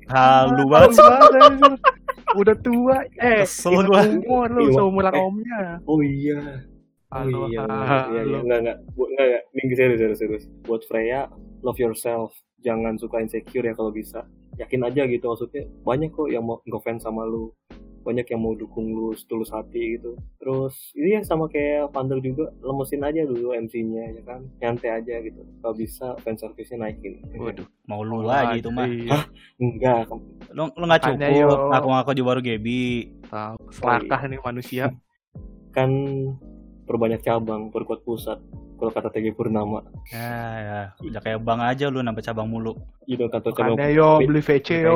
halu 0.07 0.63
banget. 0.69 0.93
Udah 2.33 2.55
tua. 2.57 2.97
Eh, 3.15 3.43
Kesel 3.43 3.71
itu 3.75 3.87
gua. 3.87 4.01
umur 4.03 4.47
lu 4.49 4.61
Iya, 4.63 4.73
seumuran 4.75 5.13
eh. 5.13 5.21
omnya. 5.21 5.61
oh 5.83 5.99
iya. 6.01 6.39
Halo, 7.07 7.39
oh 7.39 7.47
iya. 7.47 7.61
halo. 7.63 8.09
iya 8.09 8.21
iya. 8.23 8.37
Enggak 8.41 8.59
enggak. 8.59 8.77
Bu- 8.93 9.07
enggak 9.07 9.25
enggak. 9.27 9.43
Ini 9.53 9.73
serius 9.73 9.99
serius 9.99 10.19
serius 10.19 10.43
buat 10.63 10.81
Freya 10.83 11.29
love 11.61 11.77
yourself. 11.77 12.33
Jangan 12.59 12.95
suka 12.95 13.19
insecure 13.19 13.63
ya 13.63 13.73
kalau 13.73 13.91
bisa. 13.91 14.23
Yakin 14.55 14.81
aja 14.83 15.03
gitu 15.05 15.25
maksudnya. 15.25 15.67
Banyak 15.83 16.09
kok 16.09 16.27
yang 16.27 16.41
mau 16.41 16.57
ngefans 16.63 17.03
sama 17.03 17.23
lu 17.23 17.51
banyak 18.03 18.27
yang 18.27 18.43
mau 18.43 18.53
dukung 18.53 18.91
lu 18.91 19.15
setulus 19.15 19.49
hati 19.49 19.95
gitu 19.97 20.13
terus 20.37 20.91
ini 20.93 21.17
ya 21.17 21.21
sama 21.23 21.47
kayak 21.47 21.89
Vander 21.89 22.19
juga 22.19 22.51
lemesin 22.59 23.01
aja 23.01 23.23
dulu 23.23 23.55
MC-nya 23.55 24.03
ya 24.13 24.21
kan 24.27 24.43
nyantai 24.59 24.99
aja 24.99 25.15
gitu 25.23 25.41
kalau 25.63 25.73
bisa 25.73 26.13
fan 26.21 26.35
service-nya 26.35 26.83
naikin 26.83 27.23
Waduh. 27.33 27.65
Mau 27.83 27.99
lu 27.99 28.23
lagi 28.23 28.63
itu 28.63 28.71
mah. 28.71 28.87
Iya, 28.87 29.27
enggak 29.59 30.07
Lo 30.55 30.71
lo 30.71 30.83
nggak 30.87 31.01
Tanya, 31.03 31.27
cukup 31.35 31.59
yo. 31.59 31.67
ngaku-ngaku 31.71 32.11
juga 32.15 32.27
baru 32.31 32.41
Gebi. 32.43 32.83
tahu. 33.27 33.55
Serakah 33.71 34.21
nih 34.29 34.39
manusia. 34.39 34.85
kan 35.73 35.89
perbanyak 36.83 37.19
cabang 37.19 37.67
perkuat 37.67 38.01
pusat 38.01 38.37
kalau 38.73 38.91
kata 38.91 39.07
TG 39.09 39.31
Purnama 39.31 39.79
Ya, 40.09 40.35
ya. 40.59 40.79
Udah 40.99 41.19
kayak 41.19 41.39
bang 41.39 41.61
aja 41.61 41.87
lu 41.87 41.99
nambah 41.99 42.19
cabang 42.19 42.45
mulu. 42.45 42.75
gitu 43.03 43.27
kantor 43.27 43.51
cabang 43.51 43.75
Makanya 43.75 43.91
yo 43.93 44.09
beli 44.17 44.39
VC 44.39 44.67
yo. 44.81 44.95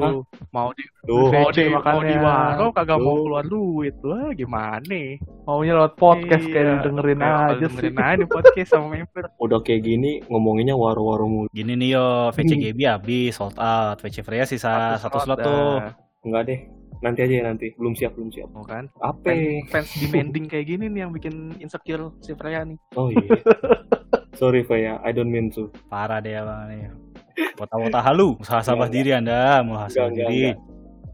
Hah? 0.00 0.12
Mau 0.50 0.70
di 0.70 0.82
Duh, 1.02 1.26
mau 1.28 1.46
VC 1.46 1.58
di 1.60 1.70
mau 1.70 2.00
di 2.00 2.14
waro 2.16 2.66
kagak 2.70 2.98
mau 2.98 3.14
Duh. 3.14 3.22
keluar 3.24 3.44
duit. 3.44 3.94
Wah, 4.00 4.30
gimana? 4.32 5.00
Maunya 5.44 5.72
lewat 5.76 5.94
podcast 5.94 6.42
Iya, 6.44 6.52
kayak 6.52 6.82
dengerin 6.84 7.20
aja 7.20 7.34
sih. 7.52 7.62
dengerin 7.68 7.96
aja 7.96 8.14
di 8.16 8.26
podcast 8.26 8.68
sama 8.68 8.86
member. 8.92 9.22
udah 9.44 9.58
kayak 9.60 9.82
gini 9.82 10.10
ngomonginnya 10.24 10.74
waro-waro 10.74 11.24
mulu 11.24 11.46
Gini 11.48 11.74
nih 11.74 11.88
yo, 11.92 12.06
VC 12.32 12.50
Gebi 12.56 12.84
habis 12.84 13.34
sold 13.34 13.54
out. 13.56 13.98
VC 13.98 14.22
Freya 14.22 14.42
sisa 14.44 14.98
satu 14.98 15.18
slot 15.20 15.38
tuh. 15.38 15.78
enggak 16.22 16.42
deh 16.44 16.60
nanti 17.02 17.20
aja 17.20 17.34
ya 17.34 17.44
nanti 17.44 17.74
belum 17.74 17.92
siap 17.92 18.14
belum 18.14 18.30
siap 18.30 18.48
Mau 18.48 18.62
kan? 18.62 18.86
apa 18.96 19.26
Fans, 19.26 19.68
fans 19.68 19.90
demanding 19.98 20.46
kayak 20.46 20.66
gini 20.66 20.86
nih 20.86 21.02
yang 21.02 21.10
bikin 21.10 21.34
insecure 21.58 22.14
si 22.18 22.32
Freya 22.32 22.62
nih. 22.62 22.78
oh 22.94 23.10
iya 23.10 23.42
sorry 24.38 24.62
Freya 24.62 24.96
I 25.00 25.10
don't 25.10 25.28
mean 25.28 25.50
to 25.50 25.68
Parah 25.86 26.18
deh 26.18 26.32
abang 26.32 26.66
nih. 26.66 26.88
Wota-wota 27.54 27.98
halu, 28.00 28.36
Enggak, 28.38 28.90
diri 28.90 29.10
Anda, 29.10 29.60
mau 29.60 29.74
enggak 29.74 29.84
hasil 29.88 30.02
enggak, 30.06 30.28
diri. 30.28 30.46
enggak. 30.48 30.58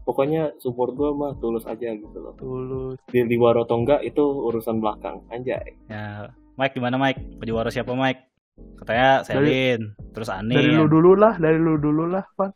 pokoknya 0.03 0.43
support 0.57 0.91
gue 0.93 1.09
mah 1.11 1.31
tulus 1.37 1.63
aja 1.63 1.89
gitu 1.89 2.13
loh 2.15 2.33
Tulus. 2.35 2.97
di, 3.07 3.23
di 3.23 3.35
waro 3.35 3.63
atau 3.63 3.77
enggak 3.77 4.01
itu 4.03 4.19
urusan 4.21 4.77
belakang 4.77 5.21
anjay 5.27 5.73
Ya, 5.85 6.27
Mike 6.53 6.73
di 6.73 6.81
mana 6.81 6.97
Mike? 6.97 7.37
Pejuara 7.37 7.69
siapa 7.69 7.93
Mike? 7.93 8.28
Katanya 8.75 9.09
Selin, 9.21 9.81
terus 10.09 10.27
Ani. 10.27 10.55
Dari 10.55 10.71
lu 10.71 10.85
dulu 10.85 11.13
lah, 11.13 11.35
dari 11.35 11.55
lu 11.55 11.75
dulu 11.75 12.07
lah, 12.07 12.23
Pan. 12.33 12.49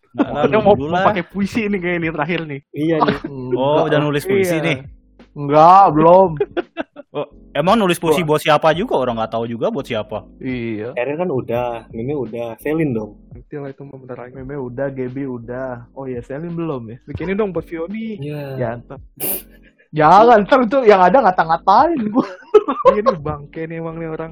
Lu 0.47 0.59
mau, 0.59 0.73
dulu 0.73 0.89
mau 0.89 1.03
pakai 1.03 1.21
puisi 1.21 1.67
nih 1.67 1.77
kayak 1.77 1.97
ini 1.97 2.07
terakhir 2.09 2.39
nih. 2.43 2.61
iya 2.71 2.95
nih 2.97 3.17
Oh, 3.59 3.83
udah 3.83 3.99
nulis 3.99 4.23
puisi 4.23 4.55
Iya. 4.55 4.63
nih. 4.63 4.77
Enggak, 5.33 5.83
belum. 5.91 6.29
Oh, 7.13 7.29
emang 7.53 7.77
nulis 7.77 8.01
puisi 8.01 8.25
buat 8.25 8.41
siapa 8.41 8.73
juga? 8.73 8.97
Orang 8.97 9.21
nggak 9.21 9.29
tahu 9.29 9.45
juga 9.45 9.69
buat 9.69 9.85
siapa. 9.85 10.25
iya. 10.39 10.97
Erin 10.97 11.13
kan 11.15 11.29
udah 11.29 11.85
Mimi 11.93 12.09
udah 12.11 12.57
Selin 12.57 12.89
dong 12.89 13.21
Nanti 13.29 13.53
lah 13.53 13.69
itu 13.69 13.85
bentar 13.85 14.17
lagi. 14.17 14.33
Meme 14.33 14.57
udah, 14.57 14.89
Gebi 14.89 15.21
udah. 15.23 15.93
Oh 15.93 16.09
ya, 16.09 16.25
Selin 16.25 16.57
belum 16.57 16.89
ya. 16.89 16.97
Bikinin 17.05 17.37
dong 17.37 17.53
buat 17.53 17.69
Vioni. 17.69 18.17
iya 18.17 18.57
Ya, 18.57 18.69
ntar. 18.79 18.97
Jangan, 19.93 20.41
ntar 20.49 20.65
itu 20.65 20.89
yang 20.89 21.05
ada 21.05 21.21
ngata-ngatain 21.21 22.09
gua. 22.09 22.25
Ini 22.97 23.13
bangke 23.21 23.69
nih 23.69 23.77
emang 23.77 24.01
nih 24.01 24.09
orang. 24.09 24.31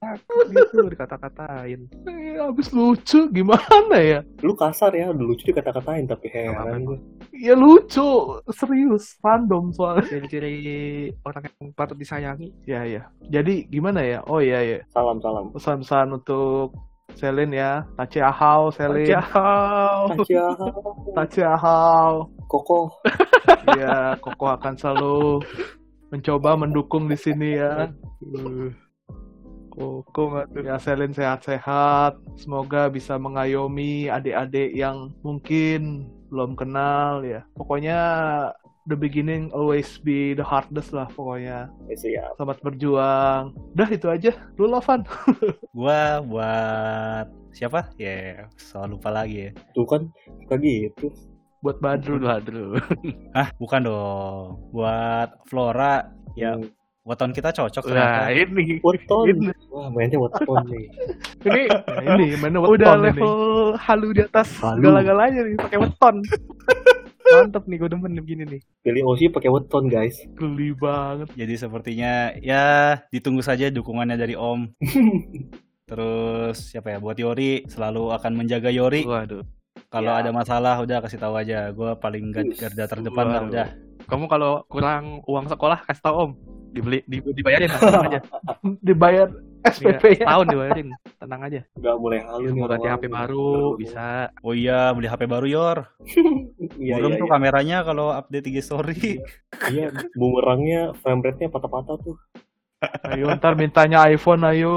Cakep 0.00 0.48
gitu 0.48 0.88
dikata-katain. 0.88 1.80
Eh, 2.08 2.40
Habis 2.40 2.72
lucu, 2.72 3.28
gimana 3.28 3.96
ya? 4.00 4.20
lu 4.40 4.56
kasar 4.56 4.96
ya 4.96 5.12
udah 5.12 5.20
lucu 5.20 5.44
dikata-katain 5.44 6.08
tapi 6.08 6.32
heran 6.32 6.88
gue 6.88 6.98
Ya 7.44 7.52
lucu, 7.52 8.40
serius, 8.56 9.20
fandom 9.20 9.68
soalnya. 9.76 10.08
Ciri-ciri 10.08 10.54
orang 11.28 11.44
yang 11.44 11.76
patut 11.76 11.96
disayangi. 12.00 12.48
Ya, 12.64 12.88
ya. 12.88 13.12
Jadi 13.28 13.68
gimana 13.68 14.00
ya? 14.00 14.24
Oh 14.24 14.40
iya, 14.40 14.64
ya. 14.64 14.78
salam 14.88 15.20
salam 15.20 15.52
Pesan-pesan 15.52 16.08
untuk 16.08 16.72
Selin 17.16 17.50
ya. 17.52 17.86
Tachi 17.96 18.20
ahau, 18.20 18.70
Selin. 18.72 19.08
Ciao. 19.08 20.12
Tacia 20.12 20.46
Tachi 21.16 21.40
ahau. 21.44 22.28
Koko 22.48 22.92
Ya, 23.78 24.16
Koko 24.20 24.52
akan 24.52 24.74
selalu 24.76 25.40
mencoba 26.12 26.56
mendukung 26.56 27.08
di 27.08 27.16
sini 27.16 27.56
ya. 27.56 27.88
Uh, 28.20 28.68
Koko 29.72 30.36
nggak 30.36 30.46
tuh? 30.52 30.62
Ya, 30.68 30.76
Selin 30.76 31.16
sehat-sehat. 31.16 32.20
Semoga 32.36 32.92
bisa 32.92 33.16
mengayomi 33.16 34.12
adik-adik 34.12 34.76
yang 34.76 35.16
mungkin 35.24 36.04
belum 36.28 36.56
kenal 36.56 37.24
ya. 37.24 37.44
Pokoknya 37.56 37.98
the 38.84 38.94
beginning 38.94 39.48
always 39.50 39.96
be 39.98 40.32
the 40.32 40.42
hardest 40.42 40.90
lah 40.90 41.06
pokoknya. 41.08 41.70
ya 41.84 41.94
siap 41.94 42.30
Selamat 42.34 42.58
berjuang. 42.60 43.42
Udah 43.72 43.88
itu 43.88 44.06
aja. 44.06 44.30
Lu 44.54 44.66
Lovan. 44.66 45.06
Gua 45.76 46.18
buat 46.20 47.26
siapa? 47.50 47.90
Ya, 47.94 48.48
soal 48.56 48.90
lupa 48.90 49.08
lagi 49.08 49.46
ya. 49.46 49.50
tuh 49.72 49.84
kan 49.84 50.02
suka 50.40 50.56
gitu 50.56 51.08
Buat 51.60 51.78
Badrun. 51.78 52.20
Badru. 52.20 52.74
Hah, 53.36 53.54
bukan 53.56 53.80
dong. 53.82 54.46
Buat 54.70 55.38
Flora 55.46 56.10
ya 56.32 56.54
Hmm. 56.54 56.66
weton 57.04 57.30
kita 57.30 57.50
cocok 57.50 57.82
Nah, 57.84 57.90
ternyata. 58.24 58.30
ini. 58.32 58.78
Weton 58.80 59.24
Ini. 59.28 59.50
wah 59.68 59.90
mainnya 59.90 60.16
weton 60.16 60.54
nih 60.70 60.86
Ini 61.40 61.62
Nah, 61.66 62.02
ini 62.14 62.26
mana 62.36 62.56
udah 62.58 62.70
weton 62.70 62.94
ini. 62.96 63.06
level 63.10 63.34
halu 63.76 64.08
di 64.10 64.22
atas 64.22 64.48
Halu. 64.56 64.78
segala-galanya 64.80 65.40
nih 65.40 65.54
pakai 65.56 65.78
weton. 65.78 66.16
Mantep 67.34 67.64
nih 67.64 67.76
gue 67.76 67.88
demen 67.88 68.12
begini 68.14 68.42
nih. 68.46 68.60
pilih 68.80 69.02
Oshi 69.06 69.26
pakai 69.26 69.48
weton 69.48 69.86
guys 69.86 70.16
Geli 70.32 70.74
banget. 70.74 71.28
Jadi 71.32 71.54
sepertinya 71.56 72.12
ya 72.36 72.64
ditunggu 73.08 73.40
saja 73.40 73.68
dukungannya 73.68 74.14
dari 74.14 74.34
Om. 74.34 74.68
Terus 75.88 76.56
siapa 76.68 76.90
ya? 76.90 76.98
Buat 76.98 77.16
Yori 77.16 77.66
selalu 77.66 78.12
akan 78.12 78.32
menjaga 78.34 78.68
Yori. 78.68 79.04
Waduh. 79.04 79.42
Kalau 79.88 80.08
Ya. 80.08 80.20
ada 80.20 80.30
masalah 80.30 80.80
udah 80.80 81.00
kasih 81.00 81.20
tahu 81.20 81.36
aja. 81.36 81.68
Gua 81.70 81.92
paling 81.94 82.32
Wih, 82.32 82.56
garda 82.56 82.84
terdepan 82.86 83.26
lah 83.28 83.42
udah. 83.44 83.68
Kamu 84.02 84.24
kalau 84.26 84.64
kurang 84.66 85.20
uang 85.24 85.46
sekolah 85.46 85.84
kasih 85.84 86.02
tau 86.02 86.16
om. 86.18 86.32
Dibeli, 86.72 87.04
di, 87.04 87.20
dibayarin 87.20 87.68
aja. 87.68 88.20
Dibayar 88.86 89.28
Iya, 89.62 89.70
SPP-nya. 89.78 90.26
tahun 90.26 90.46
dibayarin, 90.48 90.88
tenang 91.22 91.40
aja. 91.40 91.60
nggak 91.72 91.94
mulai 91.96 92.18
halu 92.20 92.44
nih 92.46 92.52
Mau 92.56 92.66
ganti 92.66 92.86
HP 92.86 93.02
nih. 93.02 93.12
baru 93.14 93.74
bisa. 93.74 94.28
Oh 94.40 94.52
iya, 94.52 94.90
beli 94.90 95.06
HP 95.06 95.20
baru 95.24 95.46
Yor. 95.46 95.78
iya 96.78 96.94
Belum 96.98 97.10
iya 97.10 97.16
tuh 97.16 97.26
iya. 97.26 97.32
kameranya 97.32 97.76
kalau 97.82 98.10
update 98.10 98.46
IG 98.46 98.56
story. 98.60 99.18
iya 99.68 99.88
bumerangnya 100.12 100.92
frame 100.98 101.22
rate-nya 101.22 101.48
patah-patah 101.48 101.96
tuh 101.98 102.16
Ayo 103.06 103.30
ntar 103.32 103.54
mintanya 103.54 104.02
iPhone 104.04 104.42
ayo. 104.44 104.74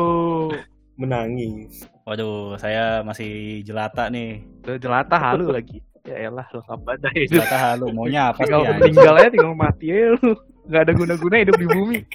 menangis 0.95 1.83
Waduh, 2.05 2.55
saya 2.55 3.01
masih 3.01 3.59
jelata 3.61 4.07
nih. 4.07 4.45
Udah 4.61 4.77
jelata 4.77 5.17
halu 5.17 5.49
lagi. 5.49 5.81
Ya 6.05 6.23
elah 6.23 6.45
lo 6.47 6.61
kapan 6.61 6.95
dah 7.01 7.11
hidup. 7.17 7.41
Jelata 7.41 7.57
halu. 7.57 7.85
Maunya 7.89 8.29
apa 8.29 8.39
sih 8.39 8.45
Tinggal 8.45 8.61
anjing? 8.61 8.77
meninggal 8.79 9.13
aja 9.17 9.27
tinggal 9.27 9.53
mati 9.57 9.85
ya 9.89 10.13
lu. 10.13 10.29
Gak 10.65 10.81
ada 10.85 10.93
guna-guna 10.93 11.35
hidup 11.41 11.55
di 11.57 11.65
bumi. 11.65 11.99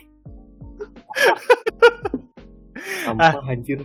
sampah 3.02 3.32
anjir 3.44 3.84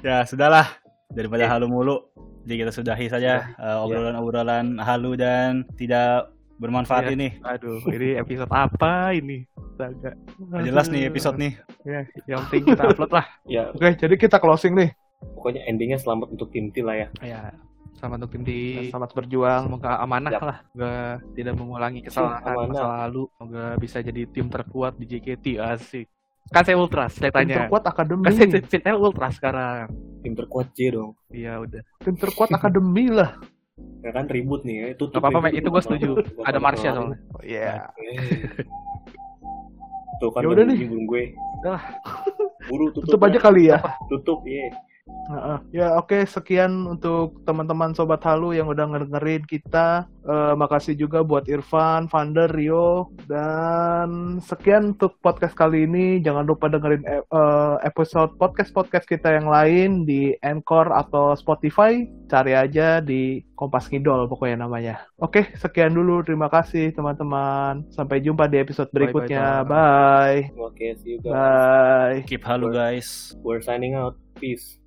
Ya, 0.00 0.24
sudahlah. 0.24 0.66
Daripada 1.08 1.42
Eh. 1.42 1.50
halu 1.50 1.66
mulu. 1.66 1.96
Jadi 2.40 2.56
kita 2.58 2.72
sudahi 2.72 3.06
saja 3.06 3.52
eh, 3.52 3.76
obrolan-obrolan 3.78 4.78
halu 4.78 5.12
dan 5.12 5.66
tidak 5.74 6.32
bermanfaat 6.56 7.08
Iya. 7.08 7.12
ini. 7.12 7.28
Aduh, 7.42 7.80
ini 7.86 8.16
episode 8.16 8.48
apa 8.48 9.12
ini? 9.12 9.44
Nggak 9.76 10.62
jelas 10.62 10.86
nih 10.88 11.02
episode 11.04 11.36
nih. 11.36 11.52
Ya, 11.82 12.00
yang 12.26 12.44
penting 12.46 12.64
kita 12.70 12.82
upload 12.86 13.12
lah. 13.12 13.26
ya 13.48 13.68
Oke, 13.70 13.92
jadi 13.94 14.14
kita 14.14 14.36
closing 14.36 14.72
nih. 14.74 14.90
pokoknya 15.36 15.60
endingnya 15.66 15.96
selamat 15.96 16.32
untuk 16.32 16.48
tim 16.48 16.68
T 16.68 16.80
lah 16.80 16.96
ya 16.96 17.08
Ya, 17.20 17.52
selamat 17.94 18.24
untuk 18.24 18.30
tim 18.32 18.42
di 18.42 18.88
Selamat 18.88 19.12
berjuang. 19.12 19.68
Semoga 19.68 20.00
amanah 20.00 20.30
Yap. 20.32 20.40
lah, 20.42 20.58
semoga 20.64 20.92
tidak 21.32 21.54
mengulangi 21.54 22.00
kesalahan 22.00 22.40
Amanah. 22.46 22.68
masa 22.72 22.86
lalu, 23.04 23.22
semoga 23.30 23.64
bisa 23.76 23.98
jadi 24.00 24.22
tim 24.26 24.46
terkuat 24.46 24.96
di 24.96 25.04
JKT 25.06 25.60
asik. 25.60 26.08
Kan 26.50 26.62
saya 26.62 26.76
ultras 26.76 27.12
Tim 27.12 27.22
ceritanya. 27.24 27.56
terkuat 27.62 27.84
akademi. 27.84 28.24
Kan 28.24 28.32
saya 28.32 28.48
ceritanya 28.60 28.96
ultras 28.96 29.34
sekarang. 29.34 29.86
tim 30.20 30.36
terkuat 30.36 30.68
J 30.70 30.92
dong 30.92 31.16
Iya 31.30 31.56
udah. 31.58 31.80
Tim 31.98 32.14
terkuat 32.14 32.50
akademi 32.50 33.08
lah. 33.08 33.38
ya 34.04 34.10
kan 34.10 34.26
ribut 34.26 34.60
nih 34.62 34.76
ya 34.76 34.86
tutup 34.94 35.16
Gak 35.16 35.30
apa-apa. 35.30 35.48
Itu 35.50 35.68
gue 35.68 35.80
setuju. 35.80 36.10
Ada 36.42 36.58
Marsha 36.58 36.90
soalnya. 36.90 37.18
Oh, 37.30 37.40
Iya. 37.40 37.88
Eh. 37.96 38.66
tuh 40.18 40.30
kan 40.30 40.42
Ya 40.42 40.48
udah 40.48 40.64
nih. 40.66 40.78
burung 40.84 41.06
gue 41.06 41.24
Dah. 41.60 41.80
buru 42.66 42.86
tutup 42.90 43.08
Tutup 43.08 43.20
aja 43.22 43.32
ya. 43.32 43.40
kali 43.40 43.62
ya. 43.66 43.78
tutup 44.06 44.40
iya 44.44 44.68
Heeh. 45.26 45.58
Ya 45.72 45.86
oke 45.96 46.22
sekian 46.24 46.86
untuk 46.86 47.42
teman-teman 47.42 47.90
sobat 47.90 48.22
halu 48.22 48.52
yang 48.52 48.66
udah 48.66 48.86
ngedengerin 48.86 49.42
kita. 49.42 50.06
Eh, 50.20 50.52
makasih 50.52 51.00
juga 51.00 51.24
buat 51.24 51.48
Irfan, 51.48 52.04
Vander, 52.12 52.52
Rio 52.52 53.08
dan 53.24 54.36
sekian 54.44 54.92
untuk 54.92 55.16
podcast 55.24 55.56
kali 55.56 55.88
ini. 55.88 56.20
Jangan 56.20 56.44
lupa 56.44 56.68
dengerin 56.68 57.00
e- 57.08 57.24
eh, 57.24 57.76
episode 57.88 58.36
podcast-podcast 58.36 59.08
kita 59.08 59.32
yang 59.40 59.48
lain 59.48 60.04
di 60.04 60.36
Anchor 60.44 60.92
atau 60.92 61.32
Spotify. 61.32 62.04
Cari 62.28 62.52
aja 62.52 63.00
di 63.00 63.40
Kompas 63.56 63.88
Ngidol 63.88 64.28
pokoknya 64.28 64.68
namanya. 64.68 65.08
Oke, 65.16 65.56
sekian 65.56 65.96
dulu. 65.96 66.20
Terima 66.20 66.52
kasih 66.52 66.92
teman-teman. 66.92 67.88
Sampai 67.88 68.20
jumpa 68.20 68.44
di 68.44 68.60
episode 68.60 68.92
berikutnya. 68.92 69.64
Bang. 69.64 69.72
Bye. 69.72 70.42
Oke, 70.60 71.00
see 71.00 71.16
you 71.16 71.18
guys. 71.24 71.32
Bye. 71.32 72.20
Keep 72.28 72.44
halu 72.44 72.68
guys. 72.68 73.32
We're 73.40 73.64
signing 73.64 73.96
out. 73.96 74.20
Peace. 74.36 74.80